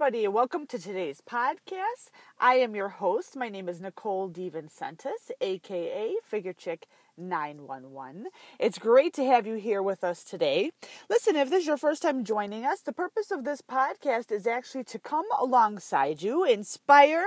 everybody, 0.00 0.24
and 0.24 0.32
welcome 0.32 0.66
to 0.66 0.78
today's 0.78 1.20
podcast. 1.20 2.08
I 2.38 2.54
am 2.54 2.74
your 2.74 2.88
host. 2.88 3.36
My 3.36 3.50
name 3.50 3.68
is 3.68 3.82
Nicole 3.82 4.30
DeVincentis, 4.30 5.30
aka 5.42 6.14
Figure 6.24 6.54
Chick 6.54 6.86
911. 7.18 8.28
It's 8.58 8.78
great 8.78 9.12
to 9.12 9.26
have 9.26 9.46
you 9.46 9.56
here 9.56 9.82
with 9.82 10.02
us 10.02 10.24
today. 10.24 10.70
Listen, 11.10 11.36
if 11.36 11.50
this 11.50 11.62
is 11.62 11.66
your 11.66 11.76
first 11.76 12.00
time 12.00 12.24
joining 12.24 12.64
us, 12.64 12.80
the 12.80 12.94
purpose 12.94 13.30
of 13.30 13.44
this 13.44 13.60
podcast 13.60 14.32
is 14.32 14.46
actually 14.46 14.84
to 14.84 14.98
come 14.98 15.26
alongside 15.38 16.22
you, 16.22 16.44
inspire, 16.44 17.26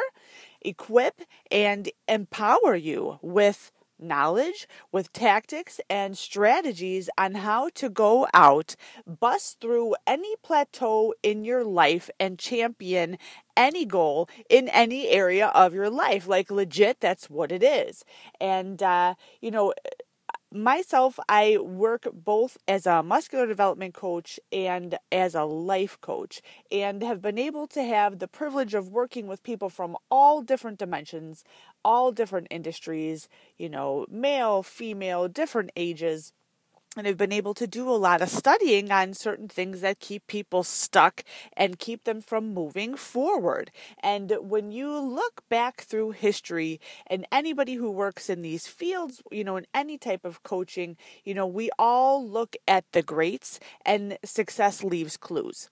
equip, 0.62 1.22
and 1.52 1.92
empower 2.08 2.76
you 2.76 3.20
with 3.22 3.72
knowledge, 4.04 4.68
with 4.92 5.14
tactics 5.14 5.80
and 5.90 6.18
strategies 6.18 7.10
on 7.18 7.36
how 7.36 7.70
to 7.76 7.90
go 7.90 8.28
out, 8.34 8.76
bust 9.08 9.60
through 9.60 9.96
any 10.06 10.36
plateau 10.44 11.14
in 11.24 11.44
your 11.44 11.64
life, 11.64 12.10
and 12.20 12.38
champion 12.38 13.18
any 13.56 13.86
goal 13.86 14.30
in 14.50 14.68
any 14.70 15.08
area 15.10 15.48
of 15.48 15.74
your 15.74 15.90
life. 15.90 16.28
Like, 16.28 16.52
legit, 16.52 17.00
that's 17.00 17.30
what 17.30 17.52
it 17.52 17.64
is. 17.64 18.04
And, 18.42 18.82
uh, 18.84 19.16
you 19.42 19.52
know, 19.52 19.74
myself, 20.54 21.20
I 21.28 21.58
work 21.58 22.08
both 22.14 22.58
as 22.68 22.86
a 22.86 23.04
muscular 23.04 23.48
development 23.48 23.94
coach 23.94 24.40
and 24.52 24.98
as 25.12 25.36
a 25.36 25.44
life 25.44 26.00
coach, 26.02 26.42
and 26.72 27.02
have 27.04 27.22
been 27.22 27.38
able 27.38 27.68
to 27.68 27.84
have 27.84 28.20
the 28.20 28.28
privilege 28.28 28.74
of 28.74 28.90
working 28.90 29.28
with 29.28 29.44
people 29.44 29.70
from 29.70 29.98
all 30.12 30.42
different 30.42 30.80
dimensions, 30.80 31.44
all 31.84 32.12
different 32.12 32.48
industries, 32.52 33.28
you 33.58 33.70
know, 33.70 34.06
male, 34.10 34.64
female, 34.64 35.28
different 35.28 35.72
ages 35.76 36.34
and 36.98 37.08
have 37.08 37.18
been 37.18 37.32
able 37.32 37.54
to 37.56 37.68
do 37.68 37.90
a 37.90 37.92
lot 37.92 38.22
of 38.22 38.30
studying 38.30 38.92
on 38.92 39.14
certain 39.14 39.48
things 39.48 39.82
that 39.82 40.00
keep 40.00 40.28
people 40.28 40.64
stuck 40.64 41.24
and 41.56 41.80
keep 41.80 42.04
them 42.04 42.22
from 42.22 42.54
moving 42.54 42.96
forward. 42.96 43.72
And 44.02 44.36
when 44.42 44.72
you 44.72 45.00
look 45.00 45.44
back 45.50 45.82
through 45.82 46.12
history 46.12 46.80
and 47.08 47.26
anybody 47.32 47.76
who 47.76 47.92
works 47.92 48.30
in 48.30 48.42
these 48.42 48.68
fields, 48.68 49.22
you 49.32 49.44
know, 49.44 49.58
in 49.58 49.66
any 49.74 49.98
type 49.98 50.26
of 50.26 50.44
coaching, 50.44 50.98
you 51.24 51.34
know, 51.34 51.48
we 51.48 51.70
all 51.80 52.28
look 52.28 52.56
at 52.68 52.86
the 52.92 53.02
greats 53.02 53.60
and 53.86 54.18
success 54.24 54.84
leaves 54.84 55.18
clues. 55.18 55.70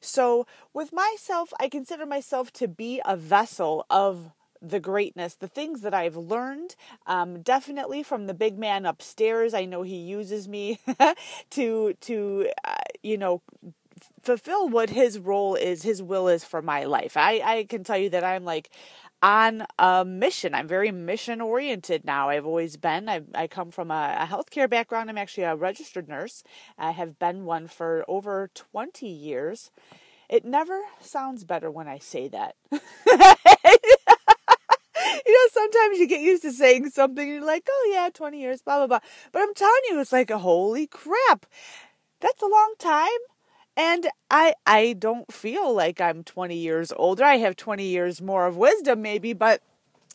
So, 0.00 0.46
with 0.72 0.92
myself, 0.92 1.52
I 1.60 1.68
consider 1.68 2.06
myself 2.06 2.50
to 2.54 2.68
be 2.68 3.00
a 3.04 3.16
vessel 3.16 3.84
of 3.90 4.32
the 4.62 4.80
greatness, 4.80 5.34
the 5.34 5.48
things 5.48 5.82
that 5.82 5.94
I've 5.94 6.16
learned, 6.16 6.76
um, 7.06 7.42
definitely 7.42 8.02
from 8.02 8.26
the 8.26 8.34
big 8.34 8.58
man 8.58 8.86
upstairs. 8.86 9.54
I 9.54 9.64
know 9.64 9.82
he 9.82 9.96
uses 9.96 10.48
me 10.48 10.78
to 11.50 11.94
to 12.00 12.48
uh, 12.64 12.74
you 13.02 13.18
know 13.18 13.42
fulfill 14.22 14.68
what 14.68 14.90
his 14.90 15.18
role 15.18 15.54
is, 15.54 15.82
his 15.82 16.02
will 16.02 16.28
is 16.28 16.44
for 16.44 16.62
my 16.62 16.84
life. 16.84 17.16
I 17.16 17.40
I 17.44 17.64
can 17.64 17.84
tell 17.84 17.98
you 17.98 18.10
that 18.10 18.24
I'm 18.24 18.44
like 18.44 18.70
on 19.22 19.66
a 19.78 20.04
mission. 20.04 20.54
I'm 20.54 20.68
very 20.68 20.90
mission 20.92 21.40
oriented 21.40 22.04
now. 22.04 22.28
I've 22.28 22.46
always 22.46 22.76
been. 22.76 23.08
I, 23.08 23.22
I 23.34 23.46
come 23.46 23.70
from 23.70 23.90
a, 23.90 24.16
a 24.20 24.26
healthcare 24.26 24.68
background. 24.68 25.08
I'm 25.08 25.18
actually 25.18 25.44
a 25.44 25.56
registered 25.56 26.08
nurse. 26.08 26.44
I 26.78 26.90
have 26.90 27.18
been 27.18 27.44
one 27.44 27.66
for 27.66 28.04
over 28.08 28.50
20 28.54 29.06
years. 29.08 29.70
It 30.28 30.44
never 30.44 30.82
sounds 31.00 31.44
better 31.44 31.70
when 31.70 31.88
I 31.88 31.98
say 31.98 32.28
that. 32.28 32.56
you 35.26 35.32
know, 35.32 35.48
sometimes 35.52 35.98
you 35.98 36.06
get 36.08 36.20
used 36.20 36.42
to 36.42 36.52
saying 36.52 36.90
something 36.90 37.24
and 37.24 37.36
you're 37.38 37.46
like, 37.46 37.66
oh 37.70 37.90
yeah, 37.92 38.08
20 38.12 38.40
years, 38.40 38.62
blah, 38.62 38.78
blah, 38.78 38.86
blah. 38.86 39.00
But 39.32 39.42
I'm 39.42 39.54
telling 39.54 39.80
you, 39.90 40.00
it's 40.00 40.12
like, 40.12 40.30
holy 40.30 40.86
crap. 40.86 41.46
That's 42.20 42.42
a 42.42 42.46
long 42.46 42.74
time. 42.78 43.08
And 43.76 44.08
I 44.30 44.54
I 44.66 44.94
don't 44.98 45.32
feel 45.32 45.74
like 45.74 46.00
I'm 46.00 46.24
20 46.24 46.56
years 46.56 46.92
older. 46.96 47.24
I 47.24 47.36
have 47.38 47.56
20 47.56 47.84
years 47.86 48.22
more 48.22 48.46
of 48.46 48.56
wisdom 48.56 49.02
maybe, 49.02 49.32
but 49.34 49.62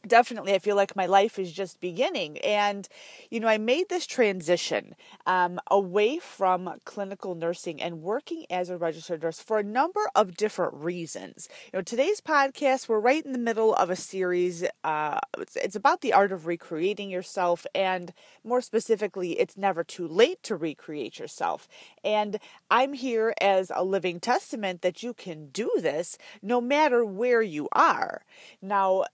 definitely 0.08 0.54
i 0.54 0.60
feel 0.60 0.76
like 0.76 0.96
my 0.96 1.06
life 1.06 1.38
is 1.38 1.52
just 1.52 1.80
beginning. 1.80 2.38
And 2.40 2.88
you 3.30 3.40
know 3.40 3.48
i 3.48 3.58
made 3.58 3.90
this 3.90 4.06
transition 4.06 4.96
um, 5.26 5.60
away 5.70 6.20
from 6.20 6.74
clinical 6.86 7.36
nursing 7.36 7.82
and 7.82 8.02
working 8.02 8.46
as 8.50 8.70
a 8.70 8.78
registered 8.78 9.22
nurse 9.24 9.40
for 9.40 9.60
a 9.60 9.64
number 9.64 10.10
of 10.16 10.36
different 10.38 10.74
reasons. 10.74 11.48
You 11.72 11.78
know 11.80 11.84
today's 11.84 12.22
podcast 12.22 12.88
we're 12.90 13.00
right 13.00 13.26
in 13.26 13.34
the 13.34 13.40
middle 13.40 13.74
of 13.76 13.90
a 13.90 13.96
series 13.96 14.64
uh, 14.84 15.20
it's, 15.38 15.56
it's 15.56 15.76
about 15.76 16.02
the 16.02 16.14
art 16.14 16.32
of 16.32 16.48
recreating 16.48 17.10
yourself. 17.10 17.66
And 17.76 18.14
more 18.44 18.62
specifically 18.62 19.40
it's 19.40 19.58
never 19.58 19.84
too 19.84 20.08
late 20.08 20.42
to 20.44 20.56
recreate 20.56 21.20
yourself. 21.20 21.68
And 22.04 22.40
i'm 22.70 22.94
here 22.94 23.34
as 23.42 23.72
a 23.76 23.84
living 23.84 24.20
testament 24.20 24.82
that 24.82 25.04
you 25.04 25.14
can 25.14 25.48
do 25.50 25.70
this 25.80 26.18
no 26.42 26.60
matter 26.62 27.06
where 27.06 27.42
you 27.42 27.68
are. 27.74 28.24
Now 28.62 29.06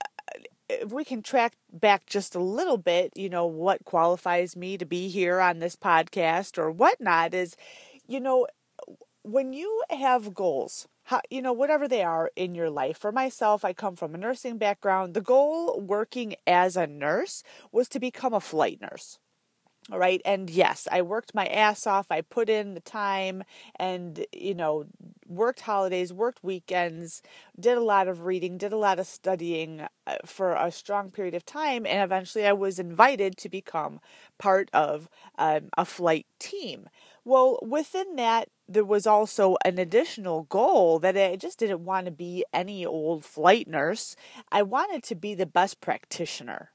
if 0.70 0.92
we 0.92 1.06
can 1.06 1.22
track 1.22 1.54
back 1.72 2.06
just 2.06 2.36
a 2.36 2.40
little 2.40 2.78
bit, 2.78 3.14
you 3.16 3.30
know, 3.30 3.46
what 3.46 3.86
qualifies 3.86 4.56
me 4.56 4.78
to 4.78 4.86
be 4.86 5.08
here 5.10 5.40
on 5.40 5.60
this 5.60 5.76
podcast 5.76 6.58
or 6.58 6.72
whatnot 6.72 7.34
is, 7.34 7.56
you 8.08 8.20
know, 8.20 8.48
when 9.24 9.54
you 9.54 9.84
have 9.90 10.34
goals, 10.34 10.88
how, 11.06 11.22
you 11.30 11.42
know, 11.42 11.54
whatever 11.54 11.88
they 11.88 12.04
are 12.04 12.32
in 12.36 12.56
your 12.56 12.70
life. 12.70 12.98
For 12.98 13.12
myself, 13.12 13.64
I 13.66 13.74
come 13.74 13.96
from 13.96 14.16
a 14.16 14.18
nursing 14.18 14.58
background. 14.58 15.14
The 15.14 15.22
goal 15.22 15.80
working 15.80 16.36
as 16.46 16.76
a 16.78 16.88
nurse 16.88 17.44
was 17.72 17.88
to 17.90 18.00
become 18.00 18.34
a 18.34 18.40
flight 18.42 18.82
nurse. 18.82 19.20
All 19.90 20.00
right. 20.00 20.22
And 20.26 20.50
yes, 20.50 20.86
I 20.92 21.02
worked 21.02 21.34
my 21.34 21.46
ass 21.46 21.88
off. 21.88 22.08
I 22.12 22.20
put 22.20 22.50
in 22.50 22.74
the 22.74 22.82
time 22.82 23.44
and, 23.78 24.26
you 24.34 24.54
know, 24.54 24.86
worked 25.26 25.62
holidays, 25.62 26.12
worked 26.12 26.44
weekends, 26.44 27.22
did 27.58 27.78
a 27.78 27.82
lot 27.84 28.10
of 28.10 28.26
reading, 28.26 28.58
did 28.58 28.74
a 28.74 28.78
lot 28.78 29.00
of 29.00 29.08
studying 29.08 29.88
uh, 30.06 30.18
for 30.26 30.54
a 30.56 30.72
strong 30.72 31.10
period 31.10 31.36
of 31.36 31.46
time. 31.46 31.86
And 31.86 32.04
eventually 32.04 32.46
I 32.46 32.52
was 32.52 32.80
invited 32.80 33.38
to 33.38 33.50
become 33.50 34.02
part 34.38 34.70
of 34.74 35.08
um, 35.38 35.70
a 35.78 35.86
flight 35.86 36.26
team. 36.38 36.90
Well, 37.24 37.58
within 37.62 38.18
that, 38.18 38.50
there 38.68 38.84
was 38.86 39.08
also 39.08 39.56
an 39.64 39.78
additional 39.78 40.44
goal 40.44 41.00
that 41.00 41.16
I 41.16 41.38
just 41.38 41.60
didn't 41.60 41.86
want 41.86 42.06
to 42.08 42.12
be 42.12 42.44
any 42.54 42.86
old 42.86 43.24
flight 43.24 43.70
nurse. 43.70 44.18
I 44.52 44.64
wanted 44.64 45.04
to 45.04 45.16
be 45.16 45.34
the 45.34 45.46
best 45.46 45.80
practitioner 45.80 46.72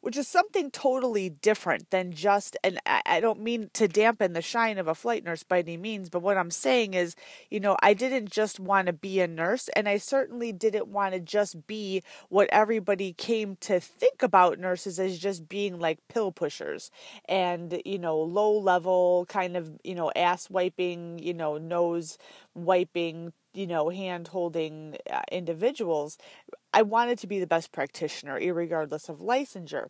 which 0.00 0.16
is 0.16 0.28
something 0.28 0.70
totally 0.70 1.28
different 1.30 1.90
than 1.90 2.12
just, 2.12 2.56
and 2.64 2.80
I 2.86 3.20
don't 3.20 3.40
mean 3.40 3.70
to 3.74 3.88
dampen 3.88 4.32
the 4.32 4.42
shine 4.42 4.78
of 4.78 4.88
a 4.88 4.94
flight 4.94 5.24
nurse 5.24 5.42
by 5.42 5.60
any 5.60 5.76
means, 5.76 6.10
but 6.10 6.22
what 6.22 6.36
I'm 6.36 6.50
saying 6.50 6.94
is, 6.94 7.14
you 7.50 7.60
know, 7.60 7.76
I 7.82 7.94
didn't 7.94 8.30
just 8.30 8.60
want 8.60 8.86
to 8.86 8.92
be 8.92 9.20
a 9.20 9.28
nurse, 9.28 9.68
and 9.74 9.88
I 9.88 9.98
certainly 9.98 10.52
didn't 10.52 10.88
want 10.88 11.14
to 11.14 11.20
just 11.20 11.66
be 11.66 12.02
what 12.28 12.48
everybody 12.52 13.12
came 13.12 13.56
to 13.62 13.80
think 13.80 14.22
about 14.22 14.58
nurses 14.58 14.98
as 14.98 15.18
just 15.18 15.48
being 15.48 15.78
like 15.78 15.98
pill 16.08 16.32
pushers 16.32 16.90
and, 17.28 17.80
you 17.84 17.98
know, 17.98 18.18
low 18.18 18.52
level 18.58 19.26
kind 19.28 19.56
of, 19.56 19.72
you 19.84 19.94
know, 19.94 20.10
ass 20.16 20.50
wiping, 20.50 21.18
you 21.18 21.34
know, 21.34 21.58
nose 21.58 22.18
wiping 22.54 23.32
you 23.54 23.66
know, 23.66 23.88
hand 23.90 24.28
holding 24.28 24.96
uh, 25.10 25.20
individuals. 25.30 26.18
I 26.72 26.82
wanted 26.82 27.18
to 27.18 27.26
be 27.26 27.40
the 27.40 27.46
best 27.46 27.72
practitioner, 27.72 28.38
regardless 28.52 29.08
of 29.08 29.18
licensure. 29.18 29.88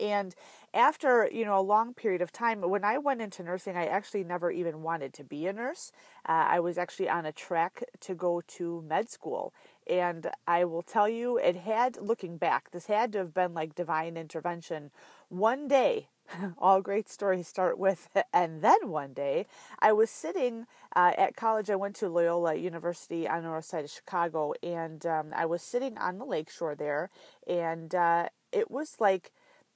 And 0.00 0.34
after 0.74 1.28
you 1.32 1.44
know 1.44 1.58
a 1.58 1.62
long 1.62 1.94
period 1.94 2.20
of 2.20 2.30
time, 2.30 2.60
when 2.60 2.84
I 2.84 2.98
went 2.98 3.22
into 3.22 3.42
nursing, 3.42 3.76
I 3.76 3.86
actually 3.86 4.24
never 4.24 4.50
even 4.50 4.82
wanted 4.82 5.14
to 5.14 5.24
be 5.24 5.46
a 5.46 5.52
nurse. 5.52 5.92
Uh, 6.28 6.46
I 6.48 6.60
was 6.60 6.76
actually 6.76 7.08
on 7.08 7.24
a 7.24 7.32
track 7.32 7.84
to 8.00 8.14
go 8.14 8.42
to 8.58 8.82
med 8.86 9.08
school, 9.08 9.54
and 9.86 10.30
I 10.46 10.64
will 10.64 10.82
tell 10.82 11.08
you, 11.08 11.38
it 11.38 11.56
had 11.56 11.96
looking 12.00 12.36
back, 12.36 12.70
this 12.70 12.86
had 12.86 13.12
to 13.12 13.18
have 13.18 13.32
been 13.32 13.54
like 13.54 13.74
divine 13.74 14.16
intervention. 14.16 14.90
One 15.28 15.68
day, 15.68 16.08
all 16.58 16.80
great 16.80 17.08
stories 17.08 17.48
start 17.48 17.78
with, 17.78 18.08
and 18.32 18.62
then 18.62 18.88
one 18.88 19.12
day, 19.12 19.46
I 19.80 19.92
was 19.92 20.10
sitting 20.10 20.66
uh, 20.94 21.12
at 21.16 21.36
college. 21.36 21.70
I 21.70 21.76
went 21.76 21.96
to 21.96 22.08
Loyola 22.08 22.54
University 22.54 23.28
on 23.28 23.42
the 23.42 23.48
north 23.48 23.64
side 23.64 23.84
of 23.84 23.90
Chicago, 23.90 24.52
and 24.62 25.04
um, 25.06 25.28
I 25.34 25.46
was 25.46 25.62
sitting 25.62 25.96
on 25.98 26.18
the 26.18 26.24
lakeshore 26.24 26.74
there, 26.74 27.10
and 27.46 27.94
uh, 27.94 28.28
it 28.52 28.70
was 28.70 28.96
like 29.00 29.32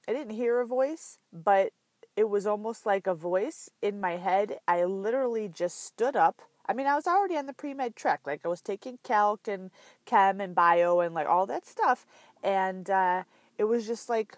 I 0.07 0.13
didn't 0.13 0.33
hear 0.35 0.59
a 0.59 0.65
voice, 0.67 1.17
but 1.31 1.71
it 2.15 2.29
was 2.29 2.45
almost 2.45 2.85
like 2.85 3.07
a 3.07 3.15
voice 3.15 3.69
in 3.81 3.99
my 3.99 4.17
head. 4.17 4.57
I 4.67 4.83
literally 4.83 5.47
just 5.47 5.83
stood 5.83 6.15
up. 6.15 6.41
I 6.65 6.73
mean, 6.73 6.87
I 6.87 6.95
was 6.95 7.07
already 7.07 7.37
on 7.37 7.45
the 7.45 7.53
pre 7.53 7.73
med 7.73 7.95
track. 7.95 8.21
Like, 8.25 8.41
I 8.45 8.47
was 8.49 8.61
taking 8.61 8.99
calc 9.03 9.47
and 9.47 9.71
chem 10.05 10.39
and 10.41 10.53
bio 10.55 10.99
and 10.99 11.13
like 11.13 11.27
all 11.27 11.45
that 11.47 11.65
stuff. 11.65 12.05
And 12.43 12.89
uh, 12.89 13.23
it 13.57 13.65
was 13.65 13.87
just 13.87 14.09
like, 14.09 14.37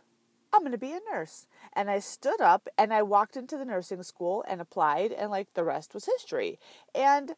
I'm 0.56 0.62
going 0.62 0.72
to 0.72 0.78
be 0.78 0.94
a 0.94 1.00
nurse. 1.12 1.48
And 1.74 1.90
I 1.90 2.00
stood 2.00 2.40
up 2.40 2.70
and 2.78 2.94
I 2.94 3.02
walked 3.04 3.36
into 3.36 3.58
the 3.58 3.66
nursing 3.66 4.04
school 4.04 4.44
and 4.48 4.62
applied, 4.62 5.12
and 5.12 5.30
like 5.30 5.54
the 5.54 5.64
rest 5.64 5.94
was 5.94 6.06
history. 6.06 6.60
And, 6.94 7.36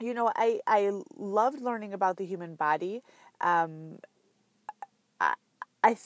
you 0.00 0.14
know, 0.14 0.30
I, 0.36 0.60
I 0.66 0.92
loved 1.16 1.60
learning 1.60 1.92
about 1.92 2.16
the 2.16 2.24
human 2.24 2.54
body. 2.54 3.02
Um, 3.40 3.98
I, 5.20 5.34
I, 5.82 5.96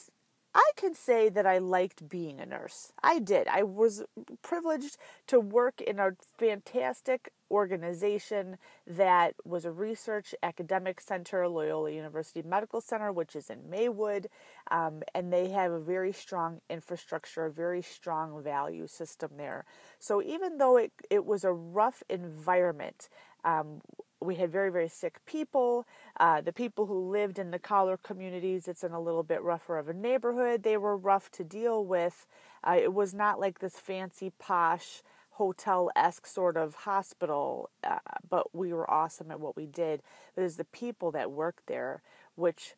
I 0.55 0.71
can 0.75 0.95
say 0.95 1.29
that 1.29 1.45
I 1.45 1.59
liked 1.59 2.09
being 2.09 2.39
a 2.39 2.45
nurse. 2.45 2.91
I 3.03 3.19
did. 3.19 3.47
I 3.47 3.63
was 3.63 4.03
privileged 4.41 4.97
to 5.27 5.39
work 5.39 5.79
in 5.79 5.99
a 5.99 6.11
fantastic 6.37 7.31
organization 7.51 8.57
that 8.87 9.35
was 9.45 9.65
a 9.65 9.71
research 9.71 10.33
academic 10.41 10.99
center, 11.01 11.47
Loyola 11.47 11.91
University 11.91 12.41
Medical 12.41 12.81
Center, 12.81 13.11
which 13.11 13.35
is 13.35 13.49
in 13.49 13.69
Maywood. 13.69 14.29
Um, 14.71 15.03
and 15.13 15.31
they 15.31 15.49
have 15.49 15.71
a 15.71 15.79
very 15.79 16.13
strong 16.13 16.61
infrastructure, 16.69 17.45
a 17.45 17.51
very 17.51 17.81
strong 17.81 18.41
value 18.41 18.87
system 18.87 19.31
there. 19.37 19.65
So 19.99 20.21
even 20.21 20.57
though 20.57 20.77
it, 20.77 20.91
it 21.09 21.25
was 21.25 21.43
a 21.43 21.51
rough 21.51 22.01
environment, 22.09 23.09
um, 23.43 23.81
we 24.21 24.35
had 24.35 24.51
very 24.51 24.71
very 24.71 24.87
sick 24.87 25.19
people 25.25 25.85
uh, 26.19 26.41
the 26.41 26.53
people 26.53 26.85
who 26.85 27.09
lived 27.09 27.39
in 27.39 27.51
the 27.51 27.59
collar 27.59 27.97
communities 27.97 28.67
it's 28.67 28.83
in 28.83 28.91
a 28.91 29.01
little 29.01 29.23
bit 29.23 29.41
rougher 29.41 29.77
of 29.77 29.89
a 29.89 29.93
neighborhood 29.93 30.61
they 30.63 30.77
were 30.77 30.95
rough 30.95 31.31
to 31.31 31.43
deal 31.43 31.83
with 31.83 32.27
uh, 32.63 32.77
it 32.77 32.93
was 32.93 33.13
not 33.13 33.39
like 33.39 33.59
this 33.59 33.79
fancy 33.79 34.31
posh 34.37 35.01
hotel-esque 35.41 36.27
sort 36.27 36.55
of 36.55 36.75
hospital 36.75 37.71
uh, 37.83 37.97
but 38.29 38.53
we 38.53 38.71
were 38.73 38.89
awesome 38.89 39.31
at 39.31 39.39
what 39.39 39.55
we 39.55 39.65
did. 39.65 40.03
It 40.35 40.41
was 40.41 40.57
the 40.57 40.65
people 40.65 41.09
that 41.11 41.31
worked 41.31 41.65
there 41.65 42.03
which 42.35 42.75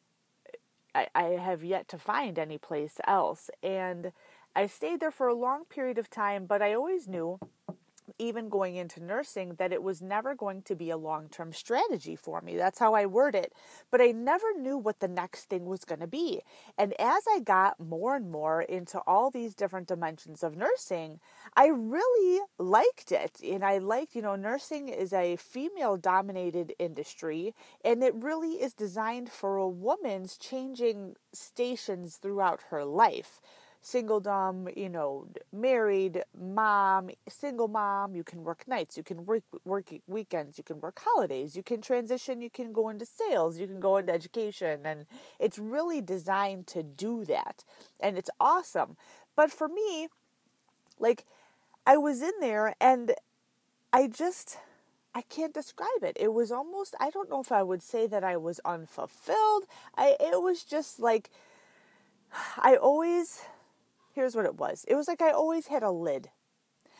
I, 0.95 1.07
I 1.13 1.24
have 1.48 1.62
yet 1.63 1.88
to 1.89 1.98
find 1.98 2.39
any 2.39 2.57
place 2.57 2.95
else. 3.06 3.50
And 3.62 4.13
i 4.56 4.68
stayed 4.68 5.00
there 5.01 5.12
for 5.19 5.27
a 5.27 5.33
long 5.48 5.65
period 5.65 5.98
of 5.98 6.10
time 6.10 6.45
but 6.45 6.62
i 6.62 6.74
always 6.74 7.07
knew 7.07 7.39
even 8.17 8.50
going 8.50 8.75
into 8.75 9.03
nursing 9.03 9.55
that 9.55 9.73
it 9.73 9.83
was 9.83 10.01
never 10.01 10.35
going 10.35 10.61
to 10.63 10.75
be 10.75 10.89
a 10.89 10.97
long 10.97 11.29
term 11.29 11.53
strategy 11.53 12.15
for 12.15 12.41
me. 12.41 12.55
That's 12.55 12.79
how 12.79 12.94
I 12.94 13.05
word 13.05 13.35
it. 13.35 13.53
But 13.91 14.01
I 14.01 14.11
never 14.11 14.57
knew 14.57 14.77
what 14.77 15.00
the 15.00 15.07
next 15.07 15.45
thing 15.45 15.65
was 15.65 15.85
going 15.85 16.00
to 16.00 16.07
be. 16.07 16.41
And 16.77 16.94
as 17.00 17.23
I 17.29 17.39
got 17.39 17.79
more 17.79 18.15
and 18.15 18.29
more 18.29 18.61
into 18.61 19.00
all 19.07 19.31
these 19.31 19.55
different 19.55 19.88
dimensions 19.88 20.44
of 20.44 20.57
nursing, 20.57 21.19
I 21.55 21.67
really 21.67 22.41
liked 22.57 23.11
it. 23.11 23.39
And 23.44 23.63
I 23.63 23.77
liked, 23.77 24.15
you 24.15 24.21
know, 24.21 24.35
nursing 24.35 24.89
is 24.89 25.13
a 25.13 25.35
female 25.35 25.97
dominated 25.97 26.73
industry 26.79 27.53
and 27.83 28.03
it 28.03 28.13
really 28.15 28.61
is 28.61 28.73
designed 28.73 29.29
for 29.29 29.57
a 29.57 29.67
woman's 29.67 30.38
changing 30.38 31.15
stations 31.33 32.17
throughout 32.17 32.61
her 32.69 32.83
life 32.85 33.41
singledom, 33.83 34.75
you 34.77 34.88
know, 34.89 35.27
married 35.51 36.24
mom, 36.39 37.09
single 37.27 37.68
mom, 37.68 38.15
you 38.15 38.24
can 38.24 38.44
work 38.44 38.65
nights, 38.68 38.95
you 38.95 39.03
can 39.03 39.25
work 39.25 39.44
work 39.65 39.89
weekends, 40.07 40.57
you 40.57 40.63
can 40.63 40.80
work 40.80 41.01
holidays, 41.03 41.56
you 41.56 41.63
can 41.63 41.81
transition, 41.81 42.41
you 42.41 42.50
can 42.50 42.71
go 42.71 42.89
into 42.89 43.06
sales, 43.06 43.59
you 43.59 43.68
can 43.68 43.80
go 43.80 43.97
into 43.97 44.13
education 44.13 44.81
and 44.85 45.06
it's 45.39 45.59
really 45.59 46.00
designed 46.00 46.65
to 46.68 46.81
do 46.81 47.25
that. 47.25 47.65
And 48.00 48.18
it's 48.18 48.30
awesome. 48.39 48.95
But 49.35 49.51
for 49.51 49.68
me, 49.68 50.07
like 50.97 51.25
I 51.86 51.97
was 51.97 52.21
in 52.21 52.33
there 52.39 52.75
and 52.79 53.13
I 53.91 54.07
just 54.07 54.57
I 55.13 55.21
can't 55.21 55.53
describe 55.53 56.03
it. 56.03 56.18
It 56.19 56.33
was 56.33 56.51
almost 56.51 56.95
I 57.01 57.09
don't 57.09 57.29
know 57.29 57.41
if 57.41 57.51
I 57.51 57.63
would 57.63 57.83
say 57.83 58.07
that 58.07 58.24
I 58.24 58.38
was 58.38 58.62
unfulfilled. 58.63 59.65
I 59.97 60.15
it 60.21 60.41
was 60.41 60.63
just 60.63 61.00
like 61.01 61.29
I 62.57 62.77
always 62.77 63.41
here's 64.13 64.36
what 64.36 64.45
it 64.45 64.56
was 64.56 64.86
it 64.88 64.95
was 64.95 65.07
like 65.07 65.21
I 65.21 65.31
always 65.31 65.68
had 65.68 65.83
a 65.83 65.92
lid. 65.92 66.30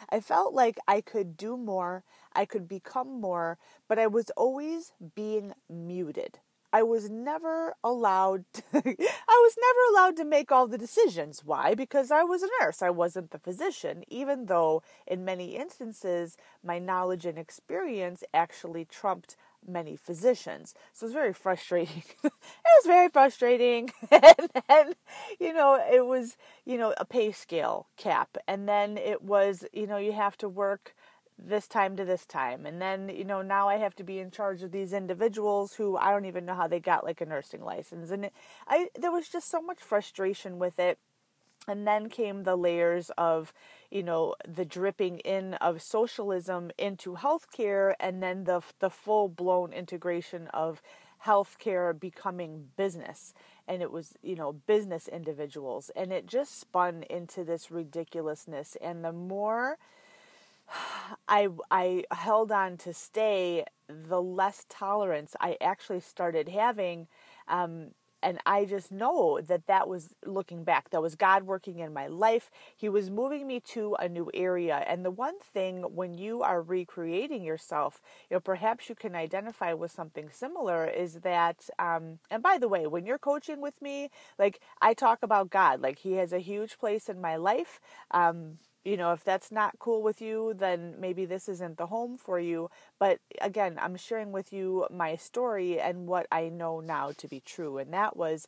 I 0.10 0.20
felt 0.20 0.54
like 0.54 0.78
I 0.88 1.00
could 1.02 1.38
do 1.38 1.56
more, 1.56 2.04
I 2.34 2.46
could 2.46 2.68
become 2.68 3.22
more, 3.22 3.58
but 3.88 3.98
I 3.98 4.08
was 4.08 4.30
always 4.32 4.92
being 5.16 5.54
muted. 5.70 6.40
I 6.74 6.82
was 6.82 7.08
never 7.08 7.76
allowed 7.84 8.46
to, 8.54 8.64
I 8.74 8.82
was 8.84 9.56
never 9.62 9.80
allowed 9.92 10.18
to 10.18 10.26
make 10.26 10.52
all 10.52 10.68
the 10.68 10.78
decisions. 10.78 11.44
Why? 11.46 11.76
Because 11.76 12.10
I 12.10 12.24
was 12.24 12.42
a 12.42 12.50
nurse. 12.60 12.82
I 12.82 12.90
wasn't 12.90 13.30
the 13.30 13.38
physician, 13.38 14.04
even 14.08 14.48
though 14.48 14.82
in 15.06 15.24
many 15.24 15.56
instances 15.56 16.36
my 16.64 16.80
knowledge 16.80 17.28
and 17.28 17.38
experience 17.38 18.24
actually 18.34 18.86
trumped 18.86 19.38
many 19.68 19.96
physicians. 19.96 20.74
So 20.94 21.06
it's 21.06 21.14
very 21.14 21.34
frustrating. 21.34 22.04
it 22.24 22.32
was 22.34 22.86
very 22.86 23.10
frustrating. 23.10 23.92
and 24.12 24.50
then, 24.68 24.94
you 25.40 25.54
know, 25.54 25.82
it 25.92 26.06
was, 26.06 26.38
you 26.66 26.78
know, 26.78 26.94
a 26.98 27.06
pay 27.06 27.32
scale 27.32 27.88
cap. 27.98 28.38
And 28.48 28.68
then 28.68 28.98
it 28.98 29.22
was, 29.22 29.66
you 29.74 29.88
know, 29.88 29.98
you 29.98 30.14
have 30.14 30.38
to 30.38 30.50
work 30.50 30.96
this 31.38 31.68
time 31.68 31.96
to 31.98 32.06
this 32.06 32.26
time. 32.26 32.66
And 32.66 32.82
then, 32.82 33.10
you 33.10 33.24
know, 33.24 33.42
now 33.42 33.68
I 33.68 33.78
have 33.78 33.96
to 33.96 34.04
be 34.04 34.20
in 34.20 34.32
charge 34.32 34.62
of 34.64 34.72
these 34.72 34.94
individuals 34.94 35.74
who 35.74 35.98
I 35.98 36.12
don't 36.12 36.26
even 36.26 36.46
know 36.46 36.56
how 36.56 36.68
they 36.68 36.80
got 36.80 37.04
like 37.04 37.22
a 37.22 37.26
nursing 37.26 37.64
license. 37.64 38.12
And 38.12 38.26
it, 38.26 38.34
I 38.68 38.90
there 39.00 39.12
was 39.12 39.28
just 39.28 39.50
so 39.50 39.62
much 39.62 39.80
frustration 39.80 40.60
with 40.60 40.80
it 40.80 41.00
and 41.68 41.88
then 41.88 42.10
came 42.10 42.44
the 42.44 42.56
layers 42.56 43.10
of 43.18 43.54
you 43.94 44.02
know 44.04 44.36
the 44.48 44.66
dripping 44.66 45.20
in 45.20 45.54
of 45.56 45.82
socialism 45.82 46.72
into 46.80 47.16
healthcare 47.16 47.94
and 48.00 48.24
then 48.24 48.46
the 48.46 48.62
the 48.80 48.90
full 48.90 49.30
blown 49.30 49.72
integration 49.72 50.48
of 50.48 50.82
healthcare 51.26 51.98
becoming 51.98 52.70
business. 52.76 53.34
And 53.68 53.82
it 53.82 53.92
was 53.92 54.14
you 54.24 54.36
know 54.36 54.54
business 54.54 55.08
individuals. 55.08 55.92
And 55.96 56.12
it 56.12 56.26
just 56.26 56.60
spun 56.60 57.04
into 57.10 57.44
this 57.44 57.70
ridiculousness. 57.70 58.76
And 58.82 59.06
the 59.06 59.14
more 59.14 59.78
I 61.28 61.50
I 61.70 62.06
held 62.12 62.52
on 62.52 62.78
to 62.78 62.94
stay 62.94 63.66
the 63.88 64.22
less 64.22 64.66
tolerance 64.70 65.36
I 65.40 65.58
actually 65.62 66.00
started 66.00 66.50
having 66.50 67.08
um, 67.48 67.92
and 68.24 68.40
I 68.46 68.66
just 68.66 68.92
know 68.92 69.40
that 69.46 69.68
that 69.68 69.88
was 69.88 70.16
looking 70.26 70.64
back, 70.64 70.90
that 70.90 71.02
was 71.02 71.16
God 71.16 71.44
working 71.44 71.80
in 71.80 71.94
my 71.94 72.08
life. 72.08 72.50
He 72.76 72.90
was 72.90 73.10
moving 73.10 73.46
me 73.46 73.60
to 73.72 73.96
a 74.00 74.08
new 74.08 74.32
area. 74.34 74.84
And 74.88 75.04
the 75.06 75.12
one 75.12 75.40
thing 75.40 75.82
when 75.84 76.18
you 76.18 76.42
are 76.42 76.62
recreating 76.62 77.44
yourself, 77.44 78.02
you 78.30 78.36
know, 78.36 78.40
perhaps 78.40 78.90
you 78.90 78.96
can 78.96 79.16
identify 79.16 79.74
with 79.74 79.92
something 79.92 80.30
similar 80.32 80.88
is 80.88 81.16
that, 81.16 81.70
um, 81.80 82.20
and 82.32 82.42
by 82.42 82.58
the 82.58 82.68
way, 82.68 82.88
when 82.88 83.06
you're 83.06 83.18
coaching 83.18 83.62
with 83.62 83.82
me, 83.82 84.10
like 84.40 84.62
I 84.82 84.94
talk 84.94 85.20
about 85.22 85.50
God, 85.50 85.82
like 85.82 86.00
He 86.00 86.14
has 86.14 86.34
a 86.34 86.40
huge 86.40 86.80
place 86.80 87.10
in 87.10 87.22
my 87.22 87.36
life. 87.36 87.80
Um, 88.12 88.58
you 88.84 88.98
know, 88.98 89.14
if 89.14 89.24
that's 89.24 89.52
not 89.52 89.80
cool 89.80 90.04
with 90.04 90.22
you, 90.22 90.54
then 90.56 90.96
maybe 91.00 91.26
this 91.26 91.48
isn't 91.48 91.78
the 91.78 91.88
home 91.88 92.18
for 92.18 92.40
you. 92.40 92.70
But 93.00 93.20
again, 93.42 93.78
I'm 93.82 93.96
sharing 93.96 94.32
with 94.32 94.52
you 94.52 94.88
my 94.92 95.16
story 95.16 95.80
and 95.80 96.08
what 96.08 96.28
I 96.32 96.50
know 96.50 96.80
now 96.82 97.12
to 97.18 97.28
be 97.28 97.40
true. 97.40 97.78
And 97.78 97.94
that 97.94 98.18
was 98.18 98.48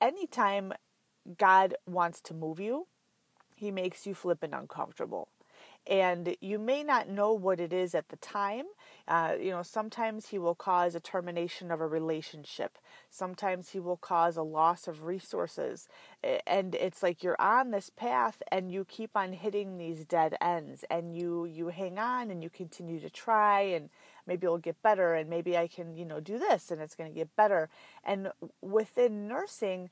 anytime 0.00 0.72
God 1.38 1.74
wants 1.86 2.20
to 2.22 2.34
move 2.34 2.60
you, 2.60 2.86
he 3.56 3.70
makes 3.70 4.06
you 4.06 4.14
flippin' 4.14 4.54
uncomfortable 4.54 5.28
and 5.86 6.36
you 6.40 6.58
may 6.58 6.82
not 6.82 7.08
know 7.08 7.32
what 7.32 7.60
it 7.60 7.72
is 7.72 7.94
at 7.94 8.08
the 8.08 8.16
time. 8.16 8.66
Uh, 9.08 9.34
you 9.40 9.50
know, 9.50 9.62
sometimes 9.62 10.28
he 10.28 10.38
will 10.38 10.54
cause 10.54 10.94
a 10.94 11.00
termination 11.00 11.70
of 11.70 11.80
a 11.80 11.86
relationship. 11.86 12.78
Sometimes 13.10 13.70
he 13.70 13.80
will 13.80 13.96
cause 13.96 14.36
a 14.36 14.42
loss 14.42 14.86
of 14.86 15.02
resources, 15.04 15.88
and 16.46 16.74
it's 16.76 17.02
like 17.02 17.22
you're 17.22 17.40
on 17.40 17.70
this 17.72 17.90
path 17.90 18.42
and 18.50 18.70
you 18.70 18.84
keep 18.84 19.16
on 19.16 19.32
hitting 19.32 19.76
these 19.76 20.04
dead 20.04 20.36
ends, 20.40 20.84
and 20.90 21.16
you 21.16 21.44
you 21.44 21.68
hang 21.68 21.98
on 21.98 22.30
and 22.30 22.42
you 22.42 22.50
continue 22.50 23.00
to 23.00 23.10
try, 23.10 23.60
and 23.60 23.90
maybe 24.26 24.46
it'll 24.46 24.58
get 24.58 24.80
better, 24.82 25.14
and 25.14 25.28
maybe 25.28 25.56
I 25.56 25.66
can 25.66 25.96
you 25.96 26.04
know 26.04 26.20
do 26.20 26.38
this, 26.38 26.70
and 26.70 26.80
it's 26.80 26.94
going 26.94 27.10
to 27.10 27.14
get 27.14 27.34
better. 27.36 27.68
And 28.04 28.30
within 28.60 29.26
nursing, 29.26 29.90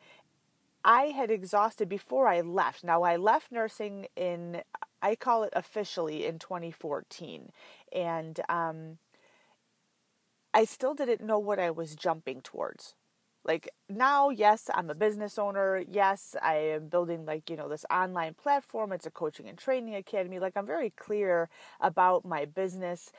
I 0.85 1.07
had 1.07 1.31
exhausted 1.31 1.89
before 1.89 2.27
I 2.27 2.41
left. 2.41 2.85
Now, 2.85 3.03
I 3.03 3.17
left 3.17 3.53
nursing 3.53 4.07
in, 4.17 4.63
I 5.03 5.15
call 5.15 5.45
it 5.45 5.53
officially 5.55 6.27
in 6.27 6.39
2014. 6.39 7.51
And 7.93 8.41
um, 8.49 8.99
I 10.53 10.65
still 10.65 10.95
didn't 10.95 11.21
know 11.27 11.39
what 11.39 11.59
I 11.59 11.71
was 11.71 11.95
jumping 11.95 12.41
towards 12.41 12.95
like 13.45 13.69
now 13.89 14.29
yes 14.31 14.69
i'm 14.75 14.91
a 14.91 14.95
business 14.95 15.39
owner. 15.39 15.83
Yes 15.91 16.37
i 16.43 16.55
am 16.57 16.89
building 16.89 17.25
like 17.25 17.49
you 17.51 17.57
know 17.57 17.69
this 17.69 17.85
online 17.91 18.35
platform. 18.35 18.93
It's 18.93 19.07
a 19.07 19.11
coaching 19.11 19.49
and 19.49 19.59
training 19.59 19.95
academy. 19.95 20.39
Like 20.39 20.57
i'm 20.57 20.67
very 20.67 20.91
clear 20.91 21.49
about 21.81 22.25
my 22.25 22.45
business 22.45 23.13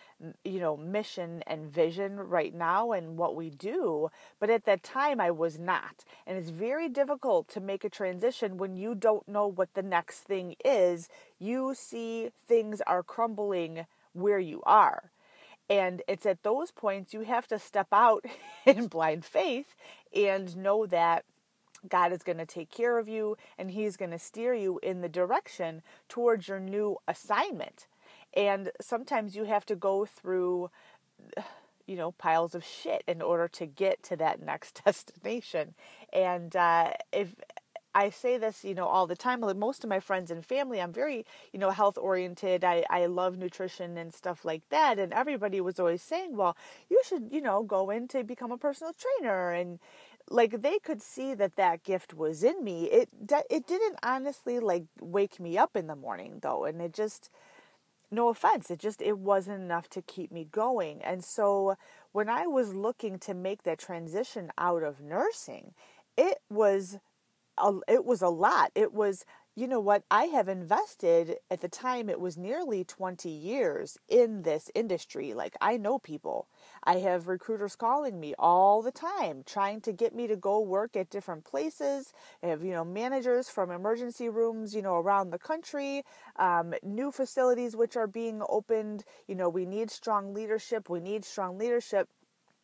you 0.44 0.60
know 0.60 0.78
mission 0.78 1.44
and 1.48 1.72
vision 1.72 2.18
right 2.20 2.54
now 2.54 2.92
and 2.92 3.18
what 3.18 3.36
we 3.36 3.50
do. 3.50 4.10
But 4.40 4.50
at 4.50 4.66
that 4.66 4.84
time 4.84 5.20
i 5.20 5.32
was 5.32 5.60
not. 5.60 6.04
And 6.28 6.38
it's 6.38 6.50
very 6.50 6.90
difficult 6.90 7.48
to 7.50 7.60
make 7.60 7.84
a 7.84 7.90
transition 7.90 8.58
when 8.58 8.76
you 8.76 8.96
don't 8.96 9.28
know 9.28 9.48
what 9.48 9.74
the 9.74 9.84
next 9.84 10.20
thing 10.20 10.56
is. 10.64 11.10
You 11.40 11.74
see 11.76 12.30
things 12.48 12.82
are 12.88 13.04
crumbling 13.04 13.86
where 14.14 14.40
you 14.40 14.62
are 14.66 15.12
and 15.72 16.02
it's 16.06 16.26
at 16.26 16.44
those 16.44 16.70
points 16.70 17.14
you 17.14 17.22
have 17.22 17.48
to 17.48 17.58
step 17.58 17.88
out 17.94 18.26
in 18.66 18.88
blind 18.88 19.24
faith 19.24 19.74
and 20.14 20.58
know 20.58 20.86
that 20.86 21.24
God 21.88 22.12
is 22.12 22.24
going 22.24 22.38
to 22.38 22.46
take 22.46 22.70
care 22.70 23.00
of 23.00 23.08
you 23.08 23.38
and 23.58 23.72
He's 23.72 23.96
going 23.98 24.12
to 24.12 24.20
steer 24.20 24.54
you 24.54 24.80
in 24.84 25.02
the 25.02 25.10
direction 25.10 25.82
towards 26.10 26.50
your 26.50 26.60
new 26.60 26.98
assignment. 27.08 27.88
And 28.34 28.70
sometimes 28.82 29.36
you 29.36 29.46
have 29.46 29.66
to 29.68 29.76
go 29.76 30.06
through, 30.06 30.70
you 31.88 31.96
know, 31.96 32.12
piles 32.12 32.54
of 32.54 32.64
shit 32.66 33.04
in 33.08 33.22
order 33.22 33.48
to 33.48 33.66
get 33.66 34.04
to 34.04 34.18
that 34.18 34.42
next 34.42 34.82
destination. 34.86 35.74
And 36.12 36.54
uh, 36.54 36.92
if 37.14 37.34
I 37.94 38.10
say 38.10 38.38
this, 38.38 38.64
you 38.64 38.74
know, 38.74 38.88
all 38.88 39.08
the 39.08 39.16
time. 39.16 39.42
Like 39.42 39.58
most 39.58 39.84
of 39.84 39.90
my 39.90 40.00
friends 40.00 40.32
and 40.32 40.46
family, 40.46 40.82
I'm 40.82 40.94
very, 40.94 41.26
you 41.52 41.60
know, 41.60 41.72
health 41.72 41.98
oriented. 41.98 42.64
I, 42.64 42.86
I 42.90 43.06
love 43.08 43.38
nutrition 43.38 43.98
and 43.98 44.14
stuff 44.14 44.46
like 44.46 44.62
that. 44.70 44.98
And 45.00 45.14
everybody 45.14 45.60
was 45.62 45.80
always 45.80 46.02
saying, 46.02 46.38
well, 46.38 46.56
you 46.90 47.02
should, 47.06 47.30
you 47.32 47.42
know, 47.42 47.64
go 47.64 47.90
in 47.90 48.08
to 48.10 48.24
become 48.24 48.52
a 48.52 48.58
personal 48.58 48.94
trainer. 48.94 49.52
And 49.52 49.80
like 50.30 50.62
they 50.62 50.80
could 50.80 51.02
see 51.02 51.34
that 51.34 51.58
that 51.58 51.84
gift 51.84 52.14
was 52.14 52.44
in 52.44 52.64
me. 52.64 52.86
It, 52.86 53.10
it 53.50 53.68
didn't 53.68 53.98
honestly 54.04 54.60
like 54.60 54.86
wake 55.02 55.40
me 55.40 55.58
up 55.58 55.76
in 55.76 55.88
the 55.88 55.96
morning 55.96 56.40
though. 56.42 56.64
And 56.64 56.82
it 56.82 56.94
just, 56.94 57.30
no 58.10 58.30
offense, 58.30 58.70
it 58.70 58.80
just, 58.80 59.02
it 59.02 59.18
wasn't 59.18 59.62
enough 59.62 59.90
to 59.90 60.02
keep 60.02 60.32
me 60.32 60.46
going. 60.50 61.02
And 61.02 61.24
so 61.24 61.76
when 62.12 62.30
I 62.30 62.46
was 62.46 62.74
looking 62.74 63.20
to 63.20 63.34
make 63.34 63.64
that 63.64 63.80
transition 63.80 64.52
out 64.58 64.84
of 64.84 65.02
nursing, 65.02 65.74
it 66.18 66.40
was 66.50 67.00
it 67.88 68.06
was 68.06 68.22
a 68.22 68.30
lot. 68.30 68.72
It 68.76 68.94
was, 68.94 69.26
you 69.56 69.68
know 69.68 69.80
what, 69.80 70.04
I 70.10 70.26
have 70.26 70.48
invested 70.48 71.36
at 71.50 71.62
the 71.62 71.68
time, 71.68 72.10
it 72.10 72.20
was 72.20 72.38
nearly 72.38 72.84
20 72.84 73.30
years 73.30 73.98
in 74.08 74.44
this 74.44 74.70
industry. 74.74 75.34
Like, 75.34 75.56
I 75.62 75.78
know 75.78 76.00
people. 76.00 76.48
I 76.84 76.98
have 77.00 77.28
recruiters 77.28 77.76
calling 77.76 78.20
me 78.20 78.34
all 78.40 78.82
the 78.82 78.92
time, 78.92 79.44
trying 79.46 79.82
to 79.82 79.92
get 79.92 80.16
me 80.16 80.28
to 80.28 80.36
go 80.36 80.60
work 80.60 80.96
at 80.96 81.10
different 81.10 81.44
places. 81.44 82.14
I 82.42 82.48
have, 82.48 82.64
you 82.64 82.72
know, 82.72 82.86
managers 82.86 83.50
from 83.50 83.72
emergency 83.72 84.30
rooms, 84.30 84.74
you 84.74 84.82
know, 84.82 84.96
around 84.96 85.30
the 85.32 85.40
country, 85.40 86.04
um, 86.38 86.74
new 86.84 87.12
facilities 87.12 87.76
which 87.76 87.96
are 87.96 88.08
being 88.08 88.42
opened. 88.50 89.04
You 89.28 89.36
know, 89.36 89.50
we 89.50 89.66
need 89.66 89.92
strong 89.92 90.34
leadership. 90.34 90.90
We 90.90 91.00
need 91.00 91.26
strong 91.26 91.58
leadership 91.58 92.10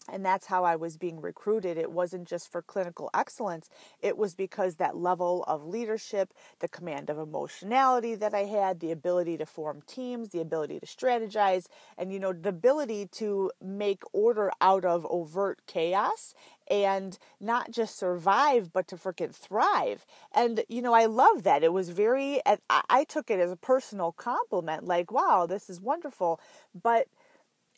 and 0.08 0.26
that's 0.26 0.48
how 0.48 0.64
I 0.64 0.76
was 0.76 0.98
being 0.98 1.22
recruited. 1.22 1.78
It 1.78 1.92
wasn't 1.92 2.28
just 2.28 2.52
for 2.52 2.62
clinical 2.62 3.10
excellence, 3.14 3.70
it 4.02 4.18
was 4.18 4.36
because 4.36 4.76
that 4.76 4.96
level 4.96 5.44
of 5.48 5.66
leadership, 5.66 6.34
the 6.60 6.68
command 6.68 7.10
of 7.10 7.18
emotionality 7.18 8.16
that 8.16 8.34
I 8.34 8.46
had, 8.46 8.80
the 8.80 8.92
ability 8.92 9.38
to 9.38 9.46
form 9.46 9.82
teams, 9.88 10.30
the 10.30 10.42
ability 10.42 10.80
to 10.80 10.86
strategize, 10.86 11.66
and 11.98 12.12
you 12.12 12.20
know, 12.20 12.34
the 12.34 12.50
ability 12.50 13.08
to 13.14 13.52
make 13.62 14.04
order 14.14 14.52
out 14.62 14.86
of 14.86 15.06
overt 15.10 15.62
chaos 15.68 16.34
and 16.70 17.18
not 17.40 17.72
just 17.72 17.98
survive, 17.98 18.74
but 18.74 18.88
to 18.90 18.98
freaking 18.98 19.34
thrive. 19.34 20.06
And, 20.34 20.64
you 20.68 20.82
know, 20.82 20.94
I 20.94 21.06
love 21.06 21.44
that. 21.44 21.64
It 21.64 21.72
was 21.72 21.90
very, 21.90 22.42
I 22.70 23.06
took 23.06 23.30
it 23.30 23.40
as 23.40 23.52
a 23.52 23.56
personal 23.56 24.12
compliment 24.12 24.86
like, 24.86 25.10
wow, 25.12 25.46
this 25.48 25.70
is 25.70 25.80
wonderful. 25.80 26.42
But, 26.74 27.08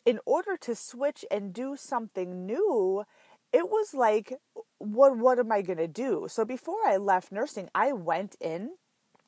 in 0.06 0.18
order 0.26 0.56
to 0.58 0.74
switch 0.74 1.24
and 1.30 1.52
do 1.52 1.76
something 1.76 2.46
new, 2.46 3.04
it 3.52 3.68
was 3.68 3.94
like, 3.94 4.34
what 4.78 5.16
what 5.18 5.38
am 5.38 5.52
I 5.52 5.62
gonna 5.62 5.88
do? 5.88 6.26
So 6.28 6.44
before 6.44 6.86
I 6.86 6.96
left 6.96 7.32
nursing, 7.32 7.68
I 7.74 7.92
went 7.92 8.36
in 8.40 8.70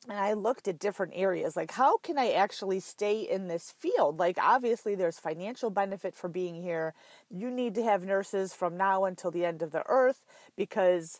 and 0.09 0.17
I 0.17 0.33
looked 0.33 0.67
at 0.67 0.79
different 0.79 1.13
areas 1.15 1.55
like 1.55 1.71
how 1.71 1.97
can 1.97 2.17
I 2.17 2.31
actually 2.31 2.79
stay 2.79 3.21
in 3.21 3.47
this 3.47 3.71
field? 3.71 4.19
Like 4.19 4.37
obviously 4.41 4.95
there's 4.95 5.19
financial 5.19 5.69
benefit 5.69 6.15
for 6.15 6.27
being 6.27 6.61
here. 6.61 6.93
You 7.29 7.49
need 7.49 7.75
to 7.75 7.83
have 7.83 8.03
nurses 8.05 8.53
from 8.53 8.77
now 8.77 9.05
until 9.05 9.31
the 9.31 9.45
end 9.45 9.61
of 9.61 9.71
the 9.71 9.83
earth 9.87 10.25
because 10.57 11.19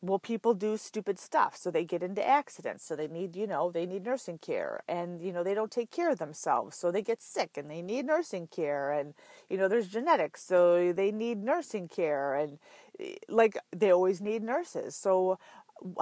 well 0.00 0.18
people 0.18 0.54
do 0.54 0.76
stupid 0.76 1.18
stuff 1.18 1.56
so 1.56 1.70
they 1.70 1.84
get 1.84 2.02
into 2.02 2.26
accidents 2.26 2.84
so 2.84 2.94
they 2.94 3.08
need 3.08 3.34
you 3.34 3.46
know 3.46 3.70
they 3.70 3.84
need 3.86 4.04
nursing 4.04 4.38
care 4.38 4.82
and 4.88 5.20
you 5.20 5.32
know 5.32 5.42
they 5.42 5.54
don't 5.54 5.72
take 5.72 5.90
care 5.90 6.10
of 6.10 6.18
themselves 6.18 6.76
so 6.76 6.90
they 6.90 7.02
get 7.02 7.20
sick 7.20 7.56
and 7.56 7.68
they 7.68 7.82
need 7.82 8.06
nursing 8.06 8.46
care 8.46 8.92
and 8.92 9.14
you 9.50 9.56
know 9.56 9.66
there's 9.68 9.88
genetics 9.88 10.42
so 10.42 10.92
they 10.92 11.10
need 11.10 11.42
nursing 11.42 11.88
care 11.88 12.34
and 12.34 12.58
eh, 13.00 13.14
like 13.28 13.58
they 13.74 13.90
always 13.90 14.20
need 14.20 14.42
nurses. 14.42 14.94
So 14.94 15.38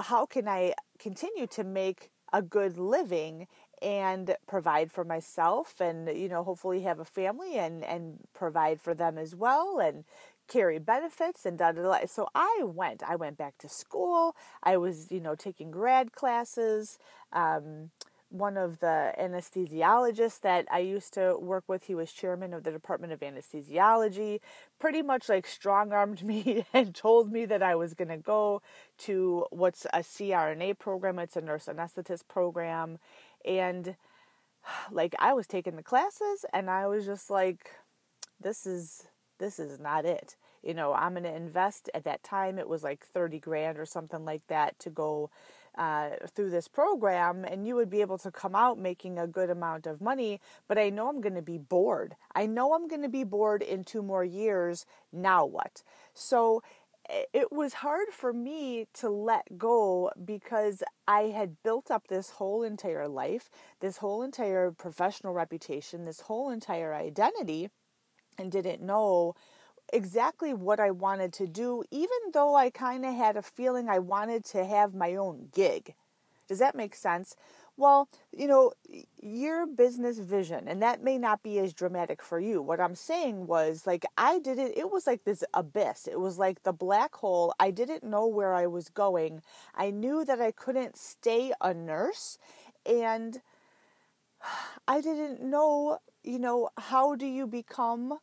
how 0.01 0.25
can 0.25 0.47
i 0.47 0.73
continue 0.99 1.45
to 1.47 1.63
make 1.63 2.09
a 2.33 2.41
good 2.41 2.77
living 2.77 3.47
and 3.81 4.35
provide 4.47 4.91
for 4.91 5.03
myself 5.03 5.79
and 5.79 6.07
you 6.17 6.27
know 6.27 6.43
hopefully 6.43 6.81
have 6.81 6.99
a 6.99 7.05
family 7.05 7.57
and 7.57 7.83
and 7.83 8.17
provide 8.33 8.81
for 8.81 8.95
them 8.95 9.17
as 9.17 9.35
well 9.35 9.79
and 9.79 10.03
carry 10.47 10.79
benefits 10.79 11.45
and 11.45 11.57
da 11.57 11.71
da 11.71 11.81
da. 11.81 12.05
So 12.07 12.27
I 12.35 12.63
went. 12.63 13.03
I 13.07 13.15
went 13.15 13.37
back 13.37 13.57
to 13.59 13.69
school. 13.69 14.35
I 14.63 14.77
was, 14.77 15.11
you 15.11 15.19
know, 15.19 15.35
taking 15.35 15.71
grad 15.71 16.13
classes. 16.13 16.97
Um, 17.31 17.91
one 18.29 18.57
of 18.57 18.79
the 18.79 19.13
anesthesiologists 19.19 20.41
that 20.41 20.67
I 20.69 20.79
used 20.79 21.13
to 21.13 21.37
work 21.37 21.63
with, 21.67 21.83
he 21.83 21.95
was 21.95 22.11
chairman 22.11 22.53
of 22.53 22.63
the 22.63 22.71
Department 22.71 23.13
of 23.13 23.21
Anesthesiology, 23.21 24.41
pretty 24.79 25.01
much 25.01 25.29
like 25.29 25.47
strong 25.47 25.93
armed 25.93 26.23
me 26.25 26.65
and 26.73 26.93
told 26.93 27.31
me 27.31 27.45
that 27.45 27.63
I 27.63 27.75
was 27.75 27.93
going 27.93 28.09
to 28.09 28.17
go 28.17 28.61
to 28.99 29.45
what's 29.49 29.85
a 29.93 29.99
CRNA 29.99 30.77
program. 30.79 31.19
It's 31.19 31.37
a 31.37 31.41
nurse 31.41 31.65
anesthetist 31.67 32.27
program. 32.27 32.99
And 33.45 33.95
like 34.91 35.15
I 35.19 35.33
was 35.33 35.47
taking 35.47 35.75
the 35.75 35.83
classes 35.83 36.45
and 36.53 36.69
I 36.69 36.87
was 36.87 37.05
just 37.05 37.29
like, 37.29 37.71
this 38.39 38.67
is 38.67 39.07
this 39.39 39.59
is 39.59 39.79
not 39.79 40.05
it. 40.05 40.35
You 40.63 40.73
know, 40.73 40.93
I'm 40.93 41.13
going 41.13 41.23
to 41.23 41.35
invest 41.35 41.89
at 41.93 42.03
that 42.05 42.23
time, 42.23 42.59
it 42.59 42.67
was 42.67 42.83
like 42.83 43.05
30 43.05 43.39
grand 43.39 43.77
or 43.77 43.85
something 43.85 44.25
like 44.25 44.45
that 44.47 44.77
to 44.79 44.89
go 44.89 45.29
uh, 45.77 46.09
through 46.33 46.49
this 46.49 46.67
program, 46.67 47.45
and 47.45 47.65
you 47.65 47.75
would 47.75 47.89
be 47.89 48.01
able 48.01 48.17
to 48.17 48.31
come 48.31 48.55
out 48.55 48.79
making 48.79 49.19
a 49.19 49.27
good 49.27 49.49
amount 49.49 49.85
of 49.85 50.01
money. 50.01 50.41
But 50.67 50.77
I 50.77 50.89
know 50.89 51.07
I'm 51.07 51.21
going 51.21 51.35
to 51.35 51.41
be 51.41 51.57
bored. 51.57 52.15
I 52.33 52.47
know 52.47 52.73
I'm 52.73 52.87
going 52.87 53.03
to 53.03 53.09
be 53.09 53.23
bored 53.23 53.61
in 53.61 53.83
two 53.83 54.01
more 54.01 54.25
years. 54.25 54.85
Now 55.13 55.45
what? 55.45 55.83
So 56.13 56.63
it 57.33 57.51
was 57.51 57.75
hard 57.75 58.09
for 58.11 58.33
me 58.33 58.87
to 58.95 59.09
let 59.09 59.57
go 59.57 60.11
because 60.23 60.83
I 61.07 61.23
had 61.23 61.61
built 61.63 61.89
up 61.89 62.07
this 62.07 62.31
whole 62.31 62.63
entire 62.63 63.07
life, 63.07 63.49
this 63.79 63.97
whole 63.97 64.23
entire 64.23 64.71
professional 64.71 65.33
reputation, 65.33 66.05
this 66.05 66.21
whole 66.21 66.49
entire 66.49 66.93
identity 66.93 67.69
and 68.37 68.51
didn't 68.51 68.81
know 68.81 69.35
exactly 69.91 70.53
what 70.53 70.79
I 70.79 70.91
wanted 70.91 71.33
to 71.33 71.47
do, 71.47 71.83
even 71.91 72.17
though 72.33 72.55
I 72.55 72.69
kind 72.69 73.05
of 73.05 73.15
had 73.15 73.37
a 73.37 73.41
feeling 73.41 73.89
I 73.89 73.99
wanted 73.99 74.45
to 74.45 74.65
have 74.65 74.93
my 74.93 75.15
own 75.15 75.49
gig. 75.53 75.95
Does 76.47 76.59
that 76.59 76.75
make 76.75 76.95
sense? 76.95 77.35
Well, 77.75 78.09
you 78.35 78.47
know, 78.47 78.73
your 79.21 79.67
business 79.67 80.17
vision, 80.17 80.67
and 80.67 80.81
that 80.81 81.03
may 81.03 81.19
not 81.19 81.43
be 81.43 81.59
as 81.59 81.73
dramatic 81.73 82.23
for 82.23 82.39
you. 82.39 82.59
What 82.59 82.79
I'm 82.79 82.95
saying 82.95 83.45
was, 83.45 83.85
like, 83.85 84.03
I 84.17 84.39
didn't, 84.39 84.75
it 84.75 84.91
was 84.91 85.05
like 85.05 85.25
this 85.25 85.43
abyss. 85.53 86.07
It 86.07 86.19
was 86.19 86.39
like 86.39 86.63
the 86.63 86.73
black 86.73 87.13
hole. 87.15 87.53
I 87.59 87.69
didn't 87.69 88.03
know 88.03 88.25
where 88.25 88.53
I 88.55 88.65
was 88.65 88.89
going. 88.89 89.41
I 89.75 89.91
knew 89.91 90.25
that 90.25 90.41
I 90.41 90.51
couldn't 90.51 90.97
stay 90.97 91.53
a 91.61 91.73
nurse, 91.73 92.39
and 92.83 93.41
I 94.87 95.01
didn't 95.01 95.43
know, 95.43 95.99
you 96.23 96.39
know, 96.39 96.69
how 96.77 97.15
do 97.15 97.27
you 97.27 97.45
become 97.45 98.17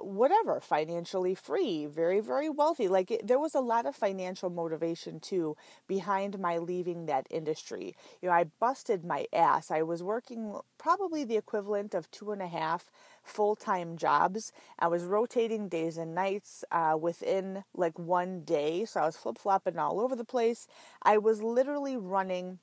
whatever, 0.00 0.60
financially 0.60 1.34
free, 1.34 1.86
very, 1.86 2.20
very 2.20 2.48
wealthy. 2.48 2.88
Like 2.88 3.10
it, 3.10 3.26
there 3.26 3.38
was 3.38 3.54
a 3.54 3.60
lot 3.60 3.86
of 3.86 3.94
financial 3.94 4.50
motivation 4.50 5.20
too 5.20 5.56
behind 5.86 6.38
my 6.38 6.58
leaving 6.58 7.06
that 7.06 7.26
industry. 7.30 7.94
You 8.20 8.28
know, 8.28 8.34
I 8.34 8.44
busted 8.44 9.04
my 9.04 9.26
ass. 9.32 9.70
I 9.70 9.82
was 9.82 10.02
working 10.02 10.54
probably 10.78 11.24
the 11.24 11.36
equivalent 11.36 11.94
of 11.94 12.10
two 12.10 12.32
and 12.32 12.42
a 12.42 12.48
half 12.48 12.90
full 13.22 13.56
time 13.56 13.96
jobs. 13.96 14.52
I 14.78 14.88
was 14.88 15.04
rotating 15.04 15.68
days 15.68 15.96
and 15.96 16.14
nights 16.14 16.64
uh, 16.72 16.96
within 17.00 17.64
like 17.74 17.98
one 17.98 18.42
day. 18.42 18.84
So 18.84 19.00
I 19.00 19.06
was 19.06 19.16
flip 19.16 19.38
flopping 19.38 19.78
all 19.78 20.00
over 20.00 20.16
the 20.16 20.24
place. 20.24 20.66
I 21.02 21.18
was 21.18 21.42
literally 21.42 21.96
running 21.96 22.58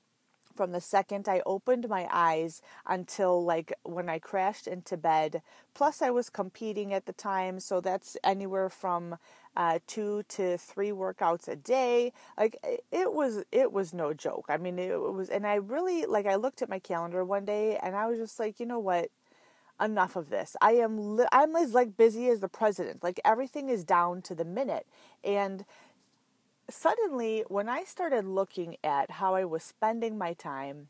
from 0.57 0.73
the 0.73 0.81
second 0.81 1.29
I 1.29 1.43
opened 1.47 1.89
my 1.89 2.09
eyes 2.11 2.61
until 2.87 3.45
like 3.45 3.73
when 3.83 4.09
I 4.09 4.19
crashed 4.19 4.67
into 4.67 4.97
bed. 4.97 5.43
Plus, 5.75 6.01
I 6.03 6.11
was 6.11 6.29
competing 6.31 6.93
at 6.93 7.07
the 7.07 7.13
time, 7.13 7.61
so 7.61 7.81
that's 7.81 8.17
anywhere 8.25 8.69
from 8.69 9.17
uh, 9.57 9.79
two 9.87 10.23
to 10.29 10.57
three 10.59 10.91
workouts 10.91 11.47
a 11.49 11.57
day. 11.57 12.13
Like 12.39 12.57
it 12.91 13.13
was, 13.13 13.45
it 13.53 13.73
was 13.73 13.93
no 13.93 14.13
joke. 14.13 14.47
I 14.49 14.57
mean, 14.57 14.79
it 14.79 14.99
was, 14.99 15.29
and 15.29 15.47
I 15.47 15.55
really 15.57 16.05
like. 16.07 16.27
I 16.27 16.35
looked 16.35 16.63
at 16.63 16.69
my 16.69 16.79
calendar 16.79 17.25
one 17.25 17.45
day, 17.45 17.77
and 17.83 17.95
I 17.95 18.07
was 18.07 18.19
just 18.19 18.39
like, 18.39 18.59
you 18.59 18.67
know 18.67 18.79
what? 18.79 19.09
enough 19.81 20.15
of 20.15 20.29
this. 20.31 20.55
I 20.61 20.73
am 20.73 21.17
li- 21.17 21.27
I'm 21.31 21.55
as 21.55 21.73
like 21.73 21.97
busy 21.97 22.29
as 22.29 22.41
the 22.41 22.49
president. 22.49 23.03
Like 23.03 23.19
everything 23.25 23.69
is 23.69 23.85
down 23.85 24.23
to 24.23 24.35
the 24.35 24.45
minute. 24.45 24.87
And 25.23 25.65
suddenly, 26.69 27.43
when 27.47 27.69
I 27.69 27.83
started 27.83 28.25
looking 28.25 28.77
at 28.83 29.11
how 29.11 29.35
I 29.35 29.45
was 29.45 29.63
spending 29.63 30.17
my 30.17 30.33
time, 30.33 30.89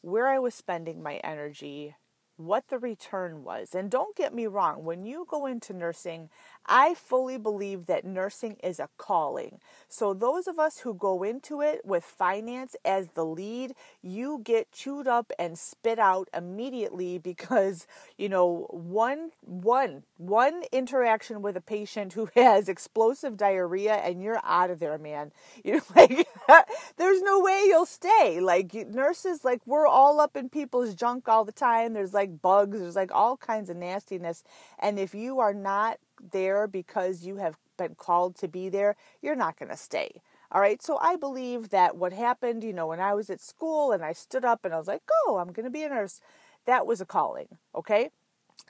where 0.00 0.28
I 0.28 0.38
was 0.38 0.54
spending 0.54 1.02
my 1.02 1.16
energy, 1.24 1.94
what 2.36 2.68
the 2.68 2.78
return 2.78 3.44
was. 3.44 3.74
And 3.74 3.90
don't 3.90 4.16
get 4.16 4.34
me 4.34 4.46
wrong, 4.46 4.84
when 4.84 5.04
you 5.04 5.26
go 5.28 5.46
into 5.46 5.72
nursing, 5.72 6.28
I 6.66 6.94
fully 6.94 7.38
believe 7.38 7.86
that 7.86 8.04
nursing 8.04 8.56
is 8.62 8.78
a 8.78 8.88
calling. 8.96 9.58
So, 9.88 10.14
those 10.14 10.46
of 10.46 10.58
us 10.58 10.78
who 10.80 10.94
go 10.94 11.22
into 11.22 11.60
it 11.60 11.84
with 11.84 12.04
finance 12.04 12.76
as 12.84 13.08
the 13.08 13.24
lead, 13.24 13.74
you 14.00 14.40
get 14.44 14.72
chewed 14.72 15.08
up 15.08 15.32
and 15.38 15.58
spit 15.58 15.98
out 15.98 16.28
immediately 16.34 17.18
because, 17.32 17.86
you 18.16 18.28
know, 18.28 18.66
one, 18.70 19.32
one, 19.40 20.04
one 20.18 20.62
interaction 20.72 21.42
with 21.42 21.56
a 21.56 21.60
patient 21.60 22.12
who 22.12 22.28
has 22.34 22.68
explosive 22.68 23.36
diarrhea 23.36 23.94
and 23.94 24.22
you're 24.22 24.40
out 24.44 24.70
of 24.70 24.78
there, 24.78 24.98
man. 24.98 25.32
You 25.64 25.76
know, 25.76 25.82
like, 25.94 26.26
there's 26.96 27.22
no 27.22 27.40
way 27.40 27.64
you'll 27.66 27.86
stay. 27.86 28.40
Like, 28.40 28.74
nurses, 28.74 29.44
like, 29.44 29.60
we're 29.64 29.86
all 29.86 30.18
up 30.20 30.36
in 30.36 30.48
people's 30.48 30.94
junk 30.94 31.28
all 31.28 31.44
the 31.44 31.52
time. 31.52 31.92
There's 31.92 32.14
like 32.14 32.31
bugs, 32.40 32.80
there's 32.80 32.96
like 32.96 33.12
all 33.12 33.36
kinds 33.36 33.68
of 33.70 33.76
nastiness. 33.76 34.42
And 34.78 34.98
if 34.98 35.14
you 35.14 35.40
are 35.40 35.54
not 35.54 35.98
there 36.32 36.66
because 36.66 37.24
you 37.24 37.36
have 37.36 37.56
been 37.76 37.94
called 37.94 38.36
to 38.36 38.48
be 38.48 38.68
there, 38.68 38.96
you're 39.20 39.36
not 39.36 39.58
going 39.58 39.70
to 39.70 39.76
stay. 39.76 40.22
All 40.50 40.60
right. 40.60 40.82
So 40.82 40.98
I 41.00 41.16
believe 41.16 41.70
that 41.70 41.96
what 41.96 42.12
happened, 42.12 42.62
you 42.62 42.72
know, 42.72 42.86
when 42.86 43.00
I 43.00 43.14
was 43.14 43.30
at 43.30 43.40
school 43.40 43.92
and 43.92 44.04
I 44.04 44.12
stood 44.12 44.44
up 44.44 44.64
and 44.64 44.74
I 44.74 44.78
was 44.78 44.86
like, 44.86 45.02
oh, 45.26 45.38
I'm 45.38 45.52
going 45.52 45.64
to 45.64 45.70
be 45.70 45.82
a 45.82 45.88
nurse, 45.88 46.20
that 46.66 46.86
was 46.86 47.00
a 47.00 47.06
calling. 47.06 47.48
Okay. 47.74 48.10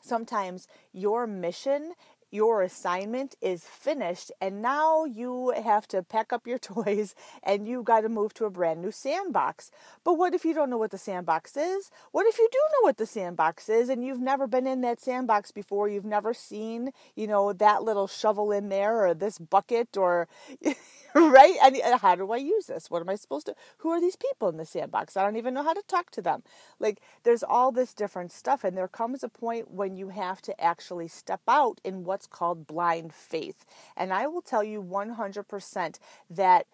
Sometimes 0.01 0.69
your 0.93 1.27
mission 1.27 1.95
your 2.33 2.63
assignment 2.63 3.37
is 3.41 3.65
finished 3.65 4.33
and 4.41 4.63
now 4.63 5.05
you 5.05 5.53
have 5.63 5.87
to 5.89 6.03
pack 6.03 6.33
up 6.33 6.47
your 6.47 6.59
toys 6.73 7.15
and 7.43 7.69
you've 7.69 7.85
got 7.85 8.01
to 8.01 8.09
move 8.09 8.35
to 8.35 8.47
a 8.47 8.51
brand 8.51 8.81
new 8.81 8.91
sandbox. 8.91 9.71
But 10.03 10.15
what 10.15 10.35
if 10.35 10.45
you 10.45 10.55
don't 10.55 10.71
know 10.71 10.79
what 10.79 10.91
the 10.91 10.99
sandbox 10.99 11.57
is? 11.57 11.91
What 12.11 12.27
if 12.27 12.39
you 12.39 12.49
do 12.51 12.59
know 12.59 12.87
what 12.87 12.97
the 12.97 13.07
sandbox 13.07 13.69
is 13.69 13.89
and 13.89 14.05
you've 14.05 14.21
never 14.21 14.47
been 14.47 14.67
in 14.67 14.81
that 14.81 15.01
sandbox 15.01 15.53
before? 15.53 15.89
You've 15.89 16.05
never 16.05 16.33
seen, 16.33 16.93
you 17.15 17.27
know, 17.27 17.53
that 17.53 17.83
little 17.83 18.09
shovel 18.09 18.51
in 18.51 18.71
there 18.71 19.07
or 19.07 19.15
this 19.15 19.39
bucket 19.39 19.97
or 19.97 20.27
right? 21.15 21.57
And 21.63 22.01
how 22.01 22.15
do 22.15 22.31
I 22.33 22.39
use 22.39 22.67
this? 22.67 22.91
What 22.91 23.03
am 23.03 23.09
I 23.09 23.17
supposed 23.17 23.47
to? 23.47 23.55
Who 23.79 23.91
are 23.91 24.01
these 24.01 24.17
people 24.17 24.49
in 24.49 24.57
the 24.57 24.65
sandbox? 24.65 25.17
I 25.17 25.23
don't 25.23 25.37
even 25.37 25.55
know 25.55 25.63
how 25.63 25.75
to 25.75 25.83
talk 25.87 26.11
to 26.13 26.23
them. 26.23 26.43
Like, 26.79 27.01
there's 27.23 27.43
all 27.43 27.73
this 27.73 27.95
different 27.95 28.33
stuff, 28.33 28.65
and 28.65 28.77
there 28.77 28.89
comes 28.89 29.23
a 29.23 29.29
point 29.29 29.71
when 29.71 29.95
you 29.97 30.09
have 30.09 30.41
to 30.43 30.61
actually 30.61 31.09
step 31.09 31.41
out 31.47 31.81
in 31.85 32.05
what's 32.05 32.27
called 32.27 32.67
blind 32.67 33.13
faith. 33.13 33.65
And 33.97 34.13
I 34.13 34.27
will 34.27 34.43
tell 34.43 34.65
you 34.65 34.83
100% 34.83 35.99
that 36.31 36.67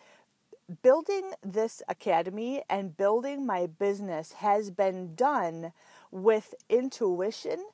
building 0.82 1.32
this 1.42 1.82
academy 1.88 2.62
and 2.68 2.96
building 2.96 3.46
my 3.46 3.66
business 3.66 4.32
has 4.32 4.70
been 4.70 5.14
done 5.14 5.72
with 6.10 6.54
intuition 6.68 7.64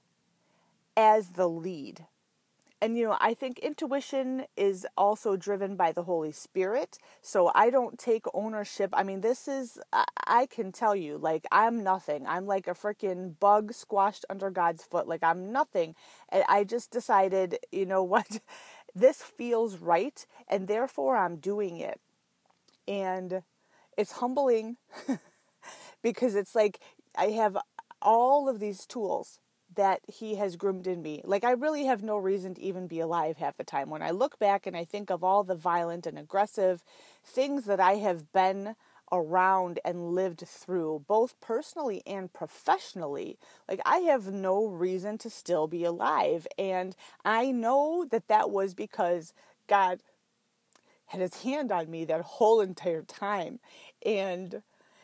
as 0.96 1.30
the 1.30 1.48
lead 1.48 2.06
and 2.84 2.98
you 2.98 3.06
know 3.06 3.16
i 3.18 3.32
think 3.32 3.58
intuition 3.60 4.44
is 4.58 4.86
also 4.94 5.36
driven 5.36 5.74
by 5.74 5.90
the 5.90 6.02
holy 6.02 6.32
spirit. 6.32 6.98
So 7.22 7.50
i 7.54 7.70
don't 7.70 7.98
take 7.98 8.26
ownership. 8.34 8.90
I 8.92 9.02
mean 9.02 9.22
this 9.22 9.48
is 9.48 9.78
i 10.26 10.46
can 10.46 10.70
tell 10.70 10.94
you 10.94 11.16
like 11.16 11.46
i'm 11.50 11.82
nothing. 11.82 12.26
I'm 12.26 12.46
like 12.46 12.68
a 12.68 12.74
freaking 12.74 13.38
bug 13.40 13.72
squashed 13.72 14.26
under 14.28 14.50
god's 14.50 14.84
foot. 14.84 15.08
Like 15.08 15.22
i'm 15.22 15.50
nothing. 15.50 15.94
And 16.28 16.44
i 16.46 16.62
just 16.62 16.90
decided 16.90 17.58
you 17.72 17.86
know 17.86 18.02
what? 18.14 18.40
This 18.94 19.22
feels 19.22 19.78
right 19.78 20.26
and 20.46 20.68
therefore 20.68 21.16
i'm 21.16 21.36
doing 21.36 21.78
it. 21.78 22.00
And 22.86 23.42
it's 23.96 24.12
humbling 24.12 24.76
because 26.02 26.34
it's 26.34 26.54
like 26.54 26.80
i 27.16 27.26
have 27.26 27.56
all 28.02 28.46
of 28.46 28.60
these 28.60 28.84
tools 28.84 29.40
that 29.76 30.00
he 30.06 30.36
has 30.36 30.56
groomed 30.56 30.86
in 30.86 31.02
me. 31.02 31.20
Like, 31.24 31.44
I 31.44 31.52
really 31.52 31.84
have 31.86 32.02
no 32.02 32.16
reason 32.16 32.54
to 32.54 32.62
even 32.62 32.86
be 32.86 33.00
alive 33.00 33.36
half 33.36 33.56
the 33.56 33.64
time. 33.64 33.90
When 33.90 34.02
I 34.02 34.10
look 34.10 34.38
back 34.38 34.66
and 34.66 34.76
I 34.76 34.84
think 34.84 35.10
of 35.10 35.24
all 35.24 35.42
the 35.42 35.54
violent 35.54 36.06
and 36.06 36.18
aggressive 36.18 36.82
things 37.24 37.64
that 37.64 37.80
I 37.80 37.94
have 37.94 38.32
been 38.32 38.76
around 39.12 39.78
and 39.84 40.14
lived 40.14 40.44
through, 40.46 41.04
both 41.06 41.40
personally 41.40 42.02
and 42.06 42.32
professionally, 42.32 43.38
like, 43.68 43.80
I 43.84 43.98
have 43.98 44.32
no 44.32 44.66
reason 44.66 45.18
to 45.18 45.30
still 45.30 45.66
be 45.66 45.84
alive. 45.84 46.46
And 46.58 46.96
I 47.24 47.50
know 47.50 48.06
that 48.10 48.28
that 48.28 48.50
was 48.50 48.74
because 48.74 49.32
God 49.66 50.00
had 51.06 51.20
his 51.20 51.42
hand 51.42 51.70
on 51.70 51.90
me 51.90 52.04
that 52.04 52.22
whole 52.22 52.60
entire 52.60 53.02
time. 53.02 53.60
And 54.04 54.62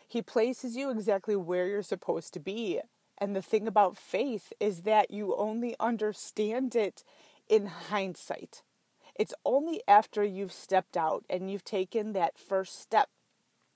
he 0.08 0.22
places 0.22 0.76
you 0.76 0.90
exactly 0.90 1.36
where 1.36 1.68
you're 1.68 1.82
supposed 1.82 2.32
to 2.34 2.40
be 2.40 2.80
and 3.20 3.36
the 3.36 3.42
thing 3.42 3.66
about 3.68 3.98
faith 3.98 4.52
is 4.58 4.82
that 4.82 5.10
you 5.10 5.36
only 5.36 5.76
understand 5.78 6.74
it 6.74 7.04
in 7.48 7.66
hindsight. 7.66 8.62
It's 9.14 9.34
only 9.44 9.82
after 9.86 10.24
you've 10.24 10.52
stepped 10.52 10.96
out 10.96 11.24
and 11.28 11.50
you've 11.50 11.64
taken 11.64 12.12
that 12.14 12.38
first 12.38 12.80
step. 12.80 13.08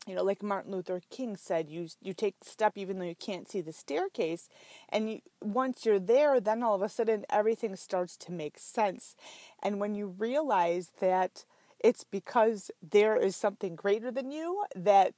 You 0.07 0.14
know, 0.14 0.22
like 0.22 0.42
Martin 0.42 0.72
Luther 0.72 1.00
King 1.11 1.37
said, 1.37 1.68
you 1.68 1.88
you 2.00 2.12
take 2.12 2.38
the 2.40 2.48
step 2.48 2.72
even 2.76 2.98
though 2.98 3.04
you 3.07 3.14
can't 3.14 3.50
see 3.50 3.61
the 3.61 3.72
staircase, 3.72 4.48
and 4.88 5.11
you, 5.11 5.20
once 5.42 5.87
you're 5.87 5.98
there, 5.98 6.40
then 6.40 6.62
all 6.62 6.74
of 6.74 6.83
a 6.83 6.88
sudden 6.88 7.24
everything 7.30 7.74
starts 7.76 8.16
to 8.18 8.33
make 8.33 8.59
sense. 8.59 9.16
And 9.62 9.80
when 9.80 9.94
you 9.94 10.07
realize 10.07 10.90
that 11.00 11.44
it's 11.80 12.04
because 12.04 12.70
there 12.83 13.16
is 13.16 13.37
something 13.37 13.76
greater 13.76 14.11
than 14.11 14.30
you 14.30 14.64
that 14.74 15.12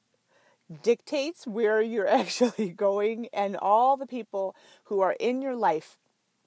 dictates 0.83 1.47
where 1.47 1.81
you're 1.81 2.09
actually 2.23 2.71
going, 2.71 3.29
and 3.33 3.57
all 3.57 3.97
the 3.97 4.07
people 4.07 4.55
who 4.85 5.01
are 5.01 5.17
in 5.19 5.43
your 5.43 5.57
life, 5.57 5.97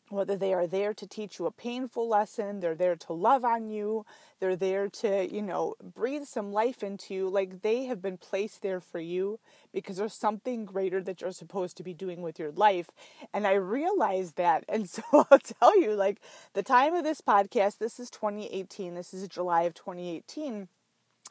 whether 0.09 0.35
they 0.35 0.53
are 0.53 0.67
there 0.67 0.93
to 0.93 1.07
teach 1.07 1.37
you 1.37 1.45
a 1.45 1.51
painful 1.51 2.07
lesson, 2.07 2.59
they're 2.59 2.75
there 2.75 2.95
to 2.95 3.13
love 3.13 3.45
on 3.45 3.69
you, 3.69 4.05
they're 4.39 4.55
there 4.55 4.89
to, 4.89 5.31
you 5.31 5.41
know, 5.41 5.75
breathe 5.83 6.23
some 6.23 6.51
life 6.51 6.81
into 6.81 7.13
you, 7.13 7.29
like 7.29 7.61
they 7.61 7.85
have 7.85 8.01
been 8.01 8.17
placed 8.17 8.61
there 8.61 8.79
for 8.79 8.99
you 8.99 9.39
because 9.71 9.97
there's 9.97 10.13
something 10.13 10.65
greater 10.65 11.01
that 11.01 11.21
you're 11.21 11.31
supposed 11.31 11.77
to 11.77 11.83
be 11.83 11.93
doing 11.93 12.21
with 12.21 12.39
your 12.39 12.51
life. 12.51 12.89
And 13.33 13.45
I 13.45 13.53
realized 13.53 14.35
that. 14.37 14.63
And 14.67 14.89
so 14.89 15.03
I'll 15.13 15.39
tell 15.39 15.79
you, 15.79 15.93
like, 15.93 16.19
the 16.53 16.63
time 16.63 16.95
of 16.95 17.03
this 17.03 17.21
podcast, 17.21 17.77
this 17.77 17.99
is 17.99 18.09
2018, 18.09 18.95
this 18.95 19.13
is 19.13 19.27
July 19.27 19.63
of 19.63 19.73
2018. 19.75 20.67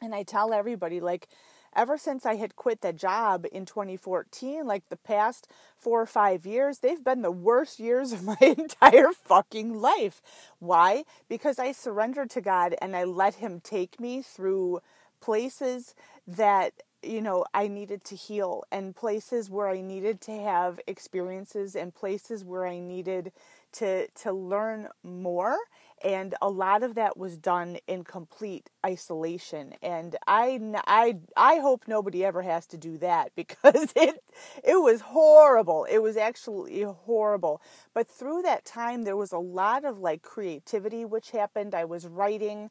And 0.01 0.15
I 0.15 0.23
tell 0.23 0.53
everybody, 0.53 1.01
like, 1.01 1.27
ever 1.75 1.97
since 1.97 2.25
I 2.25 2.35
had 2.35 2.55
quit 2.55 2.81
the 2.81 2.93
job 2.93 3.45
in 3.51 3.65
2014, 3.65 4.65
like 4.65 4.87
the 4.89 4.97
past 4.97 5.47
four 5.77 6.01
or 6.01 6.05
five 6.05 6.45
years, 6.45 6.79
they've 6.79 7.03
been 7.03 7.21
the 7.21 7.31
worst 7.31 7.79
years 7.79 8.11
of 8.13 8.23
my 8.25 8.37
entire 8.41 9.11
fucking 9.13 9.79
life. 9.79 10.21
Why? 10.59 11.03
Because 11.29 11.59
I 11.59 11.71
surrendered 11.71 12.29
to 12.31 12.41
God 12.41 12.75
and 12.81 12.95
I 12.95 13.03
let 13.05 13.35
Him 13.35 13.61
take 13.61 13.99
me 13.99 14.21
through 14.21 14.81
places 15.21 15.95
that 16.27 16.73
you 17.03 17.21
know 17.21 17.45
I 17.53 17.67
needed 17.67 18.03
to 18.05 18.15
heal 18.15 18.63
and 18.71 18.95
places 18.95 19.49
where 19.49 19.69
I 19.69 19.81
needed 19.81 20.21
to 20.21 20.31
have 20.31 20.79
experiences 20.87 21.75
and 21.75 21.93
places 21.93 22.43
where 22.43 22.65
I 22.67 22.79
needed 22.79 23.31
to 23.73 24.07
to 24.07 24.33
learn 24.33 24.89
more 25.03 25.57
and 26.03 26.35
a 26.41 26.49
lot 26.49 26.83
of 26.83 26.95
that 26.95 27.17
was 27.17 27.37
done 27.37 27.77
in 27.87 28.03
complete 28.03 28.69
isolation 28.85 29.73
and 29.81 30.15
i 30.27 30.59
i 30.87 31.17
i 31.37 31.55
hope 31.57 31.83
nobody 31.87 32.23
ever 32.25 32.41
has 32.41 32.65
to 32.67 32.77
do 32.77 32.97
that 32.97 33.31
because 33.35 33.91
it 33.95 34.23
it 34.63 34.81
was 34.81 35.01
horrible. 35.01 35.85
It 35.89 35.99
was 35.99 36.17
actually 36.17 36.81
horrible. 36.83 37.61
But 37.93 38.07
through 38.09 38.43
that 38.43 38.65
time 38.65 39.03
there 39.03 39.17
was 39.17 39.31
a 39.31 39.37
lot 39.39 39.85
of 39.85 39.99
like 39.99 40.21
creativity 40.21 41.05
which 41.05 41.31
happened. 41.31 41.75
I 41.75 41.85
was 41.85 42.07
writing 42.07 42.69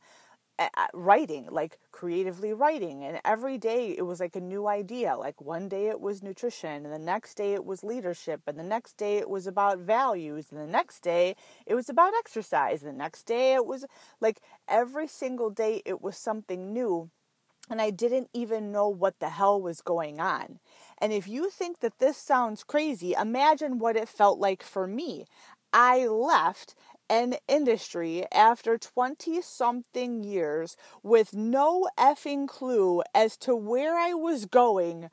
writing, 0.92 1.46
like 1.50 1.78
creatively 1.92 2.52
writing. 2.52 3.04
And 3.04 3.20
every 3.24 3.58
day 3.58 3.94
it 3.96 4.02
was 4.02 4.20
like 4.20 4.36
a 4.36 4.40
new 4.40 4.66
idea. 4.66 5.16
Like 5.16 5.40
one 5.40 5.68
day 5.68 5.88
it 5.88 6.00
was 6.00 6.22
nutrition, 6.22 6.84
and 6.84 6.92
the 6.92 6.98
next 6.98 7.34
day 7.34 7.54
it 7.54 7.64
was 7.64 7.84
leadership, 7.84 8.42
and 8.46 8.58
the 8.58 8.62
next 8.64 8.96
day 8.96 9.18
it 9.18 9.28
was 9.30 9.46
about 9.46 9.78
values, 9.78 10.46
and 10.50 10.60
the 10.60 10.66
next 10.66 11.00
day 11.00 11.36
it 11.66 11.74
was 11.74 11.88
about 11.88 12.12
exercise, 12.18 12.82
and 12.82 12.92
the 12.94 12.98
next 12.98 13.24
day 13.24 13.54
it 13.54 13.66
was 13.66 13.84
like 14.20 14.40
every 14.68 15.06
single 15.08 15.50
day 15.50 15.82
it 15.84 16.00
was 16.02 16.16
something 16.16 16.72
new. 16.72 17.10
And 17.70 17.82
I 17.82 17.90
didn't 17.90 18.30
even 18.32 18.72
know 18.72 18.88
what 18.88 19.18
the 19.20 19.28
hell 19.28 19.60
was 19.60 19.82
going 19.82 20.20
on. 20.20 20.58
And 20.98 21.12
if 21.12 21.28
you 21.28 21.50
think 21.50 21.80
that 21.80 21.98
this 21.98 22.16
sounds 22.16 22.64
crazy, 22.64 23.12
imagine 23.12 23.78
what 23.78 23.96
it 23.96 24.08
felt 24.08 24.38
like 24.38 24.62
for 24.62 24.86
me. 24.86 25.26
I 25.72 26.06
left 26.06 26.74
an 27.10 27.36
industry 27.48 28.26
after 28.32 28.78
20 28.78 29.40
something 29.42 30.22
years 30.22 30.76
with 31.02 31.34
no 31.34 31.88
effing 31.98 32.46
clue 32.48 33.02
as 33.14 33.36
to 33.38 33.54
where 33.54 33.96
I 33.96 34.14
was 34.14 34.46
going. 34.46 35.10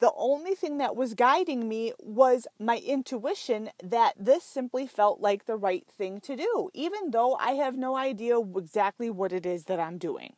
The 0.00 0.12
only 0.16 0.54
thing 0.54 0.78
that 0.78 0.94
was 0.94 1.14
guiding 1.14 1.68
me 1.68 1.92
was 1.98 2.46
my 2.58 2.78
intuition 2.78 3.70
that 3.82 4.14
this 4.16 4.44
simply 4.44 4.86
felt 4.86 5.20
like 5.20 5.46
the 5.46 5.56
right 5.56 5.86
thing 5.86 6.20
to 6.20 6.36
do, 6.36 6.70
even 6.72 7.10
though 7.10 7.34
I 7.34 7.52
have 7.52 7.76
no 7.76 7.96
idea 7.96 8.38
exactly 8.40 9.10
what 9.10 9.32
it 9.32 9.44
is 9.44 9.64
that 9.64 9.80
I'm 9.80 9.98
doing. 9.98 10.34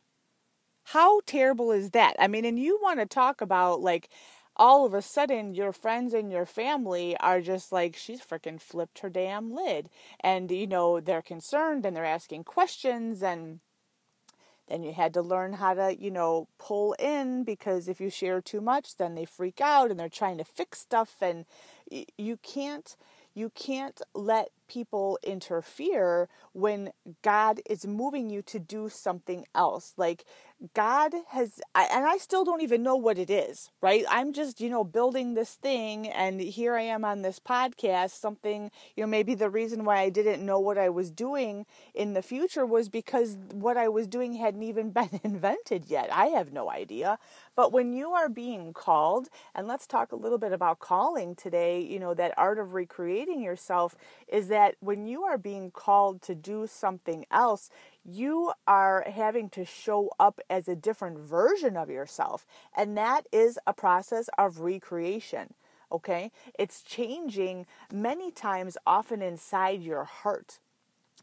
How 0.85 1.21
terrible 1.27 1.71
is 1.71 1.91
that? 1.91 2.15
I 2.17 2.27
mean, 2.27 2.43
and 2.43 2.57
you 2.57 2.79
want 2.81 2.99
to 2.99 3.05
talk 3.05 3.39
about 3.39 3.81
like 3.81 4.09
all 4.55 4.85
of 4.85 4.93
a 4.93 5.01
sudden 5.01 5.53
your 5.53 5.71
friends 5.71 6.13
and 6.13 6.31
your 6.31 6.45
family 6.45 7.17
are 7.17 7.41
just 7.41 7.71
like 7.71 7.95
she's 7.95 8.21
freaking 8.21 8.61
flipped 8.61 8.99
her 8.99 9.09
damn 9.09 9.53
lid. 9.53 9.89
And 10.19 10.49
you 10.51 10.67
know 10.67 10.99
they're 10.99 11.21
concerned 11.21 11.85
and 11.85 11.95
they're 11.95 12.05
asking 12.05 12.43
questions 12.43 13.23
and 13.23 13.59
then 14.67 14.83
you 14.83 14.93
had 14.93 15.13
to 15.13 15.21
learn 15.21 15.53
how 15.53 15.73
to 15.73 15.95
you 15.99 16.11
know 16.11 16.47
pull 16.57 16.93
in 16.93 17.43
because 17.43 17.87
if 17.87 17.99
you 17.99 18.09
share 18.09 18.41
too 18.41 18.61
much 18.61 18.95
then 18.95 19.15
they 19.15 19.25
freak 19.25 19.59
out 19.59 19.91
and 19.91 19.99
they're 19.99 20.07
trying 20.09 20.37
to 20.37 20.45
fix 20.45 20.79
stuff 20.79 21.15
and 21.21 21.45
you 22.17 22.37
can't 22.37 22.95
you 23.33 23.49
can't 23.49 24.01
let 24.13 24.49
people 24.71 25.19
interfere 25.21 26.29
when 26.53 26.93
God 27.23 27.59
is 27.69 27.85
moving 27.85 28.29
you 28.29 28.41
to 28.43 28.57
do 28.57 28.87
something 28.87 29.45
else. 29.53 29.93
Like 29.97 30.23
God 30.73 31.13
has, 31.29 31.59
and 31.75 32.05
I 32.05 32.17
still 32.17 32.45
don't 32.45 32.61
even 32.61 32.83
know 32.83 32.95
what 32.95 33.17
it 33.17 33.29
is, 33.29 33.71
right? 33.81 34.05
I'm 34.07 34.31
just, 34.31 34.61
you 34.61 34.69
know, 34.69 34.83
building 34.83 35.33
this 35.33 35.55
thing, 35.55 36.07
and 36.07 36.39
here 36.39 36.75
I 36.75 36.83
am 36.83 37.03
on 37.03 37.21
this 37.23 37.39
podcast. 37.39 38.11
Something, 38.11 38.69
you 38.95 39.03
know, 39.03 39.07
maybe 39.07 39.33
the 39.33 39.49
reason 39.49 39.83
why 39.85 39.99
I 39.99 40.09
didn't 40.09 40.45
know 40.45 40.59
what 40.59 40.77
I 40.77 40.89
was 40.89 41.09
doing 41.09 41.65
in 41.95 42.13
the 42.13 42.21
future 42.21 42.65
was 42.65 42.89
because 42.89 43.37
what 43.51 43.75
I 43.75 43.89
was 43.89 44.07
doing 44.07 44.35
hadn't 44.35 44.63
even 44.63 44.91
been 44.99 45.19
invented 45.23 45.85
yet. 45.87 46.09
I 46.13 46.27
have 46.27 46.53
no 46.53 46.69
idea. 46.69 47.17
But 47.55 47.73
when 47.73 47.91
you 47.91 48.11
are 48.11 48.29
being 48.29 48.71
called, 48.71 49.29
and 49.55 49.67
let's 49.67 49.87
talk 49.87 50.11
a 50.11 50.15
little 50.15 50.37
bit 50.37 50.53
about 50.53 50.79
calling 50.79 51.35
today, 51.35 51.81
you 51.81 51.99
know, 51.99 52.13
that 52.13 52.35
art 52.37 52.59
of 52.59 52.73
recreating 52.75 53.41
yourself 53.41 53.95
is 54.27 54.47
that 54.49 54.60
that 54.61 54.75
when 54.79 55.07
you 55.07 55.23
are 55.23 55.39
being 55.39 55.71
called 55.71 56.21
to 56.21 56.35
do 56.35 56.67
something 56.67 57.25
else, 57.31 57.71
you 58.05 58.53
are 58.67 59.03
having 59.11 59.49
to 59.49 59.65
show 59.65 60.11
up 60.19 60.39
as 60.51 60.67
a 60.67 60.75
different 60.75 61.17
version 61.17 61.75
of 61.75 61.89
yourself. 61.89 62.45
And 62.77 62.95
that 62.95 63.25
is 63.31 63.57
a 63.65 63.73
process 63.73 64.29
of 64.37 64.59
recreation. 64.59 65.55
Okay? 65.91 66.31
It's 66.59 66.83
changing 66.83 67.65
many 67.91 68.29
times, 68.29 68.77
often 68.85 69.23
inside 69.23 69.81
your 69.81 70.03
heart 70.03 70.59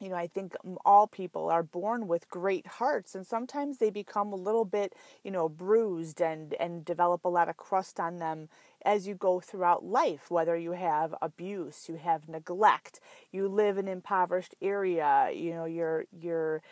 you 0.01 0.09
know, 0.11 0.17
I 0.17 0.27
think 0.27 0.55
um, 0.65 0.79
all 0.85 1.07
people 1.07 1.49
are 1.51 1.63
born 1.63 2.09
with 2.09 2.29
great 2.31 2.67
hearts, 2.67 3.15
and 3.15 3.27
sometimes 3.27 3.79
they 3.79 3.91
become 3.91 4.33
a 4.33 4.37
little 4.37 4.65
bit, 4.65 4.95
you 5.25 5.31
know, 5.31 5.49
bruised 5.49 6.21
and 6.23 6.55
and 6.55 6.85
develop 6.85 7.25
a 7.25 7.29
lot 7.29 7.49
of 7.49 7.57
crust 7.57 8.01
on 8.01 8.19
them 8.19 8.49
as 8.85 9.07
you 9.09 9.15
go 9.15 9.41
throughout 9.41 9.85
life. 9.85 10.31
Whether 10.31 10.57
you 10.57 10.73
have 10.73 11.15
abuse, 11.23 11.89
you 11.89 11.97
have 11.97 12.29
neglect, 12.29 13.01
you 13.33 13.49
live 13.49 13.79
in 13.79 13.87
an 13.89 13.93
impoverished 13.93 14.55
area, 14.63 15.31
you 15.35 15.53
know, 15.53 15.65
you're 15.65 16.07
you're 16.21 16.63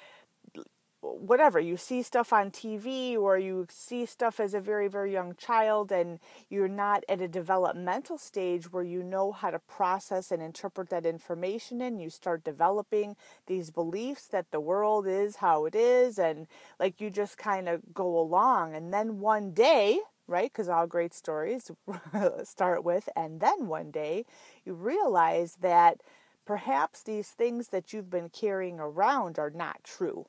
whatever 1.14 1.60
you 1.60 1.76
see 1.76 2.02
stuff 2.02 2.32
on 2.32 2.50
TV 2.50 3.16
or 3.16 3.38
you 3.38 3.66
see 3.70 4.06
stuff 4.06 4.40
as 4.40 4.54
a 4.54 4.60
very 4.60 4.88
very 4.88 5.12
young 5.12 5.34
child 5.36 5.92
and 5.92 6.18
you're 6.48 6.68
not 6.68 7.04
at 7.08 7.20
a 7.20 7.28
developmental 7.28 8.18
stage 8.18 8.72
where 8.72 8.82
you 8.82 9.02
know 9.02 9.32
how 9.32 9.50
to 9.50 9.58
process 9.58 10.30
and 10.30 10.42
interpret 10.42 10.90
that 10.90 11.06
information 11.06 11.80
and 11.80 12.00
you 12.00 12.10
start 12.10 12.44
developing 12.44 13.16
these 13.46 13.70
beliefs 13.70 14.26
that 14.26 14.50
the 14.50 14.60
world 14.60 15.06
is 15.06 15.36
how 15.36 15.64
it 15.64 15.74
is 15.74 16.18
and 16.18 16.46
like 16.78 17.00
you 17.00 17.10
just 17.10 17.38
kind 17.38 17.68
of 17.68 17.82
go 17.94 18.18
along. 18.18 18.74
And 18.74 18.92
then 18.92 19.20
one 19.20 19.52
day 19.52 20.00
right 20.26 20.50
because 20.52 20.68
all 20.68 20.86
great 20.86 21.14
stories 21.14 21.70
start 22.44 22.82
with 22.84 23.08
and 23.14 23.40
then 23.40 23.68
one 23.68 23.90
day 23.90 24.24
you 24.64 24.74
realize 24.74 25.56
that 25.60 26.00
perhaps 26.44 27.02
these 27.02 27.28
things 27.28 27.68
that 27.68 27.92
you've 27.92 28.10
been 28.10 28.28
carrying 28.28 28.80
around 28.80 29.38
are 29.38 29.50
not 29.50 29.82
true 29.84 30.26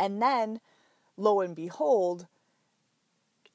and 0.00 0.20
then, 0.20 0.60
lo 1.18 1.40
and 1.40 1.54
behold, 1.54 2.26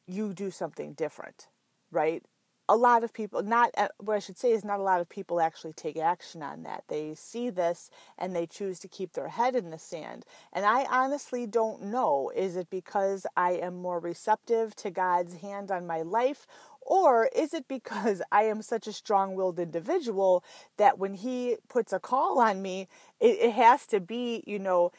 you 0.06 0.32
do 0.32 0.52
something 0.52 0.94
different, 0.94 1.48
right? 1.92 2.24
A 2.70 2.76
lot 2.76 3.04
of 3.04 3.14
people, 3.14 3.42
not 3.42 3.72
uh, 3.76 3.88
what 3.98 4.16
I 4.16 4.20
should 4.20 4.38
say 4.38 4.52
is 4.52 4.64
not 4.64 4.80
a 4.80 4.84
lot 4.84 5.02
of 5.02 5.10
people 5.10 5.42
actually 5.42 5.74
take 5.74 5.98
action 5.98 6.44
on 6.44 6.62
that. 6.64 6.84
They 6.88 7.16
see 7.16 7.50
this 7.50 7.90
and 8.18 8.36
they 8.36 8.46
choose 8.46 8.80
to 8.80 8.88
keep 8.88 9.14
their 9.14 9.30
head 9.30 9.56
in 9.56 9.72
the 9.72 9.80
sand. 9.80 10.26
And 10.54 10.66
I 10.66 10.86
honestly 10.86 11.48
don't 11.48 11.84
know 11.84 12.32
is 12.36 12.56
it 12.56 12.70
because 12.70 13.26
I 13.36 13.54
am 13.54 13.76
more 13.76 14.00
receptive 14.00 14.76
to 14.78 14.92
God's 14.92 15.36
hand 15.38 15.72
on 15.72 15.88
my 15.88 16.04
life 16.04 16.48
or 16.86 17.30
is 17.36 17.54
it 17.54 17.68
because 17.68 18.22
I 18.32 18.44
am 18.44 18.62
such 18.62 18.88
a 18.88 18.94
strong 18.94 19.36
willed 19.36 19.60
individual 19.60 20.44
that 20.78 20.98
when 21.00 21.16
He 21.16 21.58
puts 21.68 21.92
a 21.92 22.00
call 22.00 22.40
on 22.40 22.62
me, 22.62 22.88
it, 23.20 23.40
it, 23.40 23.54
has 23.54 23.86
to 23.88 24.00
be, 24.00 24.44
you 24.46 24.60
know, 24.60 24.92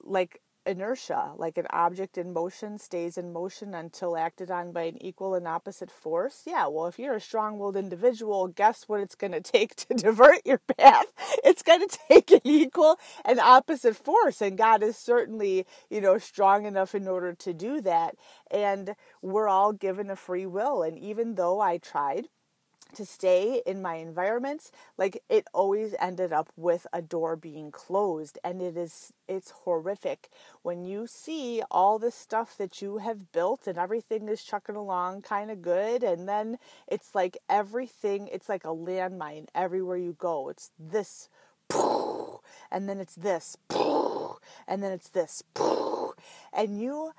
like 0.00 0.40
inertia, 0.68 1.32
like 1.36 1.56
an 1.56 1.66
object 1.70 2.18
in 2.18 2.32
motion 2.32 2.78
stays 2.78 3.16
in 3.16 3.32
motion 3.32 3.74
until 3.74 4.16
acted 4.16 4.50
on 4.50 4.70
by 4.72 4.82
an 4.82 5.02
equal 5.02 5.34
and 5.34 5.48
opposite 5.48 5.90
force. 5.90 6.42
Yeah, 6.46 6.68
well, 6.68 6.86
if 6.86 6.98
you're 6.98 7.16
a 7.16 7.20
strong 7.20 7.58
willed 7.58 7.76
individual, 7.76 8.46
guess 8.48 8.84
what 8.86 9.00
it's 9.00 9.14
going 9.14 9.32
to 9.40 9.40
take 9.40 9.74
to 9.76 9.94
divert 9.94 10.44
your 10.44 10.58
path? 10.58 11.06
It's 11.42 11.62
going 11.62 11.80
to 11.88 11.98
take 12.08 12.30
an 12.30 12.40
equal 12.44 12.98
and 13.24 13.40
opposite 13.40 13.96
force. 13.96 14.40
And 14.40 14.58
God 14.58 14.82
is 14.82 14.96
certainly, 14.96 15.66
you 15.88 16.00
know, 16.00 16.18
strong 16.18 16.66
enough 16.66 16.94
in 16.94 17.08
order 17.08 17.32
to 17.32 17.54
do 17.54 17.80
that. 17.80 18.16
And 18.50 18.94
we're 19.22 19.48
all 19.48 19.72
given 19.72 20.10
a 20.10 20.16
free 20.16 20.46
will. 20.46 20.82
And 20.82 20.98
even 20.98 21.36
though 21.36 21.60
I 21.60 21.78
tried, 21.78 22.26
to 22.94 23.04
stay 23.04 23.62
in 23.66 23.82
my 23.82 23.96
environments 23.96 24.72
like 24.96 25.22
it 25.28 25.46
always 25.52 25.94
ended 26.00 26.32
up 26.32 26.50
with 26.56 26.86
a 26.92 27.02
door 27.02 27.36
being 27.36 27.70
closed 27.70 28.38
and 28.42 28.60
it 28.62 28.76
is 28.76 29.12
it's 29.28 29.50
horrific. 29.50 30.30
When 30.62 30.84
you 30.84 31.06
see 31.06 31.62
all 31.70 31.98
the 31.98 32.10
stuff 32.10 32.56
that 32.56 32.80
you 32.80 32.98
have 32.98 33.30
built 33.32 33.66
and 33.66 33.78
everything 33.78 34.28
is 34.28 34.42
chucking 34.42 34.76
along 34.76 35.22
kind 35.22 35.50
of 35.50 35.60
good 35.62 36.02
and 36.02 36.28
then 36.28 36.58
it's 36.86 37.14
like 37.14 37.36
everything 37.48 38.28
it's 38.32 38.48
like 38.48 38.64
a 38.64 38.68
landmine 38.68 39.48
everywhere 39.54 39.98
you 39.98 40.16
go. 40.18 40.48
It's 40.48 40.70
this 40.78 41.28
and 42.70 42.88
then 42.88 42.98
it's 42.98 43.14
this 43.14 43.56
and 44.66 44.82
then 44.82 44.92
it's 44.92 45.10
this 45.10 45.42
and 46.52 46.80
you 46.80 47.12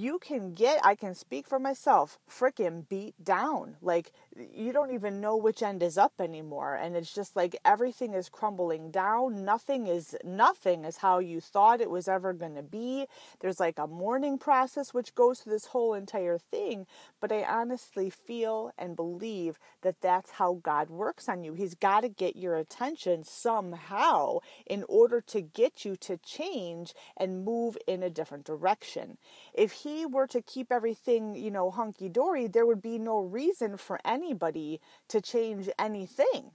you 0.00 0.18
can 0.18 0.54
get, 0.54 0.80
I 0.82 0.94
can 0.94 1.14
speak 1.14 1.46
for 1.46 1.58
myself, 1.58 2.18
freaking 2.28 2.88
beat 2.88 3.22
down. 3.22 3.76
Like, 3.82 4.12
you 4.34 4.72
don't 4.72 4.94
even 4.94 5.20
know 5.20 5.36
which 5.36 5.62
end 5.62 5.82
is 5.82 5.98
up 5.98 6.14
anymore. 6.18 6.74
And 6.74 6.96
it's 6.96 7.14
just 7.14 7.36
like 7.36 7.54
everything 7.64 8.14
is 8.14 8.30
crumbling 8.30 8.90
down. 8.90 9.44
Nothing 9.44 9.86
is, 9.86 10.16
nothing 10.24 10.84
is 10.86 10.98
how 10.98 11.18
you 11.18 11.40
thought 11.40 11.82
it 11.82 11.90
was 11.90 12.08
ever 12.08 12.32
going 12.32 12.54
to 12.54 12.62
be. 12.62 13.06
There's 13.40 13.60
like 13.60 13.78
a 13.78 13.86
mourning 13.86 14.38
process 14.38 14.94
which 14.94 15.14
goes 15.14 15.40
through 15.40 15.52
this 15.52 15.66
whole 15.66 15.92
entire 15.92 16.38
thing. 16.38 16.86
But 17.20 17.30
I 17.30 17.42
honestly 17.42 18.08
feel 18.08 18.72
and 18.78 18.96
believe 18.96 19.58
that 19.82 20.00
that's 20.00 20.32
how 20.32 20.60
God 20.62 20.88
works 20.88 21.28
on 21.28 21.44
you. 21.44 21.52
He's 21.52 21.74
got 21.74 22.00
to 22.00 22.08
get 22.08 22.36
your 22.36 22.56
attention 22.56 23.22
somehow 23.24 24.38
in 24.66 24.84
order 24.88 25.20
to 25.20 25.42
get 25.42 25.84
you 25.84 25.96
to 25.96 26.16
change 26.16 26.94
and 27.18 27.44
move 27.44 27.76
in 27.86 28.02
a 28.02 28.08
different 28.08 28.44
direction. 28.44 29.18
If 29.52 29.72
he 29.72 29.89
he 29.90 30.06
were 30.06 30.26
to 30.28 30.42
keep 30.42 30.72
everything, 30.72 31.34
you 31.34 31.50
know, 31.50 31.70
hunky 31.70 32.08
dory, 32.08 32.46
there 32.46 32.66
would 32.66 32.82
be 32.82 32.98
no 32.98 33.20
reason 33.20 33.76
for 33.76 33.98
anybody 34.04 34.80
to 35.08 35.20
change 35.20 35.68
anything. 35.78 36.52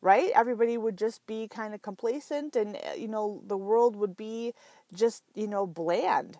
Right? 0.00 0.32
Everybody 0.34 0.76
would 0.76 0.98
just 0.98 1.24
be 1.26 1.46
kind 1.46 1.74
of 1.74 1.82
complacent 1.82 2.56
and, 2.56 2.76
uh, 2.76 2.94
you 2.96 3.06
know, 3.06 3.42
the 3.46 3.56
world 3.56 3.94
would 3.94 4.16
be 4.16 4.52
just, 4.92 5.22
you 5.34 5.46
know, 5.46 5.64
bland. 5.66 6.38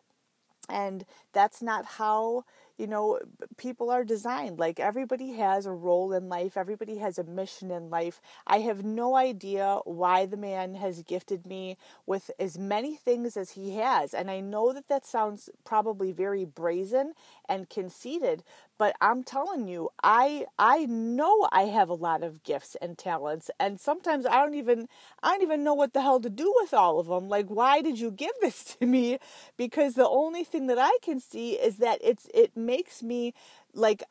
And 0.69 1.05
that's 1.33 1.63
not 1.63 1.85
how 1.85 2.45
you 2.83 2.89
know, 2.89 3.21
people 3.59 3.91
are 3.91 4.05
designed. 4.05 4.59
Like 4.59 4.81
everybody 4.81 5.35
has 5.35 5.67
a 5.67 5.73
role 5.73 6.13
in 6.13 6.29
life, 6.29 6.59
everybody 6.59 6.99
has 6.99 7.19
a 7.19 7.25
mission 7.25 7.71
in 7.71 7.91
life. 7.91 8.21
I 8.47 8.59
have 8.61 8.85
no 8.85 9.17
idea 9.17 9.81
why 9.87 10.27
the 10.27 10.37
man 10.37 10.75
has 10.75 11.05
gifted 11.05 11.47
me 11.47 11.79
with 12.07 12.33
as 12.41 12.59
many 12.59 12.97
things 12.97 13.39
as 13.39 13.53
he 13.53 13.77
has. 13.77 14.15
And 14.15 14.31
I 14.31 14.41
know 14.41 14.75
that 14.75 14.89
that 14.89 15.07
sounds 15.07 15.51
probably 15.65 16.13
very 16.13 16.45
brazen 16.45 17.15
and 17.49 17.71
conceited, 17.71 18.45
but 18.83 18.97
I'm 19.01 19.23
telling 19.23 19.69
you, 19.69 19.91
I 20.03 20.47
I 20.59 20.87
know 20.87 21.49
I 21.53 21.67
have 21.67 21.89
a 21.89 21.95
lot 21.95 22.25
of 22.25 22.43
gifts 22.43 22.77
and 22.83 22.99
talents 22.99 23.49
and 23.61 23.79
sometimes 23.79 24.27
I 24.27 24.43
don't 24.43 24.57
even 24.57 24.89
I 25.23 25.31
don't 25.31 25.43
even 25.43 25.63
know 25.63 25.75
what 25.75 25.93
the 25.93 26.03
hell 26.03 26.19
to 26.19 26.29
do 26.29 26.53
with 26.61 26.75
all 26.75 26.99
of 26.99 27.07
them. 27.07 27.29
Like 27.29 27.47
why 27.47 27.81
did 27.81 28.01
you 28.01 28.11
give 28.11 28.33
this 28.41 28.65
to 28.75 28.87
me? 28.87 29.19
Because 29.57 29.95
the 29.95 30.09
only 30.09 30.43
thing 30.43 30.67
that 30.67 30.79
I 30.81 30.99
can 31.01 31.21
see 31.21 31.53
is 31.53 31.77
that 31.77 32.01
it's 32.03 32.27
it 32.35 32.57
makes 32.57 33.05
me 33.05 33.35
like 33.73 34.03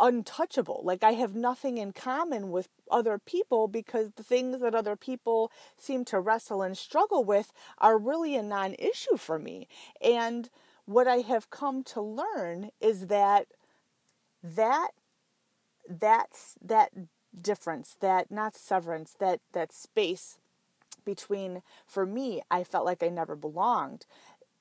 untouchable. 0.00 0.80
Like 0.82 1.04
I 1.04 1.12
have 1.12 1.36
nothing 1.36 1.78
in 1.78 1.92
common 1.92 2.50
with 2.50 2.68
other 2.90 3.18
people 3.18 3.68
because 3.68 4.10
the 4.16 4.24
things 4.24 4.60
that 4.62 4.74
other 4.74 4.96
people 4.96 5.52
seem 5.76 6.04
to 6.06 6.18
wrestle 6.18 6.60
and 6.60 6.76
struggle 6.76 7.22
with 7.22 7.52
are 7.78 7.98
really 7.98 8.34
a 8.34 8.42
non-issue 8.42 9.16
for 9.16 9.38
me. 9.38 9.68
And 10.02 10.50
what 10.86 11.08
I 11.08 11.16
have 11.16 11.50
come 11.50 11.82
to 11.82 12.00
learn 12.00 12.70
is 12.80 13.08
that 13.08 13.48
that 14.54 14.90
that's 15.88 16.54
that 16.62 16.90
difference, 17.40 17.96
that 18.00 18.30
not 18.30 18.56
severance, 18.56 19.14
that 19.18 19.40
that 19.52 19.72
space 19.72 20.38
between 21.04 21.62
for 21.86 22.06
me, 22.06 22.42
I 22.50 22.64
felt 22.64 22.86
like 22.86 23.02
I 23.02 23.08
never 23.08 23.36
belonged 23.36 24.06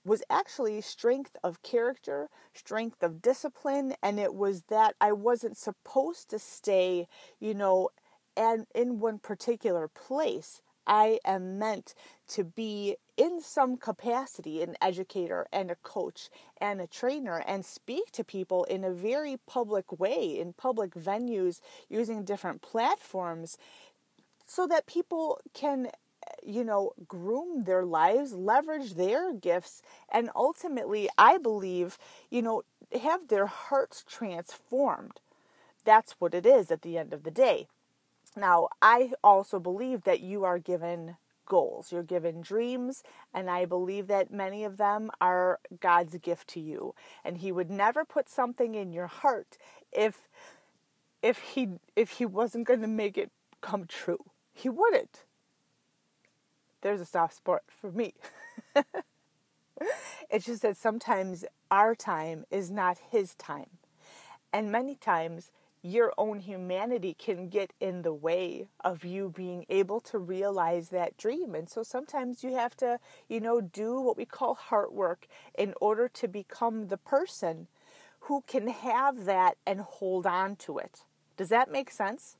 was 0.06 0.24
actually 0.30 0.82
strength 0.82 1.36
of 1.44 1.62
character, 1.64 2.30
strength 2.54 3.04
of 3.04 3.22
discipline, 3.22 3.96
and 4.04 4.20
it 4.20 4.36
was 4.36 4.64
that 4.70 4.96
I 5.02 5.12
wasn't 5.12 5.58
supposed 5.58 6.30
to 6.30 6.40
stay, 6.40 7.08
you 7.40 7.54
know, 7.54 7.90
and 8.38 8.68
in 8.76 9.00
one 9.00 9.20
particular 9.20 9.88
place. 9.88 10.62
I 10.88 11.20
am 11.26 11.60
meant 11.60 11.94
to 12.30 12.44
be 12.44 12.98
in 13.18 13.42
some 13.42 13.78
capacity 13.78 14.62
an 14.62 14.76
educator 14.82 15.48
and 15.54 15.72
a 15.72 15.76
coach 15.76 16.30
and 16.60 16.82
a 16.82 16.88
trainer 16.88 17.44
and 17.48 17.66
speak 17.66 18.12
to 18.12 18.24
people 18.24 18.66
in 18.66 18.84
a 18.84 18.92
very 18.92 19.38
public 19.48 20.00
way 20.00 20.38
in 20.40 20.54
public 20.54 20.94
venues 20.94 21.62
using 21.90 22.24
different 22.24 22.62
platforms 22.62 23.58
so 24.46 24.68
that 24.68 24.86
people 24.88 25.40
can 25.54 25.88
eh, 25.88 25.90
you 26.46 26.64
know, 26.64 26.94
groom 27.08 27.64
their 27.64 27.84
lives, 27.86 28.34
leverage 28.34 28.94
their 28.94 29.34
gifts, 29.34 29.82
and 30.12 30.30
ultimately, 30.36 31.10
I 31.18 31.38
believe, 31.38 31.98
you 32.30 32.42
know, 32.42 32.64
have 33.02 33.28
their 33.28 33.48
hearts 33.48 34.04
transformed. 34.08 35.20
That's 35.84 36.14
what 36.20 36.34
it 36.34 36.46
is 36.46 36.72
at 36.72 36.82
the 36.82 36.98
end 36.98 37.14
of 37.14 37.24
the 37.24 37.32
day. 37.32 37.68
Now, 38.36 38.70
I 38.82 39.12
also 39.24 39.60
believe 39.60 40.04
that 40.04 40.20
you 40.20 40.44
are 40.44 40.60
given 40.60 41.18
goals, 41.46 41.92
you're 41.92 42.04
given 42.04 42.42
dreams, 42.42 43.04
and 43.34 43.50
I 43.50 43.66
believe 43.66 44.08
that 44.08 44.32
many 44.32 44.64
of 44.64 44.78
them 44.78 45.12
are 45.22 45.60
God's 45.80 46.18
gift 46.18 46.48
to 46.50 46.60
you. 46.60 46.96
And 47.24 47.38
He 47.38 47.52
would 47.52 47.70
never 47.70 48.04
put 48.04 48.30
something 48.30 48.76
in 48.76 48.92
your 48.92 49.08
heart 49.08 49.58
if 49.92 50.28
if 51.22 51.40
he 51.40 51.70
if 51.96 52.12
he 52.12 52.26
wasn't 52.26 52.68
going 52.68 52.82
to 52.82 52.88
make 52.88 53.18
it 53.18 53.32
come 53.62 53.86
true. 53.88 54.26
He 54.54 54.70
wouldn't 54.70 55.24
there's 56.86 57.02
a 57.02 57.06
soft 57.06 57.34
spot 57.36 57.64
for 57.68 57.92
me. 57.92 58.14
it's 60.30 60.46
just 60.46 60.62
that 60.62 60.78
sometimes 60.78 61.44
our 61.72 61.96
time 61.96 62.46
is 62.52 62.70
not 62.70 63.00
his 63.10 63.34
time. 63.34 63.72
And 64.54 64.72
many 64.72 64.94
times 64.94 65.50
your 65.86 66.12
own 66.18 66.40
humanity 66.40 67.14
can 67.14 67.48
get 67.48 67.72
in 67.80 68.02
the 68.02 68.14
way 68.14 68.68
of 68.84 69.06
you 69.06 69.30
being 69.30 69.64
able 69.70 70.00
to 70.00 70.18
realize 70.18 70.90
that 70.90 71.16
dream. 71.16 71.54
And 71.54 71.70
so 71.70 71.84
sometimes 71.84 72.44
you 72.44 72.56
have 72.56 72.76
to, 72.78 73.00
you 73.30 73.40
know, 73.40 73.62
do 73.62 74.02
what 74.02 74.18
we 74.18 74.26
call 74.26 74.56
heart 74.56 74.92
work 74.92 75.28
in 75.56 75.76
order 75.80 76.10
to 76.10 76.28
become 76.28 76.88
the 76.88 76.98
person 76.98 77.68
who 78.22 78.44
can 78.48 78.68
have 78.68 79.26
that 79.26 79.58
and 79.68 79.80
hold 79.80 80.26
on 80.26 80.56
to 80.56 80.80
it. 80.80 81.04
Does 81.38 81.50
that 81.50 81.72
make 81.72 81.92
sense? 81.92 82.38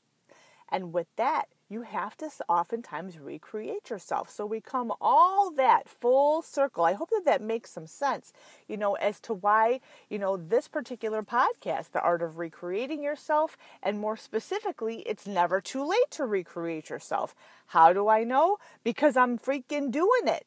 And 0.68 0.92
with 0.92 1.06
that, 1.14 1.44
you 1.68 1.82
have 1.82 2.16
to 2.18 2.30
oftentimes 2.48 3.18
recreate 3.18 3.90
yourself. 3.90 4.30
So 4.30 4.46
we 4.46 4.60
come 4.60 4.92
all 5.00 5.50
that 5.52 5.88
full 5.88 6.42
circle. 6.42 6.84
I 6.84 6.92
hope 6.92 7.10
that 7.10 7.24
that 7.24 7.42
makes 7.42 7.70
some 7.70 7.86
sense, 7.86 8.32
you 8.68 8.76
know, 8.76 8.94
as 8.94 9.20
to 9.20 9.34
why, 9.34 9.80
you 10.08 10.18
know, 10.18 10.36
this 10.36 10.68
particular 10.68 11.22
podcast, 11.22 11.92
The 11.92 12.00
Art 12.00 12.22
of 12.22 12.38
Recreating 12.38 13.02
Yourself, 13.02 13.56
and 13.82 13.98
more 13.98 14.16
specifically, 14.16 15.02
it's 15.06 15.26
never 15.26 15.60
too 15.60 15.84
late 15.84 16.10
to 16.12 16.24
recreate 16.24 16.90
yourself. 16.90 17.34
How 17.68 17.92
do 17.92 18.08
I 18.08 18.24
know? 18.24 18.58
Because 18.84 19.16
I'm 19.16 19.38
freaking 19.38 19.90
doing 19.90 20.26
it. 20.26 20.46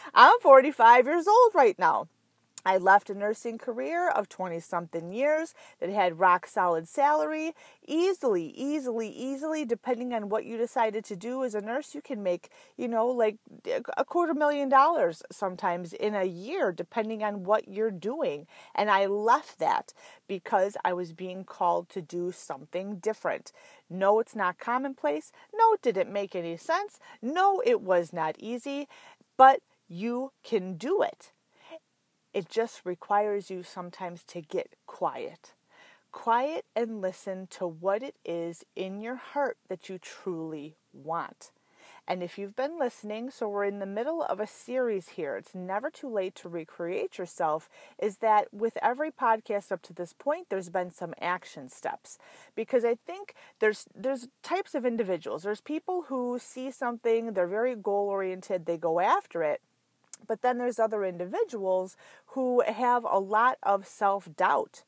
I'm 0.14 0.40
45 0.40 1.06
years 1.06 1.26
old 1.28 1.54
right 1.54 1.78
now. 1.78 2.08
I 2.66 2.78
left 2.78 3.10
a 3.10 3.14
nursing 3.14 3.58
career 3.58 4.10
of 4.10 4.28
20 4.28 4.58
something 4.58 5.12
years 5.12 5.54
that 5.78 5.88
had 5.88 6.18
rock 6.18 6.48
solid 6.48 6.88
salary. 6.88 7.52
Easily, 7.86 8.48
easily, 8.56 9.08
easily, 9.08 9.64
depending 9.64 10.12
on 10.12 10.28
what 10.28 10.44
you 10.44 10.58
decided 10.58 11.04
to 11.04 11.14
do 11.14 11.44
as 11.44 11.54
a 11.54 11.60
nurse, 11.60 11.94
you 11.94 12.02
can 12.02 12.24
make, 12.24 12.48
you 12.76 12.88
know, 12.88 13.06
like 13.06 13.36
a 13.96 14.04
quarter 14.04 14.34
million 14.34 14.68
dollars 14.68 15.22
sometimes 15.30 15.92
in 15.92 16.16
a 16.16 16.24
year, 16.24 16.72
depending 16.72 17.22
on 17.22 17.44
what 17.44 17.68
you're 17.68 17.92
doing. 17.92 18.48
And 18.74 18.90
I 18.90 19.06
left 19.06 19.60
that 19.60 19.92
because 20.26 20.76
I 20.84 20.92
was 20.92 21.12
being 21.12 21.44
called 21.44 21.88
to 21.90 22.02
do 22.02 22.32
something 22.32 22.96
different. 22.96 23.52
No, 23.88 24.18
it's 24.18 24.34
not 24.34 24.58
commonplace. 24.58 25.30
No, 25.54 25.74
it 25.74 25.82
didn't 25.82 26.12
make 26.12 26.34
any 26.34 26.56
sense. 26.56 26.98
No, 27.22 27.62
it 27.64 27.80
was 27.80 28.12
not 28.12 28.34
easy, 28.40 28.88
but 29.36 29.60
you 29.88 30.32
can 30.42 30.76
do 30.76 31.00
it. 31.02 31.30
It 32.36 32.50
just 32.50 32.82
requires 32.84 33.50
you 33.50 33.62
sometimes 33.62 34.22
to 34.24 34.42
get 34.42 34.76
quiet. 34.86 35.54
Quiet 36.12 36.66
and 36.76 37.00
listen 37.00 37.46
to 37.52 37.66
what 37.66 38.02
it 38.02 38.16
is 38.26 38.62
in 38.76 39.00
your 39.00 39.14
heart 39.14 39.56
that 39.70 39.88
you 39.88 39.96
truly 39.96 40.76
want. 40.92 41.50
And 42.06 42.22
if 42.22 42.36
you've 42.36 42.54
been 42.54 42.78
listening, 42.78 43.30
so 43.30 43.48
we're 43.48 43.64
in 43.64 43.78
the 43.78 43.86
middle 43.86 44.22
of 44.22 44.38
a 44.38 44.46
series 44.46 45.08
here, 45.08 45.38
it's 45.38 45.54
never 45.54 45.88
too 45.88 46.10
late 46.10 46.34
to 46.34 46.50
recreate 46.50 47.16
yourself. 47.16 47.70
Is 47.98 48.18
that 48.18 48.52
with 48.52 48.76
every 48.82 49.10
podcast 49.10 49.72
up 49.72 49.80
to 49.84 49.94
this 49.94 50.12
point, 50.12 50.48
there's 50.50 50.68
been 50.68 50.90
some 50.90 51.14
action 51.18 51.70
steps. 51.70 52.18
Because 52.54 52.84
I 52.84 52.96
think 52.96 53.32
there's 53.60 53.86
there's 53.94 54.28
types 54.42 54.74
of 54.74 54.84
individuals. 54.84 55.44
There's 55.44 55.62
people 55.62 56.02
who 56.08 56.38
see 56.38 56.70
something, 56.70 57.32
they're 57.32 57.46
very 57.46 57.74
goal 57.74 58.10
oriented, 58.10 58.66
they 58.66 58.76
go 58.76 59.00
after 59.00 59.42
it. 59.42 59.62
But 60.26 60.42
then 60.42 60.58
there's 60.58 60.78
other 60.78 61.04
individuals 61.04 61.96
who 62.28 62.62
have 62.66 63.04
a 63.04 63.18
lot 63.18 63.58
of 63.62 63.86
self 63.86 64.28
doubt, 64.36 64.84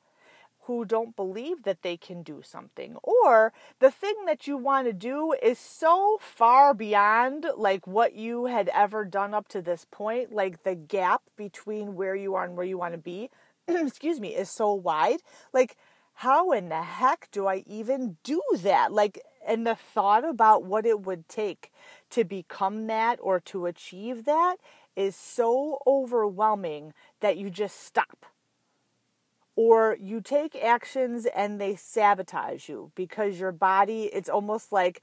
who 0.63 0.85
don't 0.85 1.17
believe 1.17 1.63
that 1.63 1.83
they 1.83 1.97
can 1.97 2.23
do 2.23 2.43
something. 2.45 2.97
Or 3.03 3.53
the 3.81 3.91
thing 3.91 4.15
that 4.27 4.47
you 4.47 4.57
want 4.57 4.87
to 4.87 4.93
do 4.93 5.35
is 5.43 5.59
so 5.59 6.19
far 6.21 6.75
beyond 6.75 7.47
like 7.57 7.87
what 7.87 8.15
you 8.15 8.47
had 8.47 8.69
ever 8.75 9.05
done 9.05 9.33
up 9.33 9.49
to 9.49 9.63
this 9.63 9.87
point, 9.91 10.33
like 10.33 10.65
the 10.65 10.75
gap 10.75 11.23
between 11.37 11.95
where 11.95 12.15
you 12.15 12.35
are 12.35 12.45
and 12.45 12.57
where 12.57 12.67
you 12.67 12.77
want 12.77 12.93
to 12.93 12.99
be, 12.99 13.31
excuse 13.69 14.21
me, 14.21 14.35
is 14.35 14.51
so 14.51 14.73
wide. 14.75 15.21
Like, 15.55 15.77
how 16.19 16.51
in 16.51 16.69
the 16.69 16.83
heck 16.83 17.29
do 17.31 17.47
I 17.47 17.63
even 17.65 18.17
do 18.25 18.43
that? 18.57 18.93
Like, 18.93 19.23
and 19.47 19.67
the 19.67 19.77
thought 19.77 20.29
about 20.29 20.65
what 20.65 20.85
it 20.85 21.01
would 21.07 21.29
take 21.29 21.73
to 22.11 22.25
become 22.25 22.89
that 22.89 23.19
or 23.23 23.41
to 23.41 23.67
achieve 23.67 24.25
that 24.25 24.57
is 24.99 25.15
so 25.15 25.79
overwhelming 25.87 26.93
that 27.21 27.39
you 27.39 27.49
just 27.49 27.85
stop. 27.85 28.27
Or 29.55 29.97
you 30.01 30.21
take 30.21 30.55
actions 30.57 31.27
and 31.35 31.61
they 31.61 31.77
sabotage 31.77 32.69
you 32.69 32.93
because 32.95 33.41
your 33.41 33.53
body, 33.53 34.05
it's 34.13 34.29
almost 34.29 34.71
like 34.73 35.03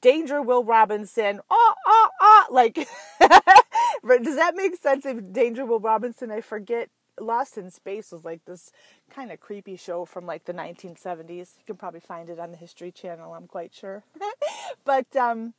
Danger 0.00 0.42
Will 0.42 0.64
Robinson. 0.64 1.40
Ah, 1.50 1.74
ah, 1.86 2.10
ah. 2.20 2.46
Like, 2.50 2.74
does 3.20 4.36
that 4.36 4.54
make 4.56 4.76
sense? 4.76 5.06
If 5.06 5.32
Danger 5.32 5.64
Will 5.64 5.80
Robinson, 5.80 6.30
I 6.30 6.40
forget 6.42 6.90
Lost 7.20 7.56
in 7.56 7.70
Space 7.70 8.12
was 8.12 8.24
like 8.24 8.44
this 8.44 8.72
kind 9.08 9.30
of 9.30 9.40
creepy 9.40 9.76
show 9.76 10.04
from 10.04 10.26
like 10.26 10.44
the 10.44 10.52
1970s. 10.52 11.56
You 11.58 11.64
can 11.66 11.76
probably 11.76 12.00
find 12.00 12.28
it 12.28 12.38
on 12.38 12.50
the 12.50 12.56
History 12.56 12.92
Channel, 12.92 13.32
I'm 13.32 13.46
quite 13.46 13.74
sure. 13.74 14.04
but 14.84 15.14
um 15.16 15.54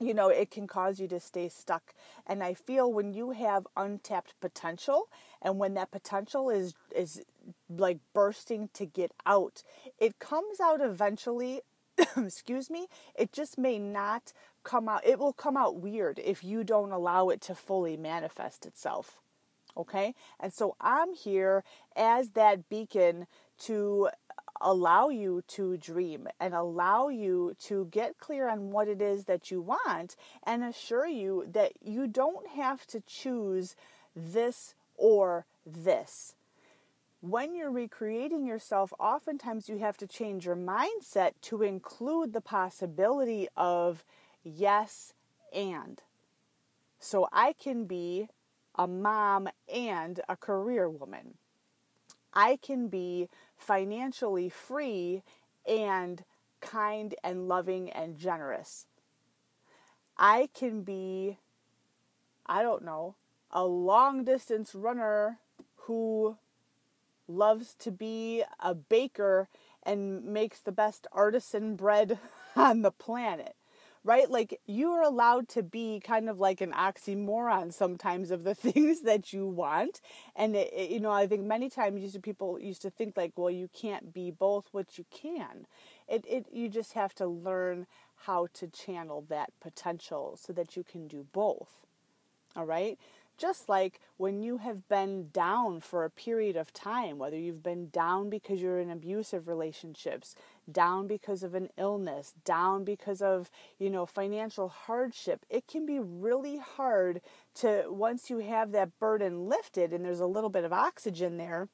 you 0.00 0.14
know, 0.14 0.28
it 0.28 0.50
can 0.50 0.66
cause 0.66 1.00
you 1.00 1.08
to 1.08 1.20
stay 1.20 1.48
stuck. 1.48 1.94
And 2.26 2.42
I 2.42 2.54
feel 2.54 2.92
when 2.92 3.12
you 3.12 3.30
have 3.32 3.66
untapped 3.76 4.34
potential 4.40 5.08
and 5.42 5.58
when 5.58 5.74
that 5.74 5.90
potential 5.90 6.50
is 6.50 6.74
is 6.94 7.22
like 7.68 7.98
bursting 8.12 8.68
to 8.74 8.86
get 8.86 9.12
out, 9.26 9.62
it 9.98 10.18
comes 10.18 10.60
out 10.60 10.80
eventually. 10.80 11.62
excuse 12.16 12.70
me, 12.70 12.86
it 13.16 13.32
just 13.32 13.58
may 13.58 13.78
not 13.78 14.32
come 14.62 14.88
out. 14.88 15.04
It 15.04 15.18
will 15.18 15.32
come 15.32 15.56
out 15.56 15.76
weird 15.76 16.20
if 16.24 16.44
you 16.44 16.62
don't 16.62 16.92
allow 16.92 17.28
it 17.28 17.40
to 17.42 17.54
fully 17.54 17.96
manifest 17.96 18.66
itself. 18.66 19.20
Okay? 19.76 20.14
And 20.38 20.52
so 20.52 20.76
I'm 20.80 21.14
here 21.14 21.64
as 21.96 22.30
that 22.30 22.68
beacon 22.68 23.26
to 23.60 24.10
allow 24.60 25.08
you 25.08 25.42
to 25.48 25.76
dream 25.76 26.28
and 26.40 26.54
allow 26.54 27.08
you 27.08 27.54
to 27.60 27.86
get 27.90 28.18
clear 28.18 28.48
on 28.48 28.70
what 28.70 28.88
it 28.88 29.00
is 29.00 29.24
that 29.24 29.50
you 29.50 29.60
want 29.60 30.16
and 30.42 30.64
assure 30.64 31.06
you 31.06 31.44
that 31.52 31.72
you 31.80 32.06
don't 32.06 32.46
have 32.48 32.86
to 32.86 33.00
choose 33.00 33.76
this 34.14 34.74
or 34.96 35.46
this. 35.64 36.34
When 37.20 37.54
you're 37.54 37.70
recreating 37.70 38.46
yourself, 38.46 38.92
oftentimes 39.00 39.68
you 39.68 39.78
have 39.78 39.96
to 39.98 40.06
change 40.06 40.46
your 40.46 40.56
mindset 40.56 41.32
to 41.42 41.62
include 41.62 42.32
the 42.32 42.40
possibility 42.40 43.48
of 43.56 44.04
yes 44.44 45.14
and. 45.52 46.00
So 47.00 47.28
I 47.32 47.54
can 47.54 47.86
be 47.86 48.28
a 48.76 48.86
mom 48.86 49.48
and 49.72 50.20
a 50.28 50.36
career 50.36 50.88
woman. 50.88 51.34
I 52.32 52.56
can 52.62 52.88
be 52.88 53.28
financially 53.58 54.48
free 54.48 55.22
and 55.68 56.24
kind 56.60 57.14
and 57.22 57.48
loving 57.48 57.90
and 57.90 58.16
generous. 58.16 58.86
I 60.16 60.48
can 60.54 60.82
be, 60.82 61.38
I 62.46 62.62
don't 62.62 62.84
know, 62.84 63.14
a 63.50 63.64
long 63.64 64.24
distance 64.24 64.74
runner 64.74 65.38
who 65.82 66.36
loves 67.28 67.74
to 67.74 67.90
be 67.90 68.42
a 68.60 68.74
baker 68.74 69.48
and 69.82 70.24
makes 70.24 70.60
the 70.60 70.72
best 70.72 71.06
artisan 71.12 71.76
bread 71.76 72.18
on 72.56 72.82
the 72.82 72.90
planet. 72.90 73.54
Right? 74.04 74.30
Like 74.30 74.60
you 74.66 74.92
are 74.92 75.02
allowed 75.02 75.48
to 75.50 75.62
be 75.62 76.00
kind 76.00 76.28
of 76.28 76.38
like 76.38 76.60
an 76.60 76.72
oxymoron 76.72 77.72
sometimes 77.72 78.30
of 78.30 78.44
the 78.44 78.54
things 78.66 79.02
that 79.02 79.32
you 79.32 79.46
want. 79.46 80.00
And 80.36 80.56
it, 80.56 80.72
it, 80.74 80.90
you 80.90 81.00
know, 81.00 81.10
I 81.10 81.26
think 81.26 81.44
many 81.44 81.68
times 81.68 82.02
used 82.02 82.14
to 82.14 82.20
people 82.20 82.58
used 82.60 82.82
to 82.82 82.90
think 82.90 83.16
like, 83.16 83.32
well, 83.36 83.50
you 83.50 83.68
can't 83.72 84.12
be 84.12 84.30
both, 84.30 84.66
what 84.72 84.98
you 84.98 85.04
can. 85.10 85.66
It 86.08 86.24
it 86.28 86.46
you 86.52 86.68
just 86.68 86.94
have 86.94 87.14
to 87.16 87.26
learn 87.26 87.86
how 88.26 88.48
to 88.54 88.66
channel 88.66 89.24
that 89.28 89.52
potential 89.60 90.38
so 90.40 90.52
that 90.52 90.76
you 90.76 90.82
can 90.82 91.06
do 91.06 91.26
both. 91.32 91.86
All 92.56 92.64
right? 92.64 92.98
Just 93.36 93.68
like 93.68 94.00
when 94.16 94.42
you 94.42 94.58
have 94.58 94.88
been 94.88 95.28
down 95.32 95.80
for 95.80 96.04
a 96.04 96.10
period 96.10 96.56
of 96.56 96.72
time, 96.72 97.18
whether 97.18 97.38
you've 97.38 97.62
been 97.62 97.88
down 97.90 98.30
because 98.30 98.60
you're 98.60 98.80
in 98.80 98.90
abusive 98.90 99.46
relationships, 99.46 100.34
down 100.70 101.06
because 101.06 101.42
of 101.42 101.54
an 101.54 101.68
illness, 101.76 102.34
down 102.44 102.84
because 102.84 103.22
of, 103.22 103.50
you 103.78 103.90
know, 103.90 104.06
financial 104.06 104.68
hardship, 104.68 105.44
it 105.48 105.66
can 105.66 105.86
be 105.86 105.98
really 105.98 106.58
hard 106.58 107.20
to, 107.56 107.84
once 107.88 108.30
you 108.30 108.38
have 108.38 108.72
that 108.72 108.98
burden 108.98 109.48
lifted 109.48 109.92
and 109.92 110.04
there's 110.04 110.20
a 110.20 110.26
little 110.26 110.50
bit 110.50 110.64
of 110.64 110.72
oxygen 110.72 111.36
there, 111.36 111.68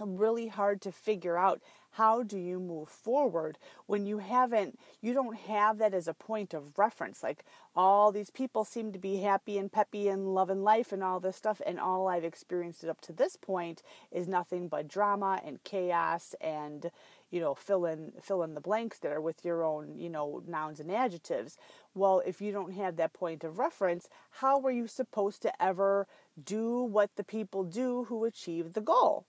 really 0.00 0.48
hard 0.48 0.80
to 0.82 0.92
figure 0.92 1.38
out 1.38 1.60
how 1.92 2.24
do 2.24 2.36
you 2.36 2.58
move 2.58 2.88
forward 2.88 3.56
when 3.86 4.04
you 4.04 4.18
haven't 4.18 4.78
you 5.00 5.14
don't 5.14 5.36
have 5.36 5.78
that 5.78 5.94
as 5.94 6.08
a 6.08 6.14
point 6.14 6.52
of 6.52 6.76
reference. 6.76 7.22
Like 7.22 7.44
all 7.76 8.10
these 8.10 8.30
people 8.30 8.64
seem 8.64 8.92
to 8.92 8.98
be 8.98 9.18
happy 9.18 9.58
and 9.58 9.70
peppy 9.70 10.08
and 10.08 10.34
loving 10.34 10.64
life 10.64 10.90
and 10.92 11.04
all 11.04 11.20
this 11.20 11.36
stuff 11.36 11.62
and 11.64 11.78
all 11.78 12.08
I've 12.08 12.24
experienced 12.24 12.84
up 12.84 13.00
to 13.02 13.12
this 13.12 13.36
point 13.36 13.82
is 14.10 14.26
nothing 14.26 14.66
but 14.66 14.88
drama 14.88 15.40
and 15.44 15.62
chaos 15.62 16.34
and 16.40 16.90
you 17.34 17.40
know 17.40 17.54
fill 17.54 17.84
in 17.84 18.12
fill 18.22 18.42
in 18.44 18.54
the 18.54 18.60
blanks 18.60 19.00
there 19.00 19.20
with 19.20 19.44
your 19.44 19.64
own 19.64 19.98
you 19.98 20.08
know 20.08 20.42
nouns 20.46 20.80
and 20.80 20.90
adjectives 20.90 21.58
well 21.94 22.22
if 22.24 22.40
you 22.40 22.52
don't 22.52 22.74
have 22.74 22.96
that 22.96 23.12
point 23.12 23.44
of 23.44 23.58
reference 23.58 24.08
how 24.40 24.58
were 24.58 24.70
you 24.70 24.86
supposed 24.86 25.42
to 25.42 25.62
ever 25.62 26.06
do 26.44 26.82
what 26.82 27.10
the 27.16 27.24
people 27.24 27.64
do 27.64 28.04
who 28.04 28.24
achieve 28.24 28.74
the 28.74 28.80
goal 28.80 29.26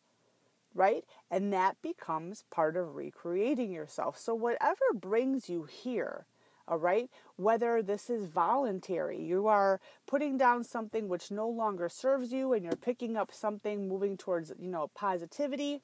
right? 0.76 1.06
And 1.32 1.54
that 1.54 1.82
becomes 1.82 2.44
part 2.52 2.78
of 2.78 2.96
recreating 2.96 3.72
yourself. 3.72 4.20
So, 4.20 4.36
whatever 4.36 4.84
brings 4.94 5.50
you 5.50 5.64
here, 5.64 6.26
all 6.68 6.78
right, 6.78 7.10
whether 7.38 7.82
this 7.82 8.10
is 8.10 8.26
voluntary, 8.26 9.22
you 9.22 9.48
are 9.48 9.80
putting 10.06 10.38
down 10.38 10.64
something 10.64 11.08
which 11.08 11.32
no 11.32 11.48
longer 11.48 11.90
serves 11.90 12.34
you 12.34 12.54
and 12.54 12.64
you're 12.64 12.76
picking 12.76 13.16
up 13.16 13.34
something 13.34 13.88
moving 13.88 14.18
towards, 14.18 14.52
you 14.60 14.70
know, 14.70 14.90
positivity, 14.96 15.82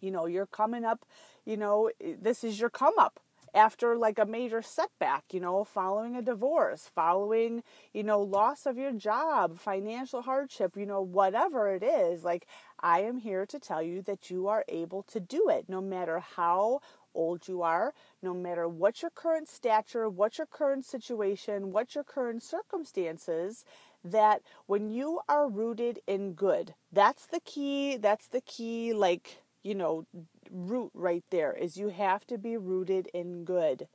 you 0.00 0.10
know, 0.10 0.26
you're 0.26 0.46
coming 0.46 0.84
up, 0.84 1.04
you 1.44 1.56
know, 1.56 1.90
this 2.00 2.44
is 2.44 2.60
your 2.60 2.70
come 2.70 2.98
up 2.98 3.20
after 3.54 3.96
like 3.96 4.18
a 4.18 4.26
major 4.26 4.62
setback, 4.62 5.24
you 5.32 5.40
know, 5.40 5.64
following 5.64 6.14
a 6.16 6.22
divorce, 6.22 6.90
following, 6.94 7.62
you 7.92 8.02
know, 8.02 8.20
loss 8.20 8.66
of 8.66 8.76
your 8.76 8.92
job, 8.92 9.58
financial 9.58 10.22
hardship, 10.22 10.76
you 10.76 10.86
know, 10.86 11.00
whatever 11.00 11.74
it 11.74 11.82
is, 11.82 12.24
like 12.24 12.46
I 12.80 13.00
am 13.00 13.18
here 13.18 13.46
to 13.46 13.58
tell 13.58 13.82
you 13.82 14.02
that 14.02 14.30
you 14.30 14.48
are 14.48 14.64
able 14.68 15.02
to 15.04 15.20
do 15.20 15.48
it 15.48 15.64
no 15.68 15.80
matter 15.80 16.20
how 16.20 16.80
old 17.14 17.48
you 17.48 17.62
are, 17.62 17.94
no 18.22 18.34
matter 18.34 18.68
what 18.68 19.02
your 19.02 19.10
current 19.10 19.48
stature, 19.48 20.08
what 20.08 20.38
your 20.38 20.46
current 20.46 20.84
situation, 20.84 21.72
what 21.72 21.94
your 21.94 22.04
current 22.04 22.42
circumstances, 22.42 23.64
that 24.04 24.42
when 24.66 24.90
you 24.90 25.20
are 25.28 25.48
rooted 25.48 25.98
in 26.06 26.34
good, 26.34 26.74
that's 26.92 27.26
the 27.26 27.40
key, 27.40 27.96
that's 27.96 28.28
the 28.28 28.40
key, 28.42 28.92
like, 28.92 29.42
you 29.62 29.74
know, 29.74 30.06
root 30.50 30.90
right 30.94 31.24
there 31.30 31.52
is 31.52 31.76
you 31.76 31.88
have 31.88 32.26
to 32.26 32.38
be 32.38 32.56
rooted 32.56 33.08
in 33.12 33.44
good. 33.44 33.88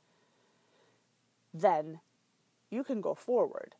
Then 1.52 2.00
you 2.70 2.84
can 2.84 3.00
go 3.00 3.14
forward. 3.14 3.74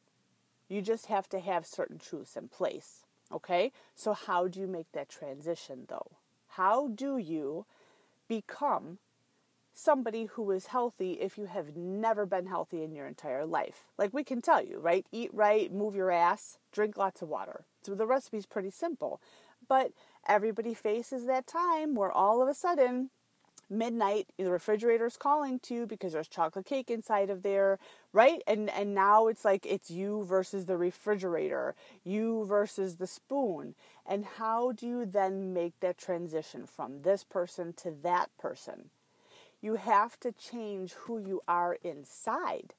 You 0.68 0.80
just 0.80 1.06
have 1.06 1.28
to 1.30 1.40
have 1.40 1.66
certain 1.66 1.98
truths 1.98 2.36
in 2.36 2.48
place. 2.48 3.04
Okay? 3.32 3.72
So, 3.94 4.12
how 4.12 4.48
do 4.48 4.60
you 4.60 4.66
make 4.66 4.90
that 4.92 5.08
transition 5.08 5.86
though? 5.88 6.12
How 6.48 6.88
do 6.88 7.18
you 7.18 7.66
become 8.28 8.98
somebody 9.76 10.26
who 10.26 10.52
is 10.52 10.66
healthy 10.66 11.14
if 11.14 11.36
you 11.36 11.46
have 11.46 11.76
never 11.76 12.26
been 12.26 12.46
healthy 12.46 12.82
in 12.82 12.94
your 12.94 13.06
entire 13.06 13.44
life? 13.44 13.84
Like 13.98 14.14
we 14.14 14.24
can 14.24 14.40
tell 14.40 14.64
you, 14.64 14.78
right? 14.78 15.06
Eat 15.10 15.30
right, 15.32 15.72
move 15.72 15.96
your 15.96 16.10
ass, 16.10 16.58
drink 16.72 16.96
lots 16.96 17.22
of 17.22 17.28
water. 17.28 17.64
So, 17.82 17.94
the 17.94 18.06
recipe 18.06 18.38
is 18.38 18.46
pretty 18.46 18.70
simple. 18.70 19.20
But 19.66 19.92
everybody 20.28 20.74
faces 20.74 21.26
that 21.26 21.46
time 21.46 21.94
where 21.94 22.12
all 22.12 22.42
of 22.42 22.48
a 22.48 22.54
sudden 22.54 23.10
midnight 23.70 24.28
the 24.38 24.50
refrigerator's 24.50 25.16
calling 25.16 25.58
to 25.58 25.74
you 25.74 25.86
because 25.86 26.12
there's 26.12 26.28
chocolate 26.28 26.66
cake 26.66 26.90
inside 26.90 27.30
of 27.30 27.42
there 27.42 27.78
right? 28.12 28.42
And 28.46 28.70
and 28.70 28.94
now 28.94 29.28
it's 29.28 29.44
like 29.44 29.66
it's 29.66 29.90
you 29.90 30.24
versus 30.24 30.66
the 30.66 30.76
refrigerator 30.76 31.74
you 32.04 32.44
versus 32.46 32.96
the 32.96 33.06
spoon. 33.06 33.74
And 34.06 34.26
how 34.38 34.72
do 34.72 34.86
you 34.86 35.06
then 35.06 35.54
make 35.54 35.80
that 35.80 35.98
transition 35.98 36.66
from 36.66 37.02
this 37.02 37.24
person 37.24 37.72
to 37.78 37.92
that 38.02 38.30
person? 38.38 38.90
You 39.62 39.76
have 39.76 40.20
to 40.20 40.32
change 40.32 40.92
who 40.92 41.18
you 41.18 41.42
are 41.48 41.78
inside 41.82 42.74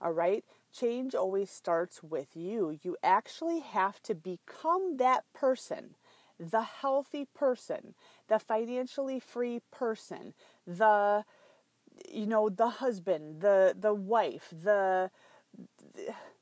all 0.00 0.12
right? 0.12 0.44
Change 0.72 1.14
always 1.14 1.50
starts 1.50 2.02
with 2.02 2.36
you. 2.36 2.78
You 2.82 2.96
actually 3.02 3.60
have 3.60 4.02
to 4.04 4.14
become 4.14 4.98
that 4.98 5.24
person 5.34 5.96
the 6.38 6.62
healthy 6.62 7.26
person, 7.34 7.94
the 8.28 8.38
financially 8.38 9.20
free 9.20 9.60
person, 9.70 10.34
the 10.66 11.24
you 12.12 12.26
know, 12.26 12.48
the 12.48 12.68
husband, 12.68 13.40
the 13.40 13.74
the 13.78 13.94
wife, 13.94 14.52
the 14.52 15.10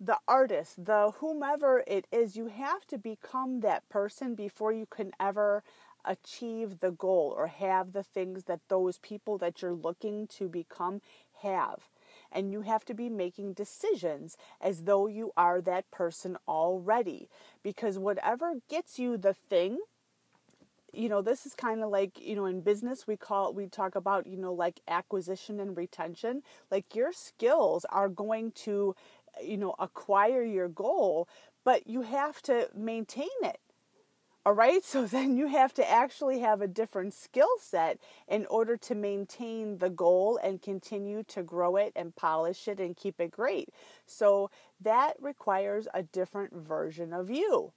the 0.01 0.19
artist, 0.29 0.85
the 0.85 1.13
whomever 1.21 1.83
it 1.87 2.07
is, 2.13 2.37
you 2.37 2.49
have 2.49 2.87
to 2.87 2.99
become 2.99 3.61
that 3.61 3.89
person 3.89 4.35
before 4.35 4.73
you 4.73 4.87
can 4.87 5.13
ever 5.19 5.63
achieve 6.05 6.81
the 6.81 6.91
goal 6.93 7.35
or 7.37 7.49
have 7.49 7.93
the 7.93 8.03
things 8.03 8.45
that 8.45 8.61
those 8.69 8.99
people 8.99 9.39
that 9.39 9.63
you're 9.63 9.75
looking 9.75 10.27
to 10.29 10.49
become 10.49 11.01
have 11.43 11.89
and 12.33 12.53
you 12.53 12.63
have 12.63 12.85
to 12.87 12.95
be 12.95 13.09
making 13.09 13.53
decisions 13.55 14.37
as 14.61 14.83
though 14.83 15.07
you 15.07 15.33
are 15.37 15.61
that 15.61 15.91
person 15.91 16.37
already. 16.49 17.29
Because 17.63 17.99
whatever 17.99 18.55
gets 18.69 18.99
you 18.99 19.17
the 19.17 19.35
thing, 19.35 19.79
you 20.93 21.09
know, 21.09 21.21
this 21.21 21.45
is 21.45 21.55
kind 21.55 21.83
of 21.83 21.91
like, 21.91 22.19
you 22.21 22.35
know, 22.35 22.47
in 22.47 22.61
business, 22.61 23.07
we 23.07 23.17
call, 23.17 23.53
we 23.53 23.67
talk 23.67 23.95
about, 23.95 24.27
you 24.27 24.37
know, 24.37 24.53
like 24.53 24.81
acquisition 24.89 25.61
and 25.61 25.77
retention. 25.77 26.43
Like 26.71 26.95
your 26.95 27.13
skills 27.13 27.85
are 27.91 28.09
going 28.09 28.53
to, 28.53 28.95
you 29.43 29.57
know, 29.59 29.75
acquire 29.79 30.43
your 30.43 30.69
goal, 30.69 31.29
but 31.65 31.87
you 31.87 32.03
have 32.03 32.41
to 32.43 32.69
maintain 32.75 33.29
it. 33.43 33.61
All 34.47 34.53
right, 34.55 34.85
so 34.85 35.07
then 35.07 35.37
you 35.37 35.49
have 35.49 35.75
to 35.75 35.91
actually 35.91 36.39
have 36.39 36.63
a 36.63 36.69
different 36.69 37.15
skill 37.15 37.49
set 37.61 37.99
in 38.29 38.47
order 38.47 38.77
to 38.77 38.95
maintain 38.95 39.79
the 39.79 39.91
goal 39.91 40.39
and 40.43 40.63
continue 40.63 41.25
to 41.25 41.43
grow 41.43 41.77
it 41.77 41.93
and 41.97 42.15
polish 42.15 42.69
it 42.69 42.79
and 42.81 42.97
keep 42.97 43.21
it 43.21 43.33
great. 43.33 43.71
So 44.07 44.51
that 44.81 45.15
requires 45.21 45.89
a 45.93 46.05
different 46.05 46.55
version 46.55 47.13
of 47.13 47.31
you 47.31 47.73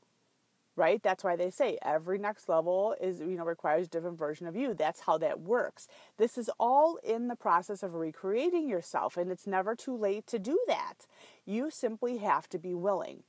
right? 0.78 1.04
That's 1.04 1.26
why 1.26 1.36
they 1.36 1.52
say 1.52 1.78
every 1.84 2.18
next 2.20 2.50
level 2.50 2.96
is 3.02 3.20
you 3.20 3.38
know 3.38 3.46
requires 3.46 3.88
a 3.88 3.90
different 3.90 4.20
version 4.20 4.48
of 4.48 4.56
you. 4.56 4.74
That's 4.74 5.02
how 5.02 5.18
that 5.20 5.42
works. 5.42 5.88
This 6.18 6.38
is 6.38 6.50
all 6.60 6.98
in 7.04 7.28
the 7.28 7.36
process 7.36 7.84
of 7.84 7.96
recreating 7.96 8.70
yourself 8.70 9.18
and 9.18 9.32
it's 9.32 9.48
never 9.48 9.76
too 9.76 9.98
late 9.98 10.28
to 10.28 10.40
do 10.40 10.60
that. 10.68 11.06
You 11.46 11.72
simply 11.72 12.20
have 12.20 12.50
to 12.50 12.60
be 12.60 12.76
willing 12.76 13.24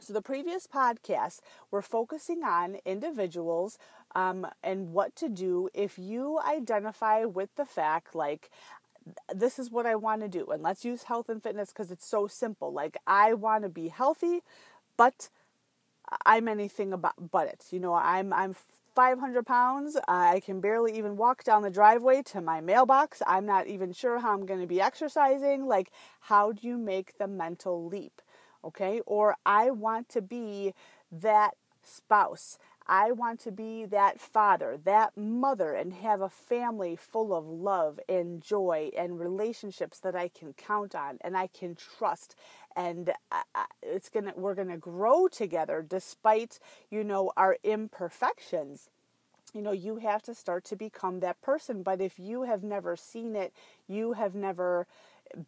so, 0.00 0.12
the 0.12 0.22
previous 0.22 0.66
podcasts 0.66 1.40
were 1.70 1.82
focusing 1.82 2.42
on 2.42 2.78
individuals 2.84 3.78
um, 4.14 4.46
and 4.62 4.92
what 4.92 5.14
to 5.16 5.28
do 5.28 5.68
if 5.74 5.98
you 5.98 6.40
identify 6.40 7.24
with 7.24 7.54
the 7.56 7.64
fact, 7.66 8.14
like, 8.14 8.50
this 9.34 9.58
is 9.58 9.70
what 9.70 9.86
I 9.86 9.96
want 9.96 10.22
to 10.22 10.28
do. 10.28 10.46
And 10.46 10.62
let's 10.62 10.84
use 10.84 11.04
health 11.04 11.28
and 11.28 11.42
fitness 11.42 11.70
because 11.70 11.90
it's 11.90 12.06
so 12.06 12.26
simple. 12.26 12.72
Like, 12.72 12.96
I 13.06 13.34
want 13.34 13.64
to 13.64 13.68
be 13.68 13.88
healthy, 13.88 14.40
but 14.96 15.28
I'm 16.26 16.48
anything 16.48 16.92
about 16.92 17.30
but 17.30 17.48
it. 17.48 17.66
You 17.70 17.80
know, 17.80 17.94
I'm 17.94 18.32
I'm 18.32 18.54
500 18.94 19.46
pounds. 19.46 19.96
I 20.08 20.40
can 20.40 20.60
barely 20.60 20.96
even 20.98 21.16
walk 21.16 21.44
down 21.44 21.62
the 21.62 21.70
driveway 21.70 22.22
to 22.24 22.40
my 22.40 22.60
mailbox. 22.60 23.22
I'm 23.26 23.46
not 23.46 23.66
even 23.66 23.92
sure 23.92 24.18
how 24.18 24.32
I'm 24.32 24.46
going 24.46 24.60
to 24.60 24.66
be 24.66 24.80
exercising. 24.80 25.66
Like, 25.66 25.90
how 26.20 26.52
do 26.52 26.66
you 26.66 26.76
make 26.76 27.16
the 27.18 27.28
mental 27.28 27.86
leap? 27.86 28.20
Okay? 28.64 29.00
Or 29.06 29.36
I 29.46 29.70
want 29.70 30.08
to 30.10 30.22
be 30.22 30.74
that 31.12 31.54
spouse. 31.82 32.58
I 32.86 33.12
want 33.12 33.40
to 33.40 33.52
be 33.52 33.84
that 33.86 34.20
father, 34.20 34.78
that 34.84 35.16
mother, 35.16 35.74
and 35.74 35.92
have 35.92 36.20
a 36.20 36.28
family 36.28 36.96
full 36.96 37.32
of 37.34 37.46
love 37.46 38.00
and 38.08 38.42
joy 38.42 38.90
and 38.96 39.20
relationships 39.20 40.00
that 40.00 40.16
I 40.16 40.28
can 40.28 40.54
count 40.54 40.94
on 40.94 41.18
and 41.20 41.36
I 41.36 41.46
can 41.46 41.76
trust. 41.76 42.34
And 42.74 43.12
it's 43.82 44.08
gonna, 44.08 44.32
we're 44.36 44.56
gonna 44.56 44.76
grow 44.76 45.28
together 45.28 45.84
despite, 45.88 46.58
you 46.90 47.04
know, 47.04 47.32
our 47.36 47.58
imperfections 47.62 48.90
you 49.54 49.62
know, 49.62 49.72
you 49.72 49.96
have 49.96 50.22
to 50.22 50.34
start 50.34 50.64
to 50.66 50.76
become 50.76 51.20
that 51.20 51.40
person. 51.42 51.82
But 51.82 52.00
if 52.00 52.18
you 52.18 52.42
have 52.44 52.62
never 52.62 52.96
seen 52.96 53.34
it, 53.34 53.52
you 53.88 54.12
have 54.12 54.34
never 54.34 54.86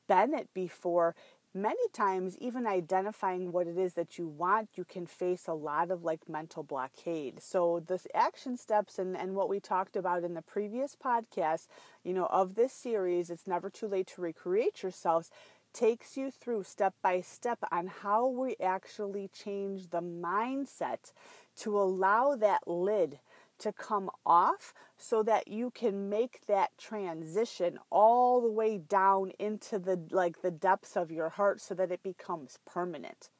been 0.08 0.34
it 0.34 0.48
before, 0.54 1.14
many 1.55 1.88
times 1.92 2.36
even 2.38 2.66
identifying 2.66 3.53
what 3.53 3.66
it 3.66 3.76
is 3.76 3.94
that 3.94 4.18
you 4.18 4.26
want 4.26 4.68
you 4.74 4.84
can 4.84 5.07
face 5.07 5.46
a 5.46 5.53
lot 5.53 5.90
of 5.90 6.03
like 6.03 6.28
mental 6.28 6.62
blockade. 6.62 7.42
So 7.42 7.82
the 7.86 8.00
action 8.14 8.57
steps 8.57 8.98
and, 8.98 9.16
and 9.16 9.34
what 9.34 9.48
we 9.48 9.61
talked 9.61 9.96
about 9.96 10.24
in 10.24 10.34
the 10.34 10.42
previous 10.42 10.96
podcast 10.96 11.66
you 12.05 12.12
know 12.12 12.26
of 12.26 12.55
this 12.55 12.72
series 12.72 13.30
it's 13.30 13.46
never 13.46 13.70
too 13.70 13.86
late 13.86 14.07
to 14.09 14.20
recreate 14.20 14.82
yourselves 14.82 15.30
takes 15.72 16.16
you 16.16 16.30
through 16.30 16.62
step 16.62 16.94
by 17.03 17.20
step 17.20 17.59
on 17.70 17.86
how 17.86 18.26
we 18.26 18.57
actually 18.62 19.28
change 19.28 19.88
the 19.90 20.03
mindset 20.03 21.12
to 21.57 21.78
allow 21.78 22.36
that 22.36 22.66
lid 22.66 23.18
to 23.62 23.72
come 23.72 24.10
off 24.26 24.74
so 24.96 25.22
that 25.22 25.48
you 25.48 25.70
can 25.70 26.08
make 26.08 26.46
that 26.46 26.76
transition 26.78 27.78
all 27.90 28.40
the 28.40 28.50
way 28.50 28.76
down 28.76 29.30
into 29.38 29.78
the 29.78 30.00
like 30.10 30.42
the 30.42 30.50
depths 30.50 30.96
of 30.96 31.10
your 31.10 31.30
heart 31.30 31.60
so 31.60 31.74
that 31.74 31.92
it 31.92 32.02
becomes 32.02 32.58
permanent 32.66 33.30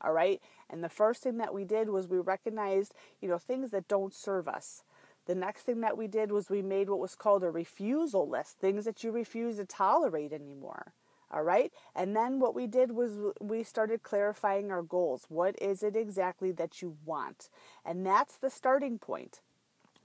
all 0.00 0.12
right 0.12 0.40
and 0.70 0.82
the 0.82 0.88
first 0.88 1.22
thing 1.22 1.36
that 1.36 1.52
we 1.52 1.64
did 1.64 1.90
was 1.90 2.08
we 2.08 2.18
recognized 2.18 2.94
you 3.20 3.28
know 3.28 3.38
things 3.38 3.70
that 3.70 3.88
don't 3.88 4.14
serve 4.14 4.48
us 4.48 4.84
the 5.26 5.34
next 5.34 5.62
thing 5.62 5.80
that 5.82 5.98
we 5.98 6.06
did 6.06 6.32
was 6.32 6.48
we 6.48 6.62
made 6.62 6.88
what 6.88 6.98
was 6.98 7.14
called 7.14 7.44
a 7.44 7.50
refusal 7.50 8.26
list 8.26 8.58
things 8.58 8.86
that 8.86 9.04
you 9.04 9.10
refuse 9.10 9.56
to 9.56 9.66
tolerate 9.66 10.32
anymore 10.32 10.94
all 11.30 11.42
right. 11.42 11.72
And 11.94 12.16
then 12.16 12.40
what 12.40 12.54
we 12.54 12.66
did 12.66 12.92
was 12.92 13.18
we 13.40 13.62
started 13.62 14.02
clarifying 14.02 14.70
our 14.70 14.82
goals. 14.82 15.26
What 15.28 15.60
is 15.60 15.82
it 15.82 15.94
exactly 15.94 16.52
that 16.52 16.80
you 16.80 16.96
want? 17.04 17.50
And 17.84 18.06
that's 18.06 18.36
the 18.36 18.48
starting 18.48 18.98
point 18.98 19.42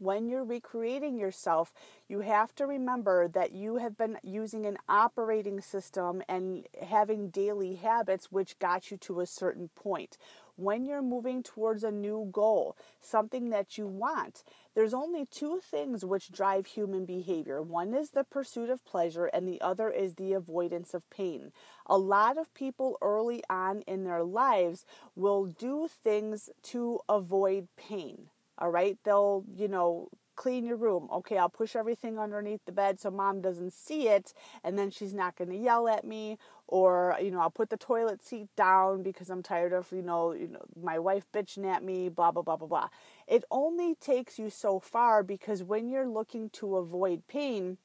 when 0.03 0.27
you're 0.27 0.43
recreating 0.43 1.17
yourself, 1.17 1.73
you 2.09 2.19
have 2.19 2.53
to 2.55 2.67
remember 2.67 3.27
that 3.29 3.53
you 3.53 3.77
have 3.77 3.97
been 3.97 4.17
using 4.21 4.65
an 4.65 4.77
operating 4.89 5.61
system 5.61 6.21
and 6.27 6.67
having 6.81 7.29
daily 7.29 7.75
habits 7.75 8.31
which 8.31 8.59
got 8.59 8.91
you 8.91 8.97
to 8.97 9.21
a 9.21 9.25
certain 9.25 9.69
point. 9.75 10.17
When 10.55 10.85
you're 10.85 11.01
moving 11.01 11.41
towards 11.41 11.83
a 11.83 11.89
new 11.89 12.29
goal, 12.31 12.77
something 13.01 13.49
that 13.49 13.77
you 13.77 13.87
want, 13.87 14.43
there's 14.75 14.93
only 14.93 15.25
two 15.25 15.59
things 15.59 16.05
which 16.05 16.31
drive 16.31 16.67
human 16.67 17.05
behavior. 17.05 17.61
One 17.61 17.93
is 17.95 18.11
the 18.11 18.23
pursuit 18.23 18.69
of 18.69 18.85
pleasure, 18.85 19.25
and 19.27 19.47
the 19.47 19.61
other 19.61 19.89
is 19.89 20.15
the 20.15 20.33
avoidance 20.33 20.93
of 20.93 21.09
pain. 21.09 21.51
A 21.87 21.97
lot 21.97 22.37
of 22.37 22.53
people 22.53 22.97
early 23.01 23.41
on 23.49 23.81
in 23.87 24.03
their 24.03 24.23
lives 24.23 24.85
will 25.15 25.45
do 25.45 25.87
things 25.87 26.49
to 26.63 26.99
avoid 27.09 27.67
pain 27.75 28.29
all 28.57 28.69
right, 28.69 28.97
they'll, 29.03 29.43
you 29.55 29.67
know, 29.67 30.09
clean 30.35 30.65
your 30.65 30.77
room. 30.77 31.07
Okay, 31.11 31.37
I'll 31.37 31.49
push 31.49 31.75
everything 31.75 32.17
underneath 32.17 32.61
the 32.65 32.71
bed 32.71 32.99
so 32.99 33.11
mom 33.11 33.41
doesn't 33.41 33.73
see 33.73 34.07
it 34.07 34.33
and 34.63 34.77
then 34.77 34.89
she's 34.89 35.13
not 35.13 35.35
going 35.35 35.49
to 35.49 35.57
yell 35.57 35.87
at 35.87 36.05
me 36.05 36.37
or 36.67 37.15
you 37.21 37.29
know, 37.29 37.39
I'll 37.39 37.51
put 37.51 37.69
the 37.69 37.77
toilet 37.77 38.23
seat 38.23 38.47
down 38.55 39.03
because 39.03 39.29
I'm 39.29 39.43
tired 39.43 39.73
of, 39.73 39.91
you 39.91 40.01
know, 40.01 40.31
you 40.31 40.47
know, 40.47 40.63
my 40.81 40.97
wife 40.97 41.25
bitching 41.31 41.65
at 41.65 41.83
me, 41.83 42.09
blah 42.09 42.31
blah 42.31 42.41
blah 42.41 42.57
blah 42.57 42.67
blah. 42.67 42.87
It 43.27 43.43
only 43.51 43.95
takes 43.95 44.39
you 44.39 44.49
so 44.49 44.79
far 44.79 45.21
because 45.23 45.61
when 45.63 45.89
you're 45.89 46.07
looking 46.07 46.49
to 46.51 46.77
avoid 46.77 47.27
pain, 47.27 47.77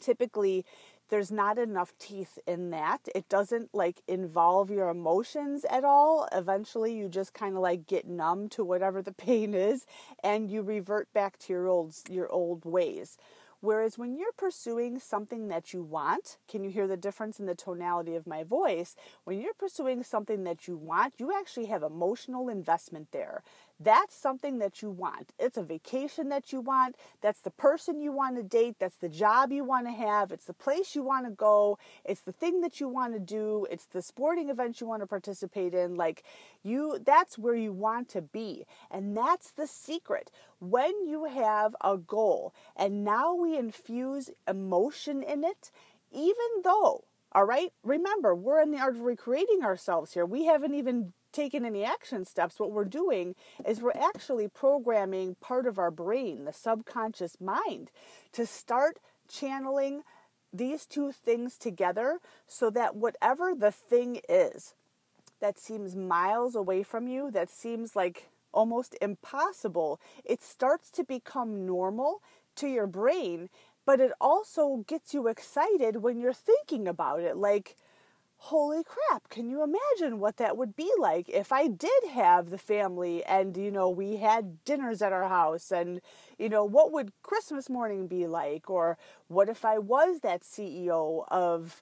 typically 0.00 0.64
there's 1.10 1.30
not 1.30 1.58
enough 1.58 1.92
teeth 1.98 2.38
in 2.46 2.70
that. 2.70 3.08
It 3.14 3.28
doesn't 3.28 3.74
like 3.74 4.02
involve 4.08 4.70
your 4.70 4.88
emotions 4.88 5.64
at 5.70 5.84
all. 5.84 6.28
Eventually, 6.32 6.94
you 6.94 7.08
just 7.08 7.34
kind 7.34 7.54
of 7.56 7.62
like 7.62 7.86
get 7.86 8.06
numb 8.06 8.48
to 8.50 8.64
whatever 8.64 9.02
the 9.02 9.12
pain 9.26 9.54
is 9.54 9.86
and 10.22 10.50
you 10.50 10.62
revert 10.62 11.12
back 11.12 11.38
to 11.40 11.52
your 11.52 11.68
old 11.68 11.94
your 12.08 12.30
old 12.30 12.64
ways. 12.64 13.18
Whereas 13.60 13.96
when 13.96 14.14
you're 14.14 14.32
pursuing 14.36 14.98
something 14.98 15.48
that 15.48 15.72
you 15.72 15.82
want, 15.82 16.36
can 16.48 16.62
you 16.62 16.70
hear 16.70 16.86
the 16.86 16.98
difference 16.98 17.40
in 17.40 17.46
the 17.46 17.54
tonality 17.54 18.14
of 18.14 18.26
my 18.26 18.44
voice? 18.44 18.94
When 19.24 19.40
you're 19.40 19.54
pursuing 19.54 20.02
something 20.02 20.44
that 20.44 20.68
you 20.68 20.76
want, 20.76 21.14
you 21.16 21.32
actually 21.34 21.66
have 21.66 21.82
emotional 21.82 22.50
investment 22.50 23.08
there. 23.10 23.42
That's 23.84 24.16
something 24.16 24.58
that 24.58 24.82
you 24.82 24.90
want. 24.90 25.32
It's 25.38 25.58
a 25.58 25.62
vacation 25.62 26.30
that 26.30 26.52
you 26.52 26.60
want. 26.60 26.96
That's 27.20 27.40
the 27.40 27.50
person 27.50 28.00
you 28.00 28.12
want 28.12 28.36
to 28.36 28.42
date. 28.42 28.76
That's 28.78 28.96
the 28.96 29.08
job 29.08 29.52
you 29.52 29.62
want 29.62 29.86
to 29.86 29.92
have. 29.92 30.32
It's 30.32 30.46
the 30.46 30.54
place 30.54 30.94
you 30.94 31.02
want 31.02 31.26
to 31.26 31.30
go. 31.30 31.78
It's 32.04 32.22
the 32.22 32.32
thing 32.32 32.62
that 32.62 32.80
you 32.80 32.88
want 32.88 33.12
to 33.12 33.20
do. 33.20 33.66
It's 33.70 33.86
the 33.86 34.02
sporting 34.02 34.48
event 34.48 34.80
you 34.80 34.86
want 34.86 35.02
to 35.02 35.06
participate 35.06 35.74
in. 35.74 35.96
Like 35.96 36.24
you, 36.62 36.98
that's 37.04 37.38
where 37.38 37.54
you 37.54 37.72
want 37.72 38.08
to 38.10 38.22
be. 38.22 38.64
And 38.90 39.16
that's 39.16 39.50
the 39.50 39.66
secret. 39.66 40.30
When 40.60 41.06
you 41.06 41.26
have 41.26 41.76
a 41.82 41.98
goal 41.98 42.54
and 42.74 43.04
now 43.04 43.34
we 43.34 43.56
infuse 43.58 44.30
emotion 44.48 45.22
in 45.22 45.44
it, 45.44 45.70
even 46.10 46.62
though, 46.62 47.04
all 47.32 47.44
right, 47.44 47.72
remember, 47.82 48.34
we're 48.34 48.62
in 48.62 48.70
the 48.70 48.78
art 48.78 48.94
of 48.94 49.02
recreating 49.02 49.62
ourselves 49.62 50.14
here. 50.14 50.24
We 50.24 50.46
haven't 50.46 50.74
even 50.74 51.12
taken 51.34 51.64
any 51.64 51.84
action 51.84 52.24
steps. 52.24 52.58
What 52.58 52.70
we're 52.72 52.84
doing 52.84 53.34
is 53.66 53.82
we're 53.82 53.92
actually 53.92 54.48
programming 54.48 55.36
part 55.40 55.66
of 55.66 55.78
our 55.78 55.90
brain, 55.90 56.44
the 56.44 56.52
subconscious 56.52 57.40
mind, 57.40 57.90
to 58.32 58.46
start 58.46 58.98
channeling 59.28 60.02
these 60.52 60.86
two 60.86 61.12
things 61.12 61.58
together 61.58 62.20
so 62.46 62.70
that 62.70 62.94
whatever 62.94 63.54
the 63.54 63.72
thing 63.72 64.20
is 64.28 64.74
that 65.40 65.58
seems 65.58 65.96
miles 65.96 66.54
away 66.54 66.82
from 66.82 67.08
you, 67.08 67.30
that 67.30 67.50
seems 67.50 67.96
like 67.96 68.28
almost 68.52 68.96
impossible, 69.02 70.00
it 70.24 70.42
starts 70.42 70.90
to 70.92 71.04
become 71.04 71.66
normal 71.66 72.22
to 72.54 72.68
your 72.68 72.86
brain, 72.86 73.50
but 73.84 74.00
it 74.00 74.12
also 74.20 74.84
gets 74.86 75.12
you 75.12 75.26
excited 75.26 75.96
when 75.96 76.20
you're 76.20 76.32
thinking 76.32 76.86
about 76.86 77.20
it. 77.20 77.36
Like, 77.36 77.76
holy 78.44 78.82
crap, 78.84 79.30
can 79.30 79.48
you 79.48 79.62
imagine 79.62 80.20
what 80.20 80.36
that 80.36 80.58
would 80.58 80.76
be 80.76 80.90
like 80.98 81.30
if 81.30 81.50
I 81.50 81.66
did 81.66 82.04
have 82.10 82.50
the 82.50 82.58
family 82.58 83.24
and, 83.24 83.56
you 83.56 83.70
know, 83.70 83.88
we 83.88 84.16
had 84.16 84.62
dinners 84.66 85.00
at 85.00 85.14
our 85.14 85.30
house 85.30 85.72
and, 85.72 86.02
you 86.38 86.50
know, 86.50 86.62
what 86.62 86.92
would 86.92 87.12
Christmas 87.22 87.70
morning 87.70 88.06
be 88.06 88.26
like? 88.26 88.68
Or 88.68 88.98
what 89.28 89.48
if 89.48 89.64
I 89.64 89.78
was 89.78 90.20
that 90.20 90.42
CEO 90.42 91.24
of, 91.28 91.80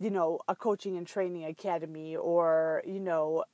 you 0.00 0.10
know, 0.10 0.40
a 0.48 0.56
coaching 0.56 0.96
and 0.96 1.06
training 1.06 1.44
academy 1.44 2.16
or, 2.16 2.82
you 2.84 2.98
know, 2.98 3.44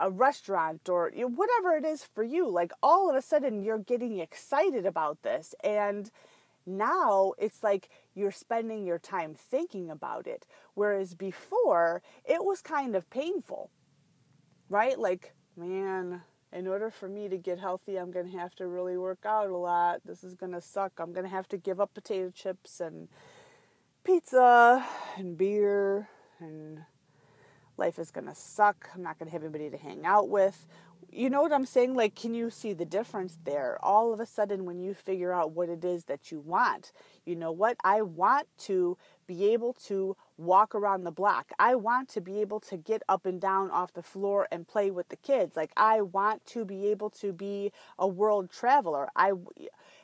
a 0.00 0.10
restaurant 0.10 0.88
or 0.88 1.12
you 1.14 1.28
know, 1.28 1.34
whatever 1.34 1.76
it 1.76 1.84
is 1.84 2.02
for 2.02 2.24
you. 2.24 2.48
Like 2.48 2.72
all 2.82 3.10
of 3.10 3.16
a 3.16 3.20
sudden 3.20 3.62
you're 3.62 3.78
getting 3.78 4.20
excited 4.20 4.86
about 4.86 5.22
this. 5.22 5.54
And 5.62 6.10
now 6.64 7.34
it's 7.36 7.62
like 7.62 7.90
you're 8.14 8.30
spending 8.30 8.84
your 8.84 8.98
time 8.98 9.34
thinking 9.34 9.90
about 9.90 10.26
it. 10.26 10.46
Whereas 10.74 11.14
before 11.14 12.02
it 12.24 12.44
was 12.44 12.60
kind 12.60 12.94
of 12.96 13.08
painful, 13.10 13.70
right? 14.68 14.98
Like, 14.98 15.34
man, 15.56 16.22
in 16.52 16.66
order 16.66 16.90
for 16.90 17.08
me 17.08 17.28
to 17.28 17.36
get 17.36 17.58
healthy, 17.58 17.96
I'm 17.96 18.10
going 18.10 18.30
to 18.30 18.38
have 18.38 18.54
to 18.56 18.66
really 18.66 18.96
work 18.96 19.24
out 19.24 19.50
a 19.50 19.56
lot. 19.56 20.00
This 20.04 20.24
is 20.24 20.34
going 20.34 20.52
to 20.52 20.60
suck. 20.60 20.92
I'm 20.98 21.12
going 21.12 21.24
to 21.24 21.30
have 21.30 21.48
to 21.48 21.56
give 21.56 21.80
up 21.80 21.94
potato 21.94 22.30
chips 22.30 22.80
and 22.80 23.08
pizza 24.02 24.84
and 25.16 25.36
beer 25.36 26.08
and 26.40 26.80
life 27.76 27.98
is 27.98 28.10
going 28.10 28.26
to 28.26 28.34
suck. 28.34 28.88
I'm 28.94 29.02
not 29.02 29.18
going 29.18 29.28
to 29.28 29.32
have 29.32 29.42
anybody 29.42 29.70
to 29.70 29.76
hang 29.76 30.04
out 30.04 30.28
with. 30.28 30.66
You 31.08 31.30
know 31.30 31.42
what 31.42 31.52
I'm 31.52 31.66
saying? 31.66 31.94
Like, 31.94 32.14
can 32.14 32.34
you 32.34 32.50
see 32.50 32.72
the 32.72 32.84
difference 32.84 33.38
there? 33.44 33.78
All 33.82 34.12
of 34.12 34.20
a 34.20 34.26
sudden, 34.26 34.64
when 34.64 34.80
you 34.80 34.94
figure 34.94 35.32
out 35.32 35.52
what 35.52 35.68
it 35.68 35.84
is 35.84 36.04
that 36.04 36.30
you 36.30 36.40
want, 36.40 36.92
you 37.24 37.34
know 37.34 37.52
what? 37.52 37.76
I 37.82 38.02
want 38.02 38.46
to 38.60 38.96
be 39.26 39.52
able 39.52 39.72
to 39.86 40.16
walk 40.36 40.74
around 40.74 41.04
the 41.04 41.10
block. 41.10 41.50
I 41.58 41.74
want 41.74 42.08
to 42.10 42.20
be 42.20 42.40
able 42.40 42.60
to 42.60 42.76
get 42.76 43.02
up 43.08 43.26
and 43.26 43.40
down 43.40 43.70
off 43.70 43.92
the 43.92 44.02
floor 44.02 44.46
and 44.52 44.66
play 44.68 44.90
with 44.90 45.08
the 45.08 45.16
kids. 45.16 45.56
Like, 45.56 45.72
I 45.76 46.00
want 46.02 46.44
to 46.46 46.64
be 46.64 46.88
able 46.88 47.10
to 47.10 47.32
be 47.32 47.72
a 47.98 48.06
world 48.06 48.50
traveler. 48.50 49.08
I 49.16 49.32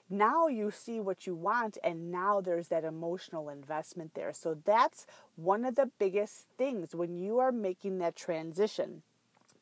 now 0.08 0.46
you 0.46 0.70
see 0.70 1.00
what 1.00 1.26
you 1.26 1.34
want 1.34 1.78
and 1.82 2.12
now 2.12 2.40
there's 2.40 2.68
that 2.68 2.84
emotional 2.84 3.48
investment 3.48 4.12
there. 4.14 4.32
So 4.32 4.56
that's 4.64 5.04
one 5.34 5.64
of 5.64 5.74
the 5.74 5.90
biggest 5.98 6.46
things 6.56 6.94
when 6.94 7.16
you 7.16 7.38
are 7.38 7.50
making 7.50 7.98
that 7.98 8.14
transition 8.14 9.02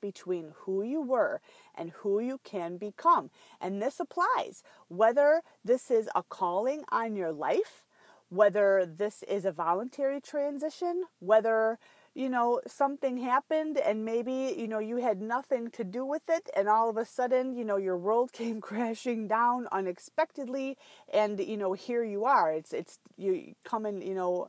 between 0.04 0.52
who 0.60 0.82
you 0.82 1.00
were 1.00 1.40
and 1.74 1.92
who 2.00 2.20
you 2.20 2.38
can 2.44 2.76
become. 2.76 3.30
And 3.58 3.80
this 3.80 3.98
applies 3.98 4.62
whether 4.88 5.40
this 5.64 5.90
is 5.90 6.10
a 6.14 6.22
calling 6.22 6.84
on 6.90 7.16
your 7.16 7.32
life, 7.32 7.86
whether 8.28 8.84
this 8.84 9.22
is 9.22 9.46
a 9.46 9.52
voluntary 9.52 10.20
transition, 10.20 11.04
whether 11.20 11.78
you 12.14 12.28
know, 12.28 12.60
something 12.66 13.16
happened 13.16 13.76
and 13.76 14.04
maybe, 14.04 14.54
you 14.56 14.68
know, 14.68 14.78
you 14.78 14.98
had 14.98 15.20
nothing 15.20 15.68
to 15.72 15.82
do 15.82 16.04
with 16.04 16.22
it 16.28 16.48
and 16.56 16.68
all 16.68 16.88
of 16.88 16.96
a 16.96 17.04
sudden, 17.04 17.56
you 17.56 17.64
know, 17.64 17.76
your 17.76 17.98
world 17.98 18.32
came 18.40 18.60
crashing 18.60 19.26
down 19.26 19.66
unexpectedly 19.72 20.76
and, 21.12 21.40
you 21.40 21.56
know, 21.56 21.72
here 21.72 22.04
you 22.04 22.24
are. 22.24 22.52
It's, 22.52 22.72
it's, 22.72 22.98
you 23.16 23.54
coming, 23.64 24.00
you 24.00 24.14
know, 24.14 24.48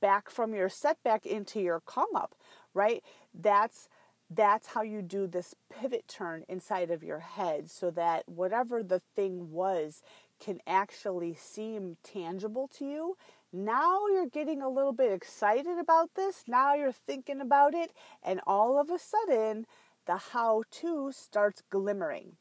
back 0.00 0.30
from 0.30 0.54
your 0.54 0.68
setback 0.68 1.26
into 1.26 1.60
your 1.60 1.80
come 1.80 2.14
up, 2.14 2.34
right? 2.72 3.02
That's, 3.34 3.88
that's 4.36 4.68
how 4.68 4.82
you 4.82 5.02
do 5.02 5.26
this 5.26 5.54
pivot 5.70 6.08
turn 6.08 6.44
inside 6.48 6.90
of 6.90 7.02
your 7.02 7.20
head 7.20 7.70
so 7.70 7.90
that 7.90 8.28
whatever 8.28 8.82
the 8.82 9.00
thing 9.00 9.52
was 9.52 10.02
can 10.40 10.60
actually 10.66 11.34
seem 11.34 11.96
tangible 12.02 12.68
to 12.68 12.84
you 12.84 13.16
Now 13.52 14.06
you're 14.08 14.26
getting 14.26 14.62
a 14.62 14.68
little 14.70 14.94
bit 14.94 15.12
excited 15.12 15.78
about 15.78 16.14
this. 16.16 16.44
Now 16.48 16.74
you're 16.74 16.92
thinking 16.92 17.40
about 17.40 17.74
it. 17.74 17.92
And 18.22 18.40
all 18.46 18.80
of 18.80 18.90
a 18.90 18.98
sudden, 18.98 19.66
the 20.06 20.16
how 20.16 20.64
to 20.70 21.12
starts 21.12 21.62
glimmering. 21.70 22.36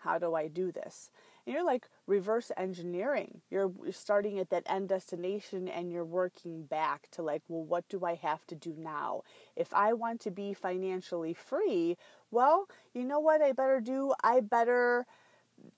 How 0.00 0.18
do 0.18 0.34
I 0.34 0.48
do 0.48 0.72
this? 0.72 1.10
And 1.46 1.54
you're 1.54 1.64
like 1.64 1.88
reverse 2.10 2.50
engineering. 2.56 3.40
You're 3.50 3.72
starting 3.92 4.40
at 4.40 4.50
that 4.50 4.64
end 4.66 4.88
destination 4.88 5.68
and 5.68 5.92
you're 5.92 6.04
working 6.04 6.64
back 6.64 7.08
to 7.12 7.22
like, 7.22 7.42
well, 7.48 7.62
what 7.62 7.88
do 7.88 8.04
I 8.04 8.16
have 8.16 8.44
to 8.48 8.56
do 8.56 8.74
now? 8.76 9.22
If 9.54 9.72
I 9.72 9.92
want 9.92 10.20
to 10.22 10.30
be 10.30 10.52
financially 10.52 11.32
free, 11.32 11.96
well, 12.30 12.66
you 12.92 13.04
know 13.04 13.20
what 13.20 13.40
I 13.40 13.52
better 13.52 13.80
do? 13.80 14.12
I 14.24 14.40
better 14.40 15.06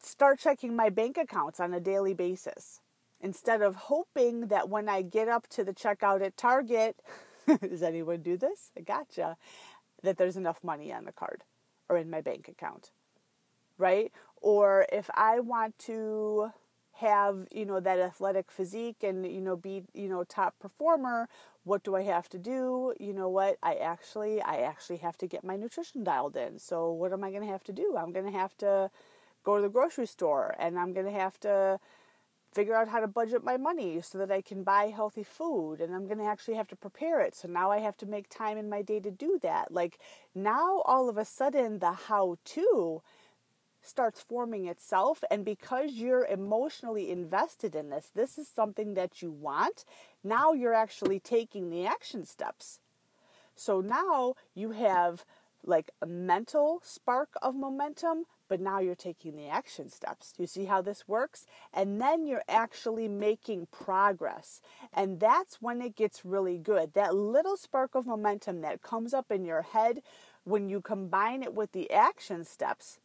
start 0.03 0.39
checking 0.41 0.75
my 0.75 0.89
bank 0.89 1.19
accounts 1.19 1.61
on 1.61 1.75
a 1.75 1.81
daily 1.81 2.15
basis. 2.15 2.81
Instead 3.21 3.61
of 3.61 3.77
hoping 3.77 4.49
that 4.49 4.69
when 4.71 4.89
I 4.89 5.03
get 5.03 5.29
up 5.29 5.47
to 5.49 5.63
the 5.63 5.75
checkout 5.75 6.23
at 6.25 6.37
Target, 6.37 6.97
does 7.61 7.83
anyone 7.83 8.23
do 8.23 8.37
this? 8.39 8.71
I 8.77 8.81
gotcha. 8.81 9.37
That 10.03 10.17
there's 10.17 10.37
enough 10.37 10.65
money 10.65 10.93
on 10.93 11.05
the 11.05 11.13
card 11.13 11.45
or 11.89 11.99
in 11.99 12.11
my 12.11 12.23
bank 12.23 12.49
account. 12.49 12.91
Right? 13.83 14.13
Or 14.41 14.87
if 14.93 15.11
I 15.15 15.41
want 15.41 15.79
to 15.91 16.53
have, 16.95 17.35
you 17.51 17.65
know, 17.65 17.81
that 17.81 17.99
athletic 17.99 18.51
physique 18.51 19.03
and, 19.03 19.27
you 19.27 19.41
know, 19.41 19.57
be, 19.57 19.83
you 19.93 20.09
know, 20.09 20.23
top 20.25 20.53
performer, 20.61 21.29
what 21.65 21.83
do 21.83 21.97
I 21.97 22.03
have 22.03 22.29
to 22.31 22.39
do? 22.39 22.95
You 22.99 23.13
know 23.13 23.29
what? 23.29 23.57
I 23.63 23.75
actually 23.75 24.41
I 24.43 24.57
actually 24.73 24.99
have 24.99 25.17
to 25.19 25.27
get 25.27 25.45
my 25.45 25.57
nutrition 25.57 26.05
dialed 26.05 26.37
in. 26.37 26.59
So 26.59 26.77
what 27.01 27.13
am 27.13 27.25
I 27.25 27.31
going 27.31 27.47
to 27.47 27.53
have 27.53 27.65
to 27.65 27.73
do? 27.73 27.97
I'm 27.97 28.13
going 28.13 28.31
to 28.33 28.39
have 28.39 28.57
to 28.59 28.91
go 29.45 29.57
to 29.57 29.63
the 29.63 29.69
grocery 29.69 30.07
store 30.07 30.55
and 30.59 30.79
I'm 30.79 30.93
going 30.93 31.07
to 31.07 31.21
have 31.25 31.39
to 31.41 31.79
figure 32.53 32.75
out 32.75 32.89
how 32.89 33.01
to 33.01 33.07
budget 33.07 33.43
my 33.43 33.57
money 33.57 34.01
so 34.03 34.19
that 34.19 34.31
I 34.31 34.43
can 34.43 34.63
buy 34.63 34.85
healthy 34.95 35.25
food 35.25 35.81
and 35.81 35.95
I'm 35.95 36.07
going 36.07 36.19
to 36.19 36.33
actually 36.33 36.57
have 36.57 36.69
to 36.69 36.77
prepare 36.77 37.21
it. 37.21 37.35
So 37.35 37.49
now 37.49 37.71
I 37.71 37.79
have 37.79 37.97
to 37.99 38.07
make 38.07 38.29
time 38.29 38.59
in 38.59 38.69
my 38.69 38.83
day 38.83 39.01
to 39.01 39.11
do 39.11 39.39
that. 39.43 39.73
Like 39.73 39.99
now 40.35 40.83
all 40.85 41.09
of 41.09 41.17
a 41.17 41.25
sudden 41.25 41.79
the 41.79 41.93
how 41.93 42.37
to 42.57 43.03
starts 43.83 44.21
forming 44.21 44.67
itself 44.67 45.23
and 45.31 45.45
because 45.45 45.93
you're 45.93 46.25
emotionally 46.25 47.11
invested 47.11 47.75
in 47.75 47.91
this, 47.91 48.11
this 48.15 48.39
is 48.39 48.49
something 48.49 48.95
that 48.95 49.23
you 49.23 49.31
want. 49.31 49.85
Now 50.25 50.53
you're 50.53 50.75
actually 50.75 51.21
taking 51.21 51.71
the 51.71 51.87
action 51.87 52.25
steps. 52.25 52.81
So 53.55 53.81
now 53.81 54.35
you 54.55 54.71
have 54.71 55.25
like 55.65 55.91
a 56.01 56.07
mental 56.07 56.81
spark 56.85 57.31
of 57.41 57.55
momentum, 57.55 58.25
but 58.49 58.61
now 58.61 58.81
you're 58.81 58.95
taking 58.95 59.37
the 59.37 59.49
action 59.49 59.89
steps. 59.89 60.35
You 60.37 60.47
see 60.47 60.65
how 60.65 60.83
this 60.83 61.07
works? 61.07 61.47
And 61.73 62.01
then 62.01 62.27
you're 62.27 62.43
actually 62.49 63.09
making 63.09 63.69
progress. 63.71 64.61
And 64.93 65.21
that's 65.21 65.63
when 65.63 65.81
it 65.81 65.97
gets 65.97 66.25
really 66.25 66.59
good. 66.59 66.95
That 66.95 67.15
little 67.15 67.57
spark 67.57 67.95
of 67.95 68.07
momentum 68.07 68.61
that 68.61 68.83
comes 68.83 69.15
up 69.15 69.31
in 69.31 69.45
your 69.45 69.63
head 69.63 70.03
when 70.45 70.69
you 70.69 70.81
combine 70.81 71.43
it 71.43 71.55
with 71.55 71.73
the 71.73 71.91
action 71.93 72.45
steps. 72.45 72.99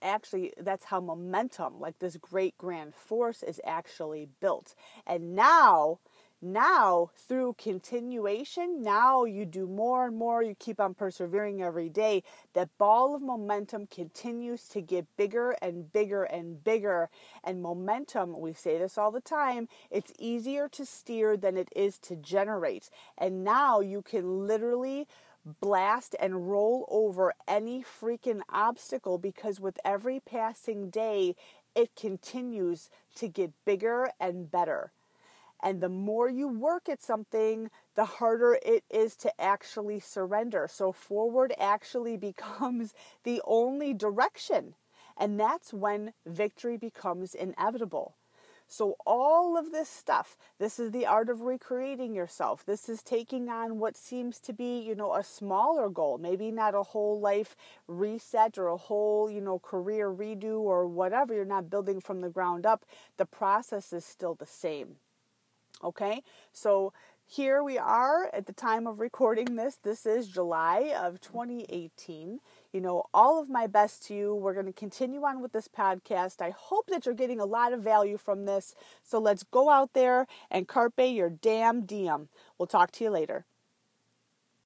Actually, 0.00 0.52
that's 0.58 0.86
how 0.86 1.00
momentum, 1.00 1.80
like 1.80 1.98
this 1.98 2.16
great 2.16 2.56
grand 2.58 2.94
force, 2.94 3.42
is 3.42 3.60
actually 3.64 4.28
built. 4.40 4.74
And 5.06 5.34
now 5.34 5.98
now, 6.44 7.10
through 7.14 7.54
continuation, 7.56 8.82
now 8.82 9.24
you 9.24 9.46
do 9.46 9.68
more 9.68 10.08
and 10.08 10.16
more, 10.16 10.42
you 10.42 10.56
keep 10.56 10.80
on 10.80 10.92
persevering 10.92 11.62
every 11.62 11.88
day. 11.88 12.24
That 12.54 12.76
ball 12.78 13.14
of 13.14 13.22
momentum 13.22 13.86
continues 13.86 14.66
to 14.70 14.80
get 14.80 15.06
bigger 15.16 15.52
and 15.62 15.92
bigger 15.92 16.24
and 16.24 16.64
bigger. 16.64 17.10
And 17.44 17.62
momentum, 17.62 18.40
we 18.40 18.54
say 18.54 18.76
this 18.76 18.98
all 18.98 19.12
the 19.12 19.20
time, 19.20 19.68
it's 19.88 20.12
easier 20.18 20.68
to 20.70 20.84
steer 20.84 21.36
than 21.36 21.56
it 21.56 21.68
is 21.76 21.96
to 22.00 22.16
generate. 22.16 22.90
And 23.16 23.44
now 23.44 23.78
you 23.78 24.02
can 24.02 24.48
literally 24.48 25.06
blast 25.44 26.14
and 26.20 26.50
roll 26.50 26.86
over 26.88 27.34
any 27.48 27.82
freaking 27.82 28.40
obstacle 28.48 29.18
because 29.18 29.60
with 29.60 29.78
every 29.84 30.20
passing 30.20 30.90
day, 30.90 31.34
it 31.74 31.96
continues 31.96 32.90
to 33.16 33.28
get 33.28 33.52
bigger 33.64 34.10
and 34.20 34.50
better. 34.50 34.92
And 35.62 35.80
the 35.80 35.88
more 35.88 36.28
you 36.28 36.48
work 36.48 36.88
at 36.88 37.00
something, 37.00 37.70
the 37.94 38.04
harder 38.04 38.58
it 38.64 38.84
is 38.90 39.16
to 39.18 39.40
actually 39.40 40.00
surrender. 40.00 40.68
So 40.70 40.92
forward 40.92 41.54
actually 41.58 42.16
becomes 42.30 42.94
the 43.22 43.40
only 43.44 43.94
direction. 43.94 44.74
And 45.16 45.38
that's 45.38 45.72
when 45.72 46.14
victory 46.26 46.76
becomes 46.76 47.34
inevitable. 47.34 48.16
So, 48.72 48.96
all 49.04 49.58
of 49.58 49.70
this 49.70 49.90
stuff, 49.90 50.38
this 50.58 50.80
is 50.80 50.92
the 50.92 51.04
art 51.04 51.28
of 51.28 51.42
recreating 51.42 52.14
yourself. 52.14 52.64
This 52.64 52.88
is 52.88 53.02
taking 53.02 53.50
on 53.50 53.78
what 53.78 53.98
seems 53.98 54.40
to 54.40 54.54
be, 54.54 54.78
you 54.78 54.94
know, 54.94 55.12
a 55.12 55.22
smaller 55.22 55.90
goal, 55.90 56.16
maybe 56.16 56.50
not 56.50 56.74
a 56.74 56.82
whole 56.82 57.20
life 57.20 57.54
reset 57.86 58.56
or 58.56 58.68
a 58.68 58.78
whole, 58.78 59.30
you 59.30 59.42
know, 59.42 59.58
career 59.58 60.10
redo 60.10 60.60
or 60.60 60.86
whatever. 60.86 61.34
You're 61.34 61.44
not 61.44 61.68
building 61.68 62.00
from 62.00 62.22
the 62.22 62.30
ground 62.30 62.64
up. 62.64 62.86
The 63.18 63.26
process 63.26 63.92
is 63.92 64.06
still 64.06 64.34
the 64.34 64.46
same. 64.46 64.96
Okay, 65.84 66.22
so 66.50 66.94
here 67.26 67.62
we 67.62 67.76
are 67.76 68.30
at 68.32 68.46
the 68.46 68.54
time 68.54 68.86
of 68.86 69.00
recording 69.00 69.56
this. 69.56 69.76
This 69.82 70.06
is 70.06 70.28
July 70.28 70.94
of 70.98 71.20
2018. 71.20 72.40
You 72.72 72.80
know, 72.80 73.04
all 73.12 73.40
of 73.40 73.50
my 73.50 73.66
best 73.66 74.06
to 74.06 74.14
you. 74.14 74.34
We're 74.34 74.54
going 74.54 74.66
to 74.66 74.72
continue 74.72 75.22
on 75.24 75.42
with 75.42 75.52
this 75.52 75.68
podcast. 75.68 76.40
I 76.40 76.50
hope 76.56 76.86
that 76.88 77.04
you're 77.04 77.14
getting 77.14 77.40
a 77.40 77.44
lot 77.44 77.72
of 77.72 77.80
value 77.82 78.16
from 78.16 78.46
this. 78.46 78.74
So 79.02 79.18
let's 79.18 79.42
go 79.42 79.68
out 79.68 79.92
there 79.92 80.26
and 80.50 80.66
carpe 80.68 80.98
your 80.98 81.28
damn 81.30 81.84
diem. 81.84 82.28
We'll 82.58 82.66
talk 82.66 82.90
to 82.92 83.04
you 83.04 83.10
later. 83.10 83.44